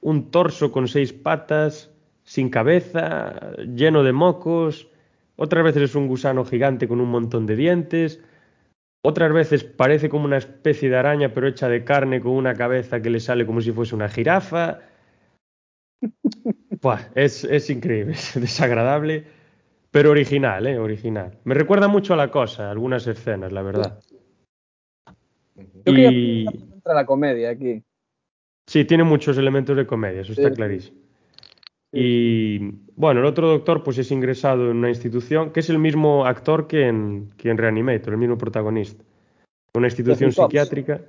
[0.00, 1.90] un torso con seis patas,
[2.22, 4.88] sin cabeza, lleno de mocos.
[5.34, 8.22] Otras veces es un gusano gigante con un montón de dientes.
[9.04, 13.00] Otras veces parece como una especie de araña, pero hecha de carne, con una cabeza
[13.00, 14.80] que le sale como si fuese una jirafa.
[16.82, 19.24] Buah, es, es increíble, es desagradable,
[19.90, 20.78] pero original, ¿eh?
[20.78, 21.38] Original.
[21.44, 24.00] Me recuerda mucho a la cosa, algunas escenas, la verdad.
[25.56, 27.82] Yo quería Y contra la comedia aquí.
[28.68, 30.54] sí, tiene muchos elementos de comedia, eso está Sí.
[30.54, 30.98] clarísimo.
[31.92, 32.58] Y
[32.96, 36.66] bueno, el otro doctor pues es ingresado en una institución que es el mismo actor
[36.66, 39.02] que en, que en Reanimator, el mismo protagonista.
[39.74, 41.00] Una institución psiquiátrica.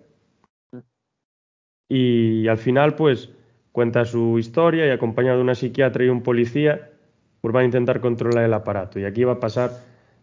[1.90, 3.30] Y al final, pues,
[3.72, 6.92] cuenta su historia y acompañado de una psiquiatra y un policía,
[7.42, 9.00] pues van a intentar controlar el aparato.
[9.00, 9.72] Y aquí va a pasar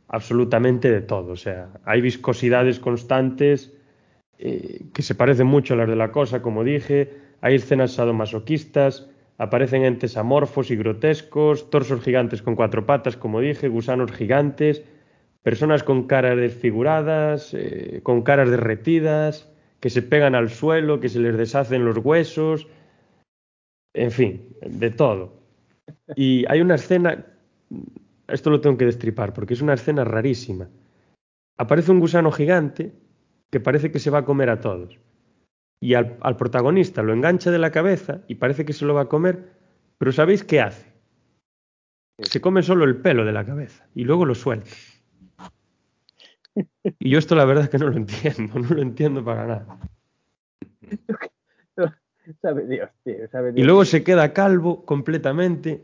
[0.08, 1.32] absolutamente de todo.
[1.32, 3.76] O sea, hay viscosidades constantes
[4.38, 7.14] eh, que se parecen mucho a las de la cosa, como dije.
[7.40, 9.08] Hay escenas sadomasoquistas,
[9.38, 14.82] aparecen entes amorfos y grotescos, torsos gigantes con cuatro patas, como dije, gusanos gigantes,
[15.42, 19.50] personas con caras desfiguradas, eh, con caras derretidas,
[19.80, 22.66] que se pegan al suelo, que se les deshacen los huesos,
[23.94, 25.34] en fin, de todo.
[26.14, 27.26] Y hay una escena,
[28.28, 30.68] esto lo tengo que destripar, porque es una escena rarísima.
[31.58, 32.92] Aparece un gusano gigante
[33.50, 34.98] que parece que se va a comer a todos.
[35.80, 39.02] Y al, al protagonista lo engancha de la cabeza y parece que se lo va
[39.02, 39.50] a comer,
[39.98, 40.92] pero ¿sabéis qué hace?
[42.18, 44.70] Se come solo el pelo de la cabeza y luego lo suelta.
[46.98, 49.78] Y yo esto la verdad es que no lo entiendo, no lo entiendo para nada.
[52.42, 55.80] Sabe Dios, tío, sabe Y luego se queda calvo completamente.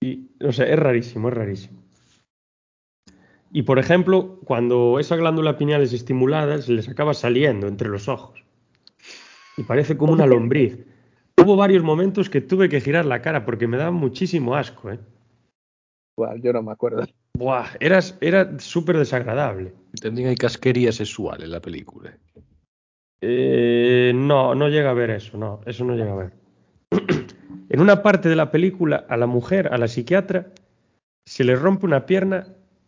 [0.00, 1.82] Y, o sea, es rarísimo, es rarísimo.
[3.50, 8.08] Y por ejemplo, cuando esa glándula pineal es estimulada, se les acaba saliendo entre los
[8.08, 8.44] ojos.
[9.56, 10.84] Y parece como una lombriz.
[11.38, 14.98] Hubo varios momentos que tuve que girar la cara porque me daba muchísimo asco, ¿eh?
[16.16, 17.06] Buah, yo no me acuerdo.
[17.34, 19.74] Buah, era, era súper desagradable.
[20.00, 22.16] También hay casquería sexual en la película.
[23.20, 26.32] Eh, no, no llega a ver eso, no, eso no llega a ver.
[27.68, 30.52] en una parte de la película, a la mujer, a la psiquiatra,
[31.26, 32.46] se le rompe una pierna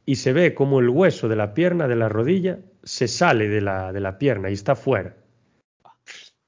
[0.08, 3.60] y se ve como el hueso de la pierna, de la rodilla, se sale de
[3.60, 5.14] la, de la pierna y está fuera.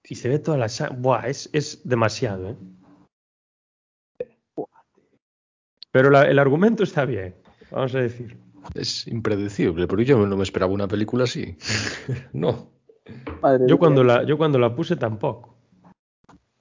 [0.02, 0.96] Y se ve toda la sangre.
[0.98, 2.56] Buah, es, es demasiado, ¿eh?
[5.92, 7.34] Pero la- el argumento está bien,
[7.70, 8.38] vamos a decir.
[8.74, 11.58] Es impredecible, pero yo no me esperaba una película así.
[12.32, 12.70] no.
[13.42, 15.54] Madre Yo cuando la, yo cuando la puse tampoco.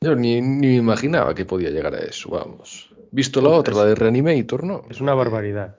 [0.03, 2.93] Yo ni, ni me imaginaba que podía llegar a eso, vamos.
[3.11, 4.81] Visto la otra, la de Reanimator, ¿no?
[4.89, 5.78] Es una barbaridad.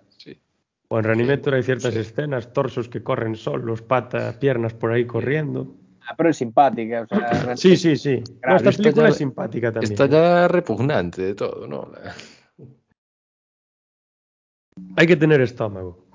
[0.92, 2.00] O en Reanimator hay ciertas sí.
[2.00, 5.76] escenas, torsos que corren solos, patas, piernas por ahí corriendo.
[6.00, 8.16] Ah, pero es simpática, o sea, Sí, sí, sí.
[8.26, 9.92] No, Claro, esta esta película ya- es simpática también.
[9.92, 11.92] Está ya repugnante de todo, ¿no?
[14.96, 16.06] Hay que tener estómago.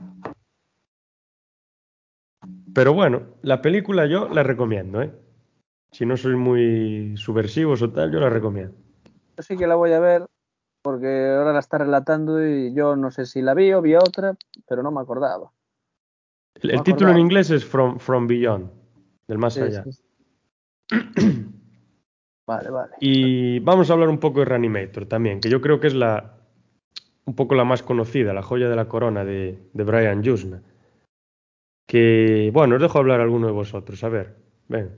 [2.74, 5.14] Pero bueno, la película yo la recomiendo, ¿eh?
[5.94, 8.76] Si no sois muy subversivos o tal, yo la recomiendo.
[9.38, 10.26] yo sí que la voy a ver
[10.86, 14.36] porque ahora la está relatando y yo no sé si la vi o vi otra,
[14.68, 15.52] pero no me acordaba.
[16.62, 18.70] El, el Me título en inglés es From, From Beyond,
[19.28, 19.84] del más Sí, allá.
[19.84, 19.92] sí.
[22.48, 22.94] Vale, vale.
[23.00, 26.38] Y vamos a hablar un poco de Reanimator también, que yo creo que es la
[27.26, 30.62] un poco la más conocida, la joya de la corona de, de Brian Yuzna.
[31.88, 34.04] Que, bueno, os dejo hablar a alguno de vosotros.
[34.04, 34.36] A ver,
[34.68, 34.96] ven.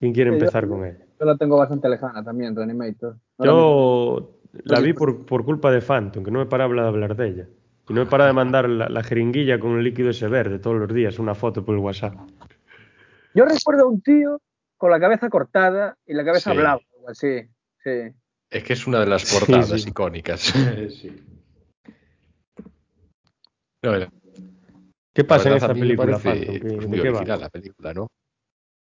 [0.00, 1.06] ¿Quién quiere yo- empezar con ella?
[1.22, 3.16] Yo la tengo bastante lejana también, Reanimator.
[3.38, 6.80] Ahora mismo- Yo la vi por, por culpa de Phantom, que no me paraba de
[6.88, 7.48] hablar de ella.
[7.88, 10.76] Y no me paraba de mandar la, la jeringuilla con el líquido ese verde todos
[10.78, 12.14] los días, una foto por el WhatsApp.
[13.34, 14.40] Yo recuerdo a un tío
[14.76, 16.58] con la cabeza cortada y la cabeza Sí.
[16.58, 17.42] algo así.
[17.84, 17.90] Sí.
[18.50, 19.88] Es que es una de las portadas sí.
[19.90, 20.40] icónicas.
[20.40, 21.22] sí.
[23.84, 24.08] No, la
[25.12, 27.16] ¿Qué pasa en esta película, parece, pues, ¿De muy qué va?
[27.18, 28.06] original la película, ¿no?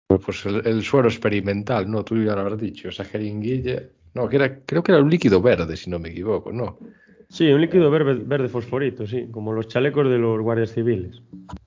[0.08, 2.02] Pues el, el suero experimental, ¿no?
[2.02, 3.82] Tú ya lo habrás dicho, esa jeringuilla.
[4.14, 6.78] No, que era, creo que era un líquido verde, si no me equivoco, ¿no?
[7.28, 11.22] Sí, un líquido verde, verde fosforito, sí, como los chalecos de los guardias civiles.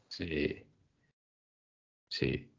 [0.07, 0.63] Sí.
[2.07, 2.49] Sí.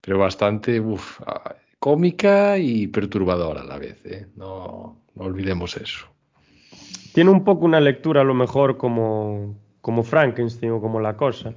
[0.00, 4.28] Pero bastante, uf, ah, cómica y perturbadora a la vez, ¿eh?
[4.36, 6.06] No, no olvidemos eso.
[7.12, 11.54] Tiene un poco una lectura a lo mejor como, como Frankenstein o como la cosa.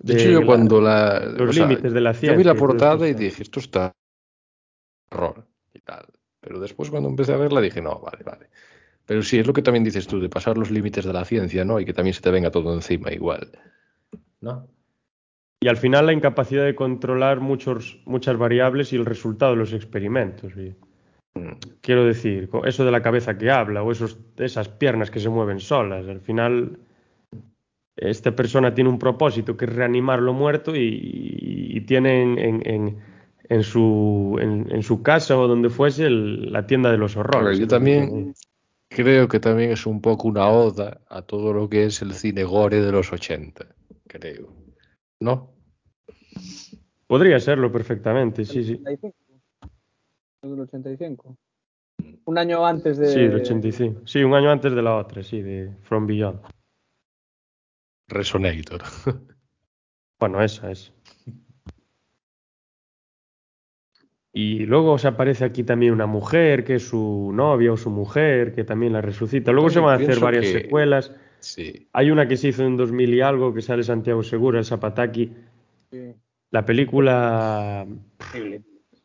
[0.00, 1.20] De hecho, yo la- cuando la.
[1.26, 2.36] los sea, límites de la Yo ciencia.
[2.38, 3.92] vi la portada y dije, esto está.
[5.10, 6.06] Horror y tal.
[6.40, 8.50] Pero después, cuando empecé a verla, dije, no, vale, vale.
[9.06, 11.64] Pero sí, es lo que también dices tú, de pasar los límites de la ciencia,
[11.64, 11.78] ¿no?
[11.80, 13.50] Y que también se te venga todo encima igual.
[14.40, 14.66] ¿No?
[15.60, 19.72] Y al final la incapacidad de controlar muchos, muchas variables y el resultado de los
[19.72, 20.52] experimentos.
[21.36, 21.48] Mm.
[21.80, 25.60] quiero decir, eso de la cabeza que habla o esos, esas piernas que se mueven
[25.60, 26.06] solas.
[26.06, 26.78] Al final,
[27.96, 30.80] esta persona tiene un propósito que es reanimar lo muerto y,
[31.76, 33.14] y tiene en, en- en-
[33.48, 37.50] en su, en, en su casa o donde fuese el- la tienda de los horrores.
[37.50, 38.34] ver, yo también
[38.88, 42.44] creo que también es un poco una oda a todo lo que es el cine
[42.44, 43.66] gore de los 80,
[44.06, 44.48] creo.
[45.20, 45.50] ¿No?
[47.06, 48.72] Podría serlo perfectamente, sí, sí.
[48.82, 49.14] 85.
[50.42, 51.36] Del 85.
[52.26, 53.06] Un año antes de.
[53.08, 54.00] Sí, del 85.
[54.06, 56.40] Sí, un año antes de la otra, sí, de From Beyond.
[58.14, 58.82] Resonator.
[60.20, 60.90] Bueno, esa es.
[64.32, 68.52] Y luego se aparece aquí también una mujer, que es su novia o su mujer,
[68.52, 69.52] que también la resucita.
[69.52, 71.14] Luego se van a hacer varias que- secuelas.
[71.38, 71.88] Sí.
[71.92, 75.30] Hay una que se hizo en 2000 y algo, que sale Santiago Segura, el Zapataki.
[75.90, 76.14] Sí.
[76.50, 77.86] La película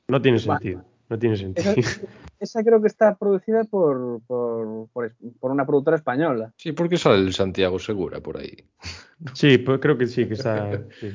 [0.07, 0.85] no tiene sentido.
[1.09, 2.07] No tiene Esa, sentido.
[2.39, 6.53] esa creo que está producida por, por, por, por una productora española.
[6.57, 8.55] Sí, porque sale el Santiago Segura por ahí.
[9.33, 10.81] Sí, pues creo que sí, que está.
[10.99, 11.09] sí.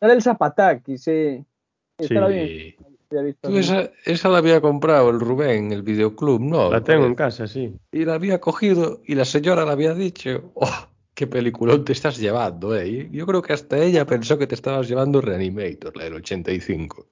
[0.00, 1.44] Era el Zapataki, sí.
[1.98, 2.14] Sí, Sí.
[3.10, 6.70] está visto tú esa, esa la había comprado el Rubén en el videoclub, ¿no?
[6.70, 7.38] La tengo en Parece.
[7.42, 7.74] casa, sí.
[7.90, 12.16] Y la había cogido y la señora le había dicho, oh, qué peliculón te estás
[12.18, 13.08] llevando, ¿eh?
[13.10, 17.06] Yo creo que hasta ella pensó que te estabas llevando Reanimator, la del 85.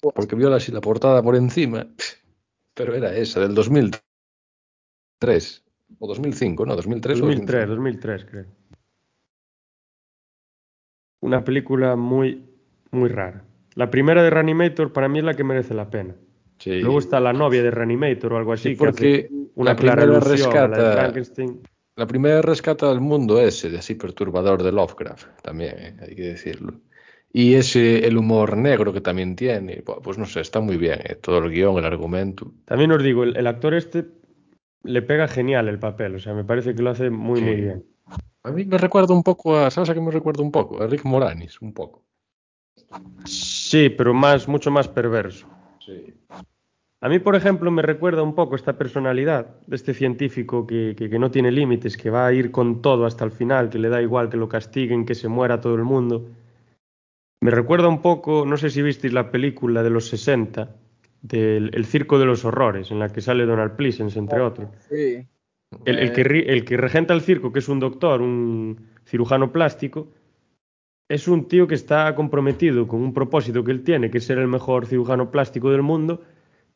[0.00, 1.86] Porque vio así la portada por encima,
[2.74, 5.64] pero era esa, del 2003.
[5.98, 6.76] O 2005, ¿no?
[6.76, 7.74] 2003 o 2003, 2005.
[7.76, 8.46] 2003, creo.
[11.20, 12.44] Una película muy,
[12.92, 13.44] muy rara.
[13.74, 16.14] La primera de Reanimator para mí es la que merece la pena.
[16.58, 16.80] Sí.
[16.80, 19.76] Luego está la novia de Reanimator o algo así, Sí, que hace porque una la
[19.76, 21.60] clara primera alusión a la de rescata- Frankenstein.
[21.96, 25.96] La primera rescata al mundo ese, de así perturbador de Lovecraft, también, ¿eh?
[26.00, 26.80] hay que decirlo.
[27.32, 31.14] Y ese, el humor negro que también tiene, pues no sé, está muy bien, ¿eh?
[31.16, 32.52] todo el guion, el argumento.
[32.64, 34.06] También os digo, el, el actor este
[34.82, 37.44] le pega genial el papel, o sea, me parece que lo hace muy, Sí.
[37.46, 37.84] muy bien.
[38.44, 40.82] A mí me recuerda un poco a, ¿sabes a qué me recuerda un poco?
[40.82, 42.04] A Rick Moranis, un poco.
[43.24, 45.46] Sí, pero más, mucho más perverso.
[45.84, 46.14] Sí.
[47.00, 51.10] A mí, por ejemplo, me recuerda un poco esta personalidad de este científico que, que-
[51.10, 53.88] que no tiene límites, que va a ir con todo hasta el final, que le
[53.88, 56.26] da igual que lo castiguen, que se muera todo el mundo.
[57.40, 60.74] Me recuerda un poco, no sé si visteis la película de los 60,
[61.22, 64.68] del El Circo de los Horrores, en la que sale Donald Pleasence, entre otros.
[64.88, 65.26] Sí.
[65.84, 69.52] El, el que, ri- el que regenta el circo, que es un doctor, un cirujano
[69.52, 70.08] plástico,
[71.08, 74.38] es un tío que está comprometido con un propósito que él tiene, que es ser
[74.38, 76.22] el mejor cirujano plástico del mundo,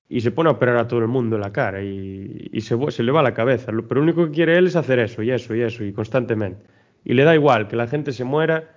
[0.08, 2.76] y se pone a operar a todo el mundo en la cara y, y se,
[2.90, 3.66] se le va la cabeza.
[3.72, 6.66] Pero lo único que quiere él es hacer eso y eso y eso y constantemente.
[7.04, 8.70] Y le da igual que la gente se muera,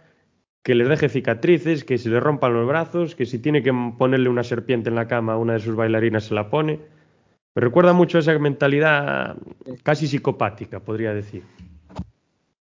[0.66, 4.30] que les deje cicatrices, que se le rompan los brazos, que si tiene que ponerle
[4.30, 6.80] una serpiente en la cama a una de sus bailarinas se la pone.
[7.54, 9.38] Me recuerda mucho a esa mentalidad
[9.84, 11.44] casi psicopática, podría decir.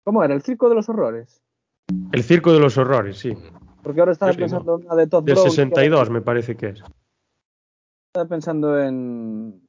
[0.05, 0.33] ¿Cómo era?
[0.33, 1.43] ¿El circo de los horrores?
[2.13, 3.33] El circo de los horrores, sí.
[3.83, 6.69] Porque ahora estaba Sí, pensando en una de Todd Del Browning, 62 me parece que
[6.69, 6.83] es.
[8.07, 9.67] Estaba pensando en,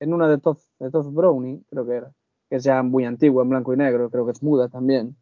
[0.00, 2.10] en una de Todd, de Todd Browning, creo que era.
[2.48, 5.14] Que es ya muy antigua, en blanco y negro, creo que es muda también.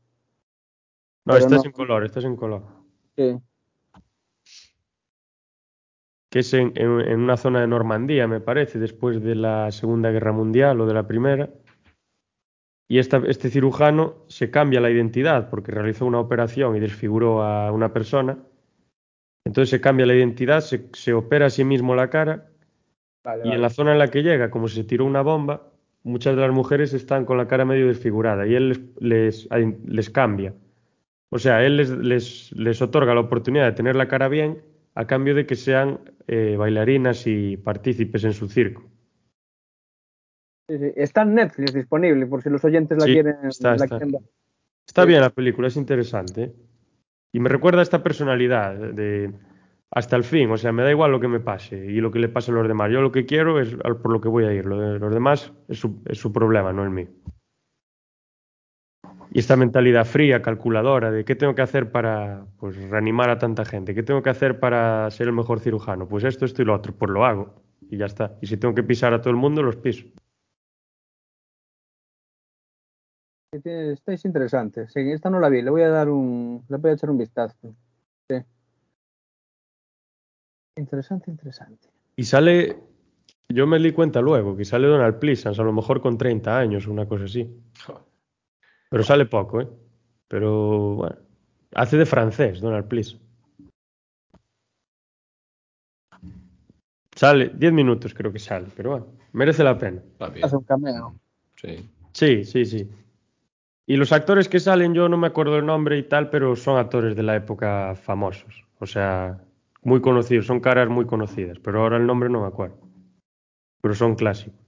[1.25, 2.63] No, esta es en color, esta es en color.
[3.17, 3.39] Sí.
[6.31, 10.11] Que es en, en- en una zona de Normandía, me parece, después de la Segunda
[10.11, 11.51] Guerra Mundial o de la Primera.
[12.89, 17.71] Y esta- este cirujano se cambia la identidad porque realizó una operación y desfiguró a
[17.73, 18.39] una persona.
[19.45, 22.49] Entonces se cambia la identidad, se, se opera a sí mismo la cara
[23.25, 23.55] Vale, y vale.
[23.57, 25.69] en la zona en la que llega, como se tiró una bomba,
[26.03, 29.49] muchas de las mujeres están con la cara medio desfigurada y él les, les,
[29.85, 30.55] les cambia.
[31.35, 34.63] O sea, él les, les, les otorga la oportunidad de tener la cara bien
[34.95, 38.83] a cambio de que sean eh, bailarinas y partícipes en su circo.
[40.69, 40.93] Sí, sí.
[40.95, 43.89] Está en Netflix disponible, por si los oyentes la Sí, quieren, está, la está.
[43.89, 44.21] quieren ver.
[44.87, 45.09] Está Sí.
[45.09, 46.53] bien la película, es interesante.
[47.33, 49.33] Y me recuerda a esta personalidad de
[49.91, 52.19] hasta el fin, o sea, me da igual lo que me pase y lo que
[52.19, 52.91] le pase a los demás.
[52.93, 54.67] Yo lo que quiero es por lo que voy a ir.
[54.67, 57.09] Lo de los demás es su, es su problema, no el mío.
[59.35, 63.65] Y esta mentalidad fría, calculadora, de qué tengo que hacer para pues, reanimar a tanta
[63.65, 66.07] gente, qué tengo que hacer para ser el mejor cirujano.
[66.07, 67.55] Pues esto, esto y lo otro, pues lo hago
[67.89, 68.37] y ya está.
[68.43, 70.05] Y si tengo que pisar a todo el mundo, los piso.
[73.55, 74.87] Sí, tiene- Esta es interesante.
[74.89, 77.17] Sí, esta no la vi, le voy a dar un, le voy a echar un
[77.19, 77.75] vistazo.
[78.29, 78.37] Sí.
[80.77, 81.89] Interesante, interesante.
[82.17, 82.77] Y sale,
[83.49, 86.87] yo me di cuenta luego, que sale Donald Pleasance, a lo mejor con 30 años,
[86.87, 87.51] una cosa así.
[88.93, 89.69] Pero sale poco, ¿eh?
[90.29, 91.17] Pero bueno,
[91.75, 93.25] hace de francés Donald Pleasance.
[97.15, 100.03] Sale, 10 minutos creo que sale, pero bueno, merece la pena.
[100.43, 101.19] Hace un cameo.
[101.57, 101.89] sí.
[102.13, 102.91] Sí, sí, sí.
[103.87, 106.77] Y los actores que salen, yo no me acuerdo el nombre y tal, pero son
[106.77, 108.67] actores de la época famosos.
[108.79, 109.43] O sea,
[109.81, 112.77] muy conocidos, son caras muy conocidas, pero ahora el nombre no me acuerdo.
[113.81, 114.61] Pero son clásicos.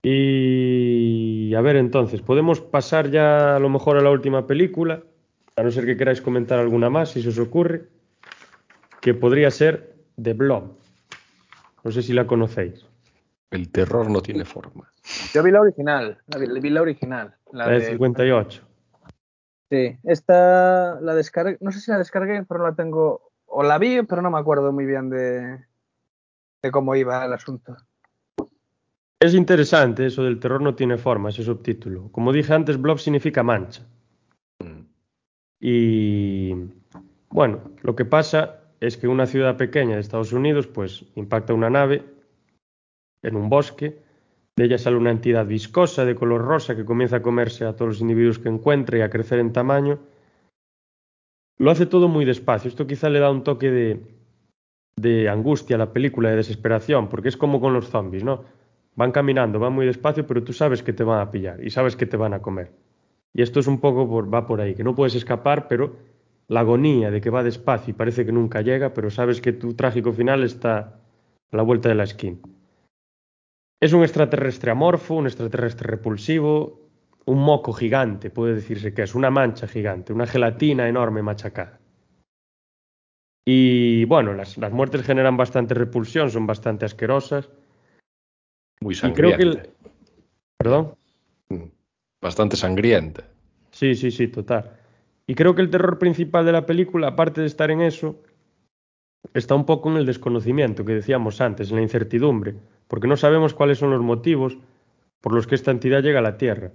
[0.00, 5.02] Y a ver, entonces, podemos pasar ya a lo mejor a la última película,
[5.56, 7.88] a no ser que queráis comentar alguna más, si se os ocurre,
[9.00, 10.76] que podría ser The Blob.
[11.84, 12.84] No sé si la conocéis.
[13.50, 14.92] El terror no tiene forma.
[15.32, 17.34] Yo vi la original, la vi, vi la original.
[17.52, 18.62] La, La de de- 58.
[19.70, 24.02] Sí, esta la descargué, no sé si la descargué, pero la tengo, o la vi,
[24.02, 25.64] pero no me acuerdo muy bien de,
[26.62, 27.76] de cómo iba el asunto.
[29.20, 32.08] Es interesante eso del terror no tiene forma, ese subtítulo.
[32.12, 33.84] Como dije antes, blob significa mancha.
[35.60, 36.54] Y
[37.30, 41.68] bueno, lo que pasa es que una ciudad pequeña de Estados Unidos, pues impacta una
[41.68, 42.04] nave
[43.22, 43.98] en un bosque,
[44.54, 47.88] de ella sale una entidad viscosa de color rosa que comienza a comerse a todos
[47.88, 49.98] los individuos que encuentra y a crecer en tamaño.
[51.58, 52.68] Lo hace todo muy despacio.
[52.68, 54.00] Esto quizá le da un toque de,
[54.96, 58.44] de angustia a la película, de desesperación, porque es como con los zombies, ¿no?
[58.98, 61.94] Van caminando, van muy despacio, pero tú sabes que te van a pillar y sabes
[61.94, 62.72] que te van a comer.
[63.32, 65.94] Y esto es un poco por, va por ahí, que no puedes escapar, pero
[66.48, 69.74] la agonía de que va despacio y parece que nunca llega, pero sabes que tu
[69.74, 71.00] trágico final está
[71.52, 72.38] a la vuelta de la esquina.
[73.80, 76.80] Es un extraterrestre amorfo, un extraterrestre repulsivo,
[77.26, 81.78] un moco gigante, puede decirse que es una mancha gigante, una gelatina enorme machacada.
[83.46, 87.48] Y bueno, las, las muertes generan bastante repulsión, son bastante asquerosas.
[88.80, 89.62] Muy Y creo que sangrienta.
[89.62, 89.70] el...
[90.56, 90.94] Perdón.
[91.48, 91.62] Mm.
[92.20, 93.24] Bastante sangrienta.
[93.70, 94.72] Sí, sí, sí, total.
[95.26, 98.16] Y creo que el terror principal de la película, aparte de estar en eso,
[99.34, 102.54] está un poco en el desconocimiento que decíamos antes, en la incertidumbre,
[102.88, 104.56] porque no sabemos cuáles son los motivos
[105.20, 106.72] por los que esta entidad llega a la Tierra.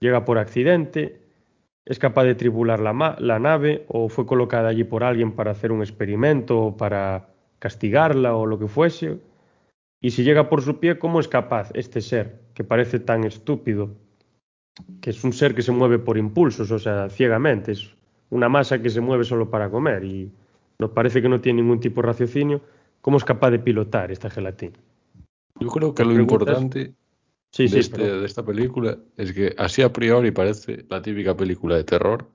[0.00, 1.20] Llega por accidente,
[1.84, 5.52] es capaz de tripular la, ma- la nave o fue colocada allí por alguien para
[5.52, 7.28] hacer un experimento o para
[7.60, 9.18] castigarla o lo que fuese.
[10.02, 13.90] Y si llega por su pie, ¿cómo es capaz este ser que parece tan estúpido
[15.00, 17.90] que es un ser que se mueve por impulsos, o sea, ciegamente, es
[18.30, 20.30] una masa que se mueve solo para comer y
[20.78, 22.60] nos parece que no tiene ningún tipo de raciocinio,
[23.02, 24.76] ¿cómo es capaz de pilotar esta gelatina?
[25.60, 26.94] Yo creo que lo preguntas- importante
[27.54, 31.36] Sí, de, sí, este- de esta película es que así a priori parece la típica
[31.36, 32.30] película de terror,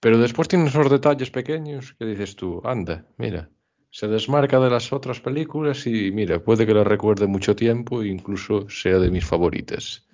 [0.00, 3.48] pero después tiene esos detalles pequeños que dices tú, anda, mira,
[3.94, 8.08] se desmarca de las otras películas y mira, puede que la recuerde mucho tiempo e
[8.08, 10.04] incluso sea de mis favoritas.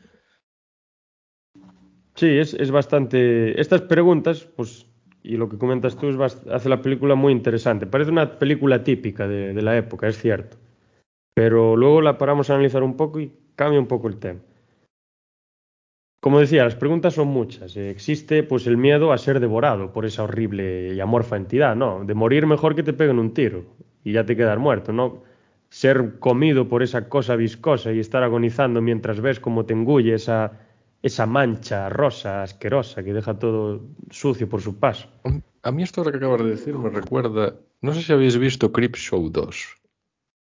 [2.14, 3.58] Sí, es, es bastante...
[3.58, 4.86] Estas preguntas, pues,
[5.22, 7.86] y lo que comentas tú, es hace la película muy interesante.
[7.86, 10.58] Parece una película típica de, de la época, es cierto.
[11.32, 14.40] Pero luego la paramos a analizar un poco y cambia un poco el tema.
[16.20, 17.76] Como decía, las preguntas son muchas.
[17.76, 22.04] Eh, Existe pues el miedo a ser devorado por esa horrible y amorfa entidad, ¿no?
[22.04, 23.64] De morir mejor que te peguen un tiro
[24.04, 25.22] y ya te quedas muerto, ¿no?
[25.70, 30.52] Ser comido por esa cosa viscosa y estar agonizando mientras ves cómo te engulle esa,
[31.02, 33.80] esa mancha rosa asquerosa que deja todo
[34.10, 35.08] sucio por su paso.
[35.62, 38.96] A mí esto que acabas de decir me recuerda, no sé si habéis visto Creep
[38.96, 39.78] Show 2.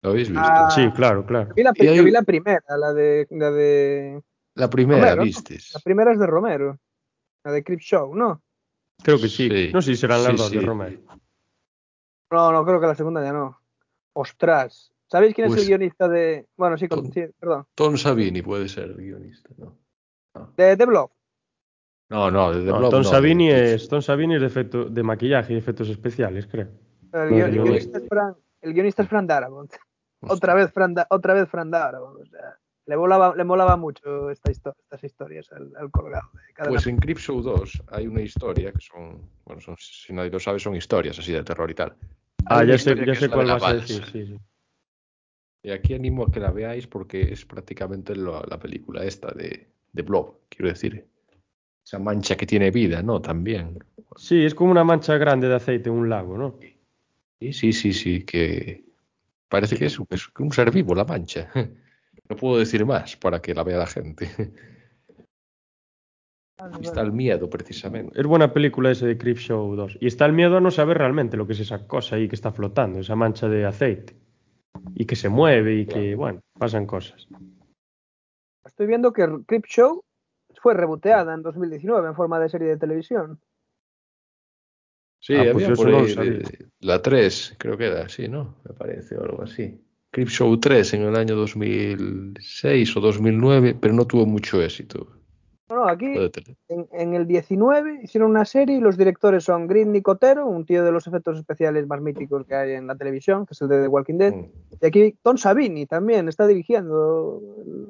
[0.04, 0.44] ¿Lo habéis visto?
[0.46, 1.50] Ah, Sí, claro, claro.
[1.50, 4.22] Yo vi, la, pri- Y hay- yo vi la primera, la de, la de.
[4.56, 5.24] La primera, Romero, ¿no?
[5.24, 5.72] ¿vistes?
[5.74, 6.80] La primera es de Romero.
[7.44, 8.42] La de Crip Show, ¿no?
[9.04, 9.50] Creo que sí.
[9.50, 10.62] Sí, No sé si serán las sí, dos de.
[10.62, 11.00] Romero.
[12.32, 13.60] No, no, creo que la segunda ya no.
[14.14, 14.92] Ostras.
[15.08, 16.48] ¿Sabéis quién es Pues- el guionista de.
[16.58, 17.66] Bueno, sí, con- Tom- sí, perdón.
[17.76, 19.78] Tom Savini puede ser el guionista, ¿no?
[20.58, 21.12] De The Blob.
[22.10, 24.86] No, no, de The No, Blob Tom, no, de- es, Tom Savini es de, efecto-
[24.86, 26.68] de maquillaje y efectos especiales, creo.
[27.12, 29.72] El, No, guion- el no, guionista, es Fran, el guionista es Fran Darabont.
[30.22, 32.22] Otra vez Fran, otra vez Fran Darabont.
[32.22, 36.30] O sea, le molaba, le molaba mucho esta histo- estas historias al, al colgado.
[36.48, 40.14] De cada Pues en Creep Show 2 hay una historia que son, bueno, son, si
[40.14, 41.96] nadie lo sabe, son historias así de terror y tal.
[42.48, 44.04] Ah, ya sé, ya sé cuál vas a decir.
[44.12, 44.38] Sí, sí.
[45.66, 49.70] Y aquí animo a que la veáis porque es prácticamente lo- la película esta de,
[49.94, 51.08] de Blob, quiero decir.
[51.86, 53.22] Esa mancha que tiene vida, ¿no?
[53.22, 53.78] También.
[54.18, 56.60] Sí, es como una mancha grande de aceite en un lago, ¿no?
[57.40, 58.84] Sí, sí, sí, sí, que
[59.50, 61.50] parece que es un ser vivo la mancha.
[62.30, 64.28] No puedo decir más para que la vea la gente.
[66.60, 68.20] Ahí está el miedo, precisamente.
[68.20, 69.98] Es buena película ese de Creep Show 2.
[70.00, 72.36] Y está el miedo a no saber realmente lo que es esa cosa ahí que
[72.36, 74.16] está flotando, esa mancha de aceite.
[74.96, 77.28] Y que se mueve y que, bueno, pasan cosas.
[78.66, 80.04] Estoy viendo que Crip Show
[80.62, 83.40] fue reboteada en 2019 en forma de serie de televisión.
[85.20, 88.56] Sí, Ah, pues había por no de- la 3, creo que era así, ¿no?
[88.68, 89.82] Me parece, o algo así.
[90.14, 95.08] Creep Show 3 en el año 2006 o 2009, pero no tuvo mucho éxito.
[95.70, 96.06] No, no, aquí
[96.68, 100.84] en, en el 19 hicieron una serie y los directores son Green Nicotero, un tío
[100.84, 103.82] de los efectos especiales más míticos que hay en la televisión, que es el de
[103.82, 104.34] The Walking Dead.
[104.36, 104.46] Mm,
[104.82, 107.42] Y aquí Tom Savini también está dirigiendo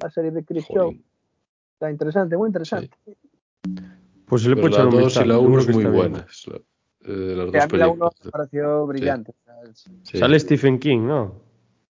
[0.02, 0.96] la serie de Crip Show.
[1.74, 2.90] Está interesante, muy interesante.
[4.28, 6.48] Pues se le puede echar la un 2 y la 1 seguro es muy buenas.
[6.48, 6.58] la-
[7.06, 8.26] eh, las Que a dos mí la uno películas.
[8.26, 9.32] me pareció brillante.
[9.32, 10.18] o sea, es- Sí.
[10.20, 11.42] Sale Stephen King, ¿no?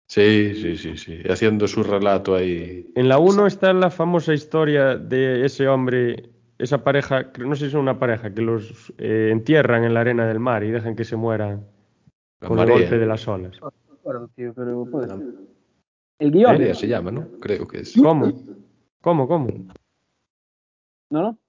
[0.07, 1.21] Sí, sí, sí, sí.
[1.29, 2.91] Haciendo su relato ahí.
[2.95, 6.29] En la 1 está la famosa historia de ese hombre,
[6.59, 10.01] esa pareja, creo- no sé si es una pareja, que los eh, entierran en la
[10.01, 11.65] arena del mar y dejan que se mueran
[12.39, 13.59] La con el golpe de las olas.
[13.59, 15.23] no me acuerdo, tío, pero puede ser.
[16.19, 16.75] El guion.
[16.75, 17.27] Se llama, ¿no?
[17.39, 17.95] Creo que es.
[17.99, 18.31] ¿Cómo?
[19.01, 19.47] ¿Cómo, cómo?
[21.09, 21.39] ¿No, no?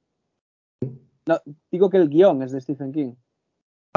[1.27, 3.13] No, digo que el guion es de Stephen King.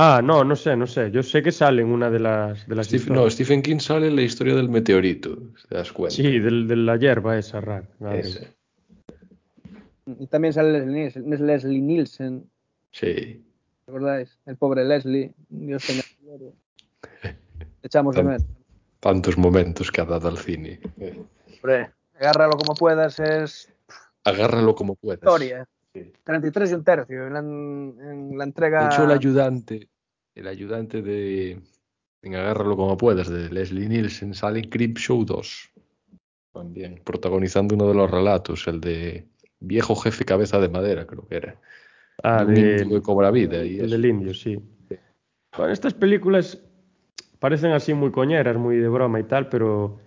[0.01, 1.11] Ah, no, no sé, no sé.
[1.11, 3.23] Yo sé que sale en una de las, de las Stephen, historias.
[3.25, 5.35] no, Stephen King sale en la historia del meteorito,
[5.67, 6.15] ¿te das cuenta?
[6.15, 7.85] Sí, del- de la hierba esa rara.
[10.05, 12.49] Y también sale Leslie Nielsen, es Leslie Nielsen,
[12.91, 13.43] Sí.
[13.87, 14.39] ¿recordáis?
[14.45, 15.33] El pobre Leslie.
[15.49, 16.51] Dios tenga gloria.
[17.83, 18.43] Echamos de menos.
[19.01, 20.79] Tantos momentos que ha dado al cine.
[21.61, 23.69] Hombre, agárralo como puedas, es
[24.23, 25.19] Agárralo como puedas.
[25.19, 25.67] historia.
[25.93, 26.11] Sí.
[26.23, 28.81] 33 y un tercio en la, en la entrega.
[28.81, 29.89] De hecho, el ayudante,
[30.35, 31.59] el ayudante de
[32.21, 35.71] en Agárralo como puedas, de Leslie Nielsen, sale en Creepshow 2.
[36.53, 39.25] También, protagonizando uno de los relatos, el de
[39.59, 41.55] Viejo Jefe Cabeza de Madera, creo que era.
[42.23, 43.63] Ah, de un de, indio que cobra vida.
[43.63, 43.91] Y el eso.
[43.95, 44.59] del indio, sí.
[45.57, 46.61] Bueno, estas películas
[47.39, 49.99] parecen así muy coñeras, muy de broma y tal, pero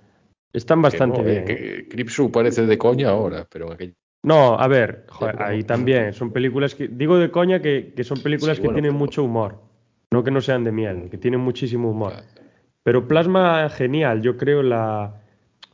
[0.52, 1.42] están Que bastante no, eh, bien.
[1.42, 1.44] ¿eh?
[1.46, 6.12] que Creepshow parece de coña ahora, pero en aquel- No, a ver, joder, ahí también
[6.12, 9.24] son películas que, digo de coña que, que son películas Sí, que tienen pero- mucho
[9.24, 9.58] humor,
[10.12, 12.12] no que no sean de miel, que tienen muchísimo humor.
[12.84, 15.14] Pero plasma genial, yo creo, la...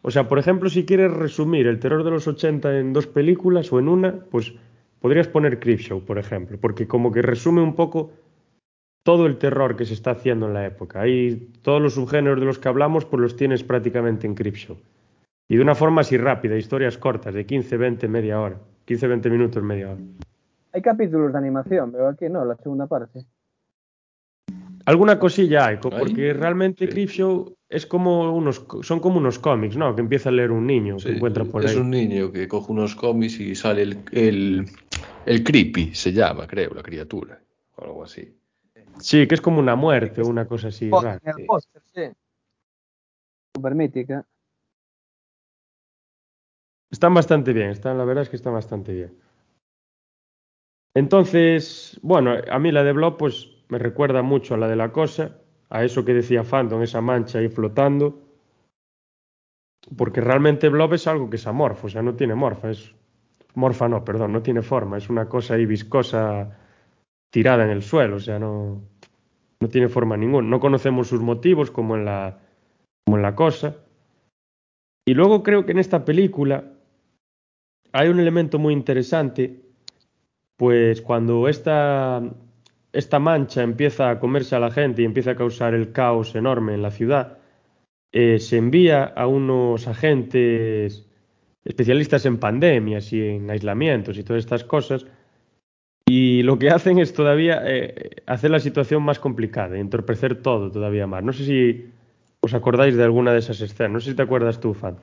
[0.03, 3.73] O sea, por ejemplo, si quieres resumir el terror de los 80 en dos películas
[3.73, 4.55] o en una, pues
[5.01, 8.13] podrías poner Creepshow, por ejemplo, porque como que resume un poco
[9.03, 11.01] todo el terror que se está haciendo en la época.
[11.01, 14.77] Ahí todos los subgéneros de los que hablamos, pues los tienes prácticamente en Creepshow.
[15.49, 18.59] Y de una forma así rápida, historias cortas, de 15, 20, media hora.
[18.85, 20.01] 15, 20 minutos, media hora.
[20.73, 23.25] Hay capítulos de animación, veo aquí, no, la segunda parte.
[24.85, 26.93] Alguna cosilla hay, porque realmente sí.
[26.93, 29.95] Creepshow es como unos, son como unos cómics, ¿no?
[29.95, 31.81] Que empieza a leer un niño que Sí, encuentra por es ahí.
[31.81, 34.67] un niño que coge unos cómics y sale el, el,
[35.27, 37.39] el creepy, se llama, creo, la criatura,
[37.77, 38.35] o algo así.
[38.99, 41.21] Sí, que es como una muerte o una cosa así Oh, rara.
[41.25, 42.03] el póster, sí.
[43.55, 44.27] Super mítica.
[46.91, 49.17] Están bastante bien, están, la verdad es que están bastante bien.
[50.95, 54.91] Entonces, bueno, a mí la de Blob pues me recuerda mucho a la de la
[54.91, 55.39] cosa,
[55.69, 58.21] a eso que decía Phantom, esa mancha ahí flotando,
[59.97, 62.95] porque realmente Blob es algo que es amorfo, o sea, no tiene morfa, es
[63.55, 66.59] morfa no, perdón, no tiene forma, es una cosa ahí viscosa
[67.31, 68.81] tirada en el suelo, o sea, no,
[69.61, 70.49] no tiene forma ninguna.
[70.49, 72.39] No conocemos sus motivos como en la,
[73.05, 73.77] como en la cosa.
[75.07, 76.73] Y luego creo que en esta película
[77.93, 79.61] hay un elemento muy interesante,
[80.57, 82.23] pues cuando esta,
[82.93, 86.75] esta mancha empieza a comerse a la gente y empieza a causar el caos enorme
[86.75, 87.39] en la ciudad,
[88.13, 91.07] eh, se envía a unos agentes
[91.65, 95.07] especialistas en pandemias y en aislamientos y todas estas cosas,
[96.07, 101.07] y lo que hacen es todavía eh, hacer la situación más complicada entorpecer todo todavía
[101.07, 101.23] más.
[101.23, 101.91] No sé si
[102.41, 104.97] os acordáis de alguna de esas escenas, no sé si te acuerdas tú, Fan.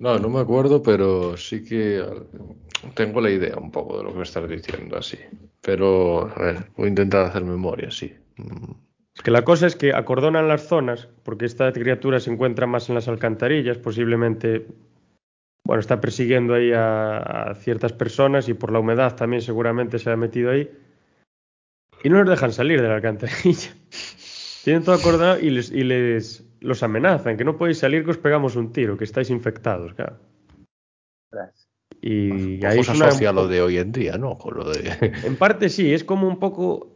[0.00, 2.02] No, no me acuerdo, pero sí que
[2.94, 5.18] tengo la idea un poco de lo que me estás diciendo así.
[5.60, 8.12] Pero, a ver, voy a intentar hacer memoria, sí.
[8.36, 8.72] Mm,
[9.14, 12.88] Es que la cosa es que acordonan las zonas, porque esta criatura se encuentra más
[12.88, 14.66] en las alcantarillas, posiblemente,
[15.64, 20.10] bueno, está persiguiendo ahí a, a ciertas personas y por la humedad también seguramente se
[20.10, 20.70] ha metido ahí.
[22.02, 23.74] Y no los dejan salir de la alcantarilla.
[24.64, 28.18] Tienen todo acordonado y les, y les los amenazan, que no podéis salir, que os
[28.18, 30.16] pegamos un tiro, que estáis infectados, claro.
[32.02, 34.38] Y Ojo, ahí se es una- asocia a lo de hoy en día, ¿no?
[34.38, 34.80] Con lo de...
[35.24, 36.88] En parte sí, es como un poco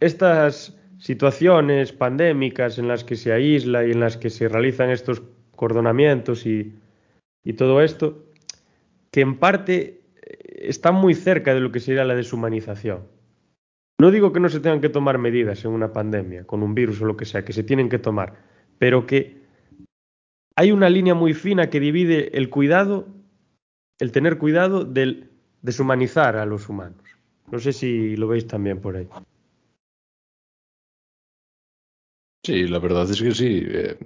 [0.00, 5.22] estas situaciones pandémicas en las que se aísla y en las que se realizan estos
[5.54, 6.74] cordonamientos y,
[7.44, 8.24] y todo esto,
[9.10, 10.38] que en parte eh,
[10.68, 13.00] están muy cerca de lo que sería la deshumanización.
[14.00, 17.00] No digo que no se tengan que tomar medidas en una pandemia, con un virus
[17.02, 18.34] o lo que sea, que se tienen que tomar,
[18.78, 19.36] pero que
[20.56, 23.06] hay una línea muy fina que divide el cuidado,
[23.98, 25.30] el tener cuidado del
[25.62, 27.02] deshumanizar a los humanos.
[27.50, 29.08] No sé si lo veis también por ahí.
[32.44, 33.62] Sí, la verdad es que sí.
[33.66, 33.98] eh,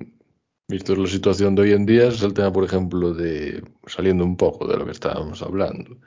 [0.68, 4.36] visto la situación de hoy en día, es el tema, por ejemplo, de saliendo un
[4.36, 5.98] poco de lo que estábamos hablando,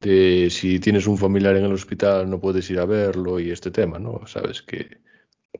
[0.00, 3.70] de si tienes un familiar en el hospital no puedes ir a verlo y este
[3.70, 4.26] tema, ¿no?
[4.26, 4.98] Sabes que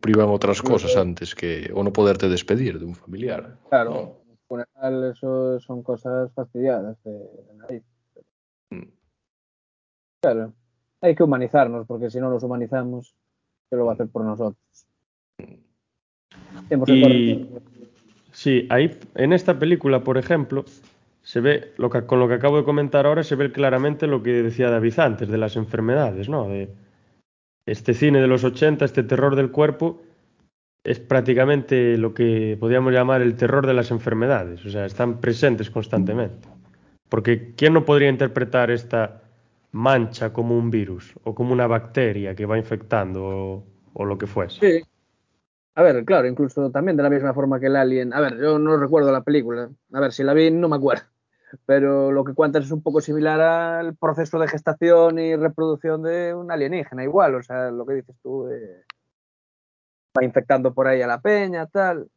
[0.01, 3.57] privan otras cosas antes que o no poderte despedir de un familiar.
[3.69, 7.83] Claro, en funeral eso son cosas fastidiadas de, de nariz.
[8.71, 8.89] Mm.
[10.21, 10.53] Claro,
[11.01, 13.15] hay que humanizarnos, porque si no los humanizamos,
[13.71, 14.57] ¿qué lo va a hacer por nosotros?
[16.71, 17.49] Hemos Y
[18.33, 20.65] sí, ahí en esta película, por ejemplo,
[21.23, 24.23] se ve lo que, con lo que acabo de comentar ahora, se ve claramente lo
[24.23, 26.49] que decía David antes de las enfermedades, ¿no?
[26.49, 26.69] De
[27.67, 30.01] este cine de los 80, este terror del cuerpo,
[30.85, 35.69] es prácticamente lo que podríamos llamar el terror de las enfermedades, o sea, están presentes
[35.69, 36.49] constantemente.
[37.09, 39.23] Porque ¿quién no podría interpretar esta
[39.73, 44.61] mancha como un virus o como una bacteria que va infectando o, lo que fuese?
[44.61, 44.85] Sí.
[45.75, 48.15] A ver, claro, incluso también de la misma forma que el Alien.
[48.15, 49.69] A ver, yo no recuerdo la película.
[49.93, 51.05] A ver, si la vi no me acuerdo.
[51.65, 56.35] Pero lo que cuentas es un poco similar al proceso de gestación y reproducción de
[56.35, 57.37] un alienígena, igual.
[57.37, 58.85] O sea, lo que dices tú, eh,
[60.17, 62.09] va infectando por ahí a la peña, tal.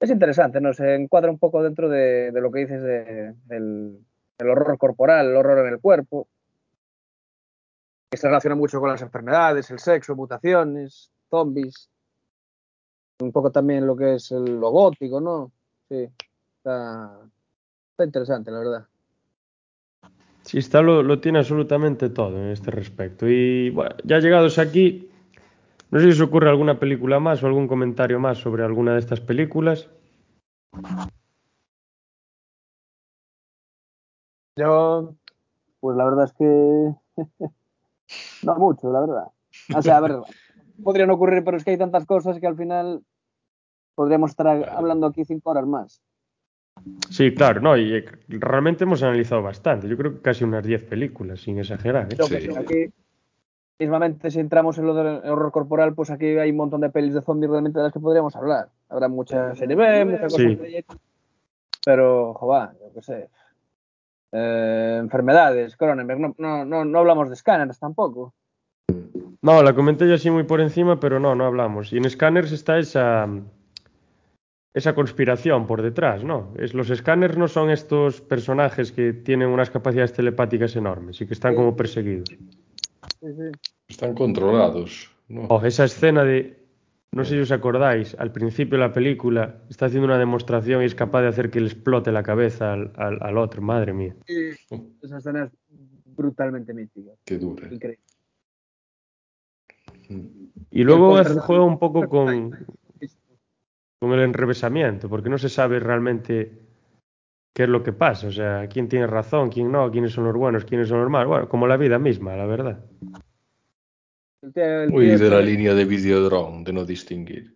[0.00, 0.72] Es interesante, ¿no?
[0.72, 3.98] Se encuadra un poco dentro de, lo que dices de, del,
[4.38, 6.28] del horror corporal, el horror en el cuerpo,
[8.10, 11.90] que se relaciona mucho con las enfermedades, el sexo, mutaciones, zombies,
[13.20, 15.52] un poco también lo que es el, lo gótico, ¿no?
[15.88, 16.08] Sí,
[16.58, 17.18] está,
[17.94, 18.86] está interesante, la verdad.
[20.42, 23.26] Sí, está lo, lo, tiene absolutamente todo en este respecto.
[23.28, 25.10] Y bueno, ya llegados aquí,
[25.90, 28.98] no sé si os ocurre alguna película más o algún comentario más sobre alguna de
[28.98, 29.88] estas películas.
[34.56, 35.14] Yo,
[35.80, 36.44] pues la verdad es que
[38.42, 39.26] no mucho, la verdad.
[39.74, 40.16] O sea, a ver,
[40.82, 43.04] podrían ocurrir, pero es que hay tantas cosas que al final
[43.94, 46.02] podríamos estar hablando aquí cinco horas más.
[47.10, 49.88] Sí, claro, no, y eh, realmente hemos analizado bastante.
[49.88, 52.08] Yo creo que casi unas 10 películas, sin exagerar.
[52.12, 52.16] ¿eh?
[52.20, 52.48] Sí.
[52.56, 52.92] Aquí,
[53.78, 57.14] mismamente, si entramos en lo del horror corporal, pues aquí hay un montón de pelis
[57.14, 58.68] de zombies realmente de las que podríamos hablar.
[58.88, 60.54] Habrá mucha serie B, muchas cosas Sí.
[60.56, 60.84] de
[61.84, 63.28] pero, joder, yo qué sé.
[64.32, 68.34] Eh, enfermedades, Cronenberg, no, no, no, no hablamos de escáneres tampoco.
[69.42, 71.92] No, la comenté yo así muy por encima, pero no, no hablamos.
[71.92, 73.28] Y en Scanners está esa,
[74.74, 76.52] esa conspiración por detrás, ¿no?
[76.58, 81.34] Es, los escáneres no son estos personajes que tienen unas capacidades telepáticas enormes y que
[81.34, 82.28] están como perseguidos.
[83.88, 85.10] Están controlados.
[85.28, 85.42] ¿no?
[85.42, 86.58] Oh, esa escena de,
[87.12, 90.86] no sé si os acordáis, al principio de la película está haciendo una demostración y
[90.86, 94.16] es capaz de hacer que le explote la cabeza al, al, al otro, madre mía.
[94.26, 94.50] Sí,
[95.02, 95.52] esa escena es
[96.16, 97.12] brutalmente mítica.
[97.24, 97.68] Qué dura.
[97.70, 98.00] Increíble.
[100.70, 102.52] Y luego juega un poco con,
[104.00, 106.52] con el enrevesamiento, porque no se sabe realmente
[107.54, 110.34] qué es lo que pasa, o sea, quién tiene razón, quién no, quiénes son los
[110.34, 112.84] buenos, quiénes son los malos, bueno, como la vida misma, la verdad.
[114.42, 117.54] El tío- el Muy tío de la línea de Videodrome, de no distinguir.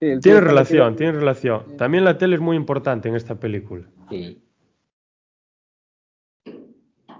[0.00, 1.76] sí, Tiene relación, tiene relación.
[1.76, 4.42] También la tele es muy importante en esta película, Sí.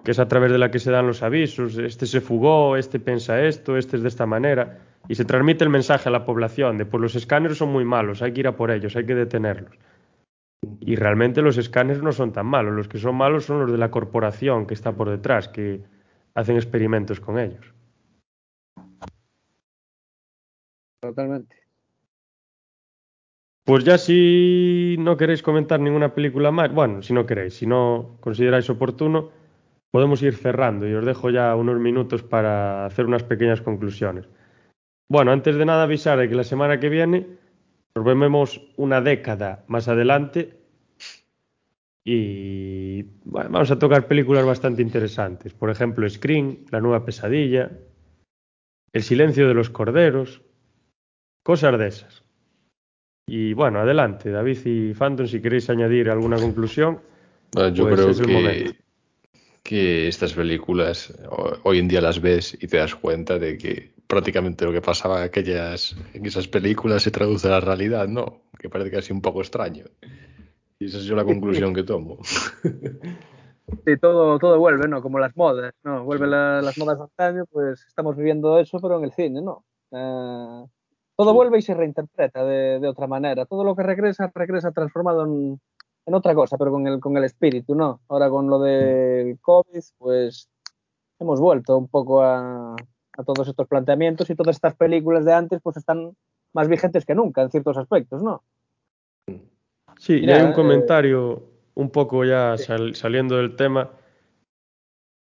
[0.05, 2.99] que es a través de la que se dan los avisos, este se fugó, este
[2.99, 6.79] piensa esto, este es de esta manera, y se transmite el mensaje a la población
[6.79, 9.15] de pues los escáneres son muy malos, hay que ir a por ellos, hay que
[9.15, 9.77] detenerlos.
[10.81, 13.79] Y realmente los escáneres no son tan malos, los que son malos son los de
[13.79, 15.83] la corporación que está por detrás, que
[16.35, 17.75] hacen experimentos con ellos.
[21.01, 21.57] Totalmente.
[23.65, 28.17] Pues ya si no queréis comentar ninguna película más, bueno, si no queréis, si no
[28.21, 29.31] consideráis oportuno,
[29.91, 34.27] podemos ir cerrando y os dejo ya unos minutos para hacer unas pequeñas conclusiones.
[35.09, 37.27] Bueno, antes de nada avisar que la semana que viene
[37.95, 40.55] nos vemos una década más adelante
[42.05, 45.53] y bueno, vamos a tocar películas bastante interesantes.
[45.53, 47.71] Por ejemplo, Scream, La nueva pesadilla,
[48.93, 50.41] El silencio de los corderos,
[51.43, 52.23] cosas de esas.
[53.27, 57.01] Y bueno, adelante, David y Phantom, si queréis añadir alguna conclusión.
[57.57, 58.73] Ah, Yo Pues creo es el que, momento.
[59.63, 63.93] que estas películas ho- hoy en día las ves y te das cuenta de que
[64.09, 68.41] prácticamente lo que pasaba en, aquellas, en esas películas se traduce a la realidad, ¿no?
[68.59, 69.85] Que parece casi un poco extraño.
[70.81, 72.19] Y esa es yo la conclusión que tomo.
[73.85, 75.03] Sí, todo, todo vuelve, ¿no?
[75.03, 76.03] Como las modas, ¿no?
[76.03, 79.63] Vuelven la- las modas de antaño, pues estamos viviendo eso, pero en el cine, ¿no?
[79.91, 80.67] Eh,
[81.15, 81.35] todo Sí.
[81.37, 83.45] vuelve y se reinterpreta de, de otra manera.
[83.45, 85.61] Todo lo que regresa, regresa transformado en,
[86.07, 88.01] en otra cosa, pero con el, con el espíritu, ¿no?
[88.09, 90.49] Ahora con lo del COVID, pues
[91.19, 92.75] hemos vuelto un poco a,
[93.19, 96.13] a todos estos planteamientos y todas estas películas de antes, pues están
[96.55, 98.43] más vigentes que nunca en ciertos aspectos, ¿no?
[99.99, 101.43] Sí, y hay un eh, comentario
[101.75, 103.91] un poco ya sal- saliendo del tema,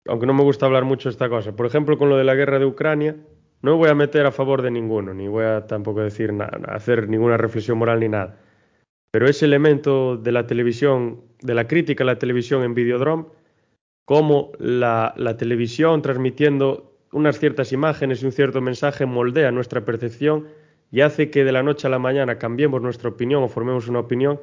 [0.07, 1.55] aunque no me gusta hablar mucho de esta cosa.
[1.55, 3.17] Por ejemplo, con lo de la guerra de Ucrania,
[3.63, 6.59] no me voy a meter a favor de ninguno, ni voy a tampoco decir nada,
[6.69, 8.39] hacer ninguna reflexión moral ni nada.
[9.11, 13.27] Pero ese elemento de la televisión, de la crítica a la televisión en Videodrome,
[14.05, 20.49] cómo la, la televisión transmitiendo unas ciertas imágenes y un cierto mensaje moldea nuestra percepción
[20.91, 24.01] y hace que de la noche a la mañana cambiemos nuestra opinión o formemos una
[24.01, 24.41] opinión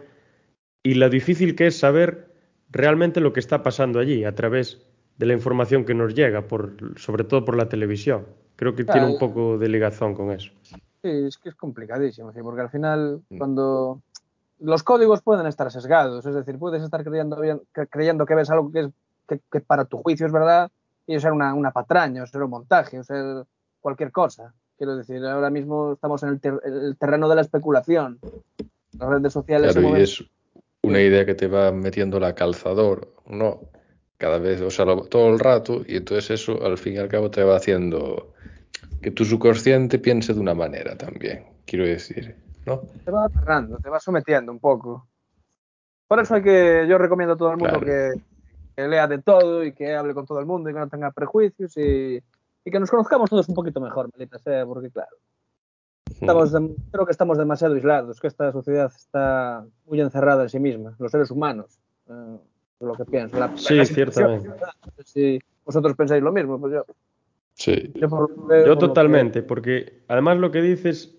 [0.83, 2.33] y lo difícil que es saber
[2.69, 4.81] realmente lo que está pasando allí a través
[5.17, 8.25] de la información que nos llega, por, sobre todo por la televisión.
[8.55, 9.33] Creo que tiene un Claro.
[9.33, 10.51] poco de ligazón con eso.
[11.01, 13.37] Sí, es que es complicadísimo, sí, porque al final, mm.
[13.37, 14.01] cuando
[14.59, 17.37] los códigos pueden estar sesgados, es decir, puedes estar creyendo,
[17.89, 20.71] creyendo que ves algo que, es, que, para tu juicio es verdad
[21.07, 23.45] y ser una, una patraña, o ser un montaje, o ser
[23.79, 24.53] cualquier cosa.
[24.77, 28.19] Quiero decir, ahora mismo estamos en el, terreno de la especulación.
[28.97, 29.73] Las redes sociales.
[29.73, 30.23] Claro, y es
[30.81, 33.61] una idea que te va metiendo la calzador, ¿no?
[34.17, 37.29] Cada vez, o sea, todo el rato, y entonces eso al fin y al cabo
[37.29, 38.33] te va haciendo
[39.01, 42.81] que tu subconsciente piense de una manera también, quiero decir, ¿no?
[43.03, 45.07] Te va aterrando, te va sometiendo un poco.
[46.07, 48.13] Por eso hay que, yo recomiendo a todo el mundo que,
[48.77, 51.75] lea de todo y que hable con todo el mundo y que no tenga prejuicios
[51.77, 52.21] y,
[52.63, 55.15] que nos conozcamos todos un poquito mejor, maldita sea, porque claro,
[56.09, 56.51] estamos
[56.91, 61.11] creo que estamos demasiado aislados, que esta sociedad está muy encerrada en sí misma, los
[61.11, 61.79] seres humanos,
[62.09, 62.37] eh,
[62.79, 63.37] lo que pienso.
[63.55, 64.49] sí, ciertamente.
[65.03, 66.85] Si vosotros pensáis lo mismo, pues yo
[67.55, 67.93] Sí.
[67.95, 71.15] Yo, totalmente, porque además lo que dices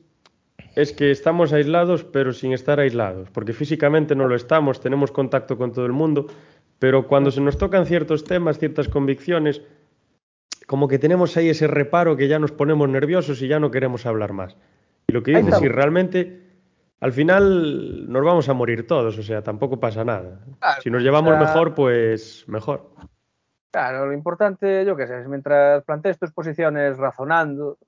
[0.74, 5.56] es que estamos aislados, pero sin estar aislados, porque físicamente no lo estamos, tenemos contacto
[5.56, 6.26] con todo el mundo,
[6.78, 9.62] pero cuando se nos tocan ciertos temas, ciertas convicciones,
[10.66, 14.06] como que tenemos ahí ese reparo que ya nos ponemos nerviosos y ya no queremos
[14.06, 14.56] hablar más.
[15.06, 16.46] Y lo que dices, si realmente
[17.00, 20.40] al final nos vamos a morir todos, o sea, tampoco pasa nada.
[20.82, 22.90] si nos llevamos mejor, pues mejor.
[23.70, 27.78] Claro, lo importante, yo qué sé, mientras plantees tus posiciones razonando,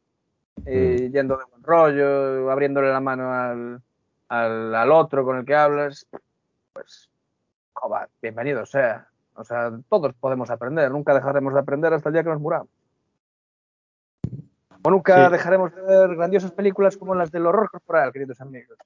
[0.67, 1.13] y mm.
[1.13, 3.81] yendo de buen rollo, abriéndole la mano al,
[4.29, 6.07] al, otro con el que hablas,
[6.73, 7.09] pues,
[7.81, 9.09] joder, bienvenido sea.
[9.35, 12.69] O sea, todos podemos aprender, nunca dejaremos de aprender hasta el día que nos muramos.
[14.83, 18.79] O nunca dejaremos de ver grandiosas películas como las del horror corporal, queridos amigos.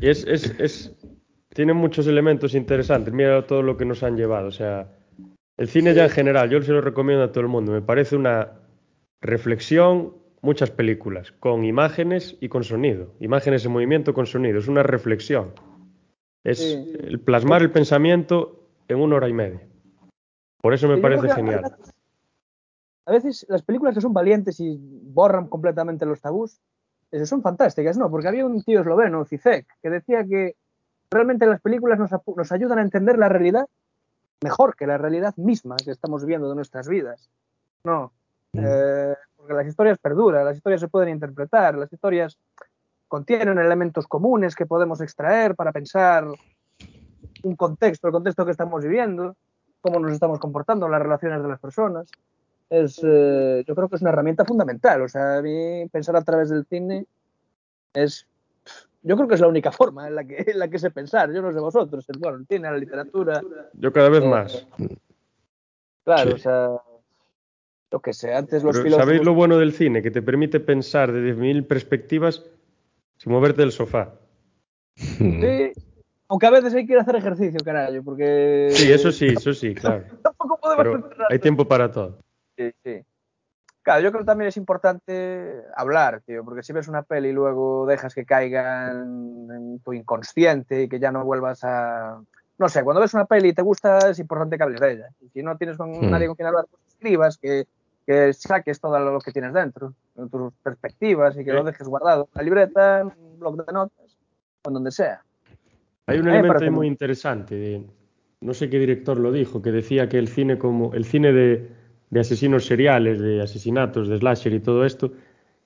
[0.00, 0.96] Y es, es, es,
[1.50, 3.12] tiene muchos elementos interesantes.
[3.12, 4.48] Mira todo lo que nos han llevado.
[4.48, 4.88] O sea,
[5.56, 7.72] el cine ya en general, yo se lo recomiendo a todo el mundo.
[7.72, 8.52] Me parece una
[9.20, 13.14] reflexión, muchas películas, con imágenes y con sonido.
[13.20, 14.58] Imágenes en movimiento con sonido.
[14.58, 15.52] Es una reflexión.
[16.44, 19.60] Es el plasmar el pensamiento en una hora y media.
[20.60, 21.76] Por eso me parece genial.
[23.06, 26.60] A veces las películas que son valientes y borran completamente los tabús,
[27.24, 28.10] son fantásticas, ¿no?
[28.10, 30.54] Porque había un tío esloveno, Zizek, que decía que
[31.10, 33.66] realmente las películas nos ayudan a entender la realidad
[34.42, 37.30] mejor que la realidad misma que estamos viendo de nuestras vidas.
[37.84, 38.12] No,
[38.52, 38.60] mm.
[38.62, 42.38] eh, porque las historias perduran, las historias se pueden interpretar, las historias
[43.10, 46.28] contienen elementos comunes que podemos extraer para pensar
[47.42, 49.34] un contexto, el contexto que estamos viviendo,
[49.80, 52.08] cómo nos estamos comportando, las relaciones de las personas.
[52.70, 55.02] Es, eh, yo creo que es una herramienta fundamental.
[55.02, 57.04] O sea, a mí pensar a través del cine
[57.92, 58.28] es
[59.02, 61.32] yo creo que es la única forma en la que, en la que sé pensar.
[61.32, 63.42] Yo no sé vosotros, el, bueno, tiene la literatura.
[63.72, 64.66] Yo cada vez eh, más.
[66.04, 66.70] Claro, o sea,
[67.90, 69.04] lo que sé, antes los filósofos...
[69.04, 70.00] ¿Sabéis lo bueno del cine?
[70.00, 72.44] Que te permite pensar de mil perspectivas
[73.20, 74.14] sin moverte del sofá.
[74.96, 75.72] Sí,
[76.28, 78.68] aunque a veces hay que ir a hacer ejercicio, carajo, porque...
[78.72, 80.04] Sí, eso sí, eso sí, claro.
[80.22, 82.18] Tampoco podemos Pero hay tiempo para todo.
[82.56, 83.02] Sí, sí.
[83.82, 87.32] Claro, yo creo que también es importante hablar, tío, porque si ves una peli y
[87.32, 92.22] luego dejas que caiga en, tu inconsciente y que ya no vuelvas a...
[92.58, 95.08] No sé, cuando ves una peli y te gusta, es importante que hables de ella.
[95.20, 96.10] Y si no tienes con hmm.
[96.10, 97.66] nadie con quien hablar, pues escribas, que,
[98.06, 99.94] que, saques todo lo que tienes dentro,
[100.30, 104.18] tus perspectivas y que lo dejes guardado en la libreta, en un blog de notas,
[104.64, 105.22] o donde sea.
[106.06, 107.84] Hay un elemento muy interesante,
[108.40, 111.80] no sé qué director lo dijo, que decía que el cine como el cine de
[112.10, 115.12] de asesinos seriales, de asesinatos, de slasher y todo esto,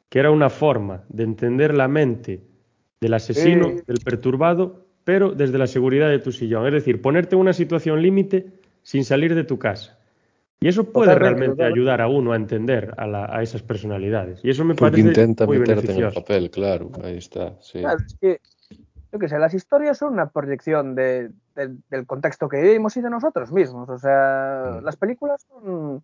[0.09, 2.43] que era una forma de entender la mente
[3.01, 6.66] del asesino, del perturbado, pero desde la seguridad de tu sillón.
[6.66, 8.47] Es decir, ponerte en una situación límite
[8.82, 9.98] sin salir de tu casa.
[10.60, 14.40] Y eso puede realmente ayudar a uno a entender a, esas personalidades.
[14.43, 17.59] Y eso me parece intenta muy meterte en el papel, claro, ahí está.
[17.72, 18.40] Claro, es que,
[19.12, 21.35] yo qué sé, las historias son una proyección del
[22.06, 23.89] contexto que vivimos y de nosotros mismos.
[23.89, 24.85] O sea, mm.
[24.85, 26.02] las películas son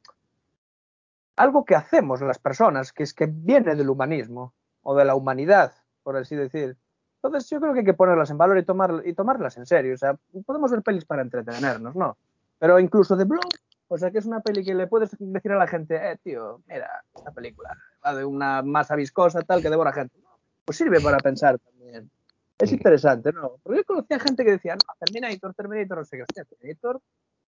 [1.37, 4.53] algo que hacemos las personas, que es que viene del humanismo
[4.83, 5.73] o de la humanidad,
[6.03, 6.77] por así decir.
[7.23, 9.95] Entonces yo creo que hay que ponerlas en valor y, tomar, y tomarlas en serio.
[9.95, 12.17] O sea, podemos ver pelis para entretenernos, ¿no?
[12.59, 13.49] Pero incluso de blog,
[13.93, 16.63] o sea, que es una peli que le puedes decir a la gente, eh, tío,
[16.69, 20.17] mira, esta película va de una masa viscosa tal que devora gente.
[20.65, 22.09] Pues sirve para pensar también.
[22.57, 23.57] Es interesante, ¿no?
[23.61, 26.23] Porque yo conocía gente que decía, no, Terminator, Terminator, no sé qué.
[26.23, 27.01] Hostia, Terminator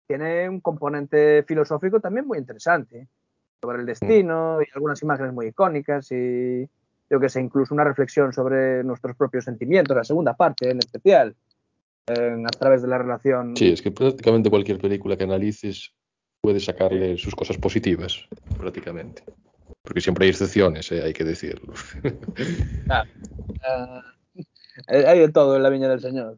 [0.07, 3.07] tiene un componente filosófico también muy interesante
[3.61, 6.68] sobre el destino y algunas imágenes muy icónicas y
[7.11, 11.35] yo que sé, incluso una reflexión sobre nuestros propios sentimientos, la segunda parte en especial,
[12.07, 13.55] a través de la relación.
[13.55, 15.93] Sí, es que prácticamente cualquier película que analices
[16.43, 19.23] puede sacarle sus cosas positivas, prácticamente.
[19.81, 21.73] Porque siempre hay excepciones, eh, hay que decirlo.
[22.89, 23.05] Ah,
[23.65, 24.01] ah,
[24.87, 26.37] hay de todo en la viña del Señor.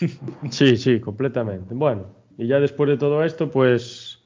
[0.50, 1.74] Sí, sí, completamente.
[1.74, 2.06] Bueno,
[2.38, 4.22] y ya después de todo esto, pues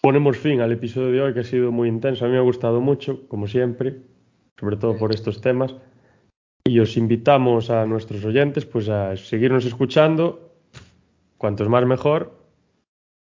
[0.00, 2.24] ponemos fin al episodio de hoy que ha sido muy intenso.
[2.24, 3.96] A mí me ha gustado mucho, como siempre,
[4.58, 5.74] sobre todo por estos temas.
[6.64, 10.54] Y os invitamos a nuestros oyentes pues a seguirnos escuchando,
[11.36, 12.39] cuantos más mejor,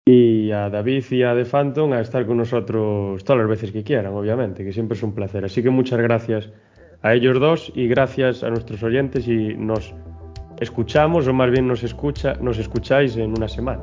[0.07, 3.83] y a David y a The Phantom a estar con nosotros todas las veces que
[3.83, 5.43] quieran, obviamente, que siempre es un placer.
[5.43, 6.49] Así que muchas gracias
[7.01, 9.93] a ellos dos y gracias a nuestros oyentes y nos
[10.61, 13.81] escuchamos o más bien nos escucha, nos escucháis en una semana.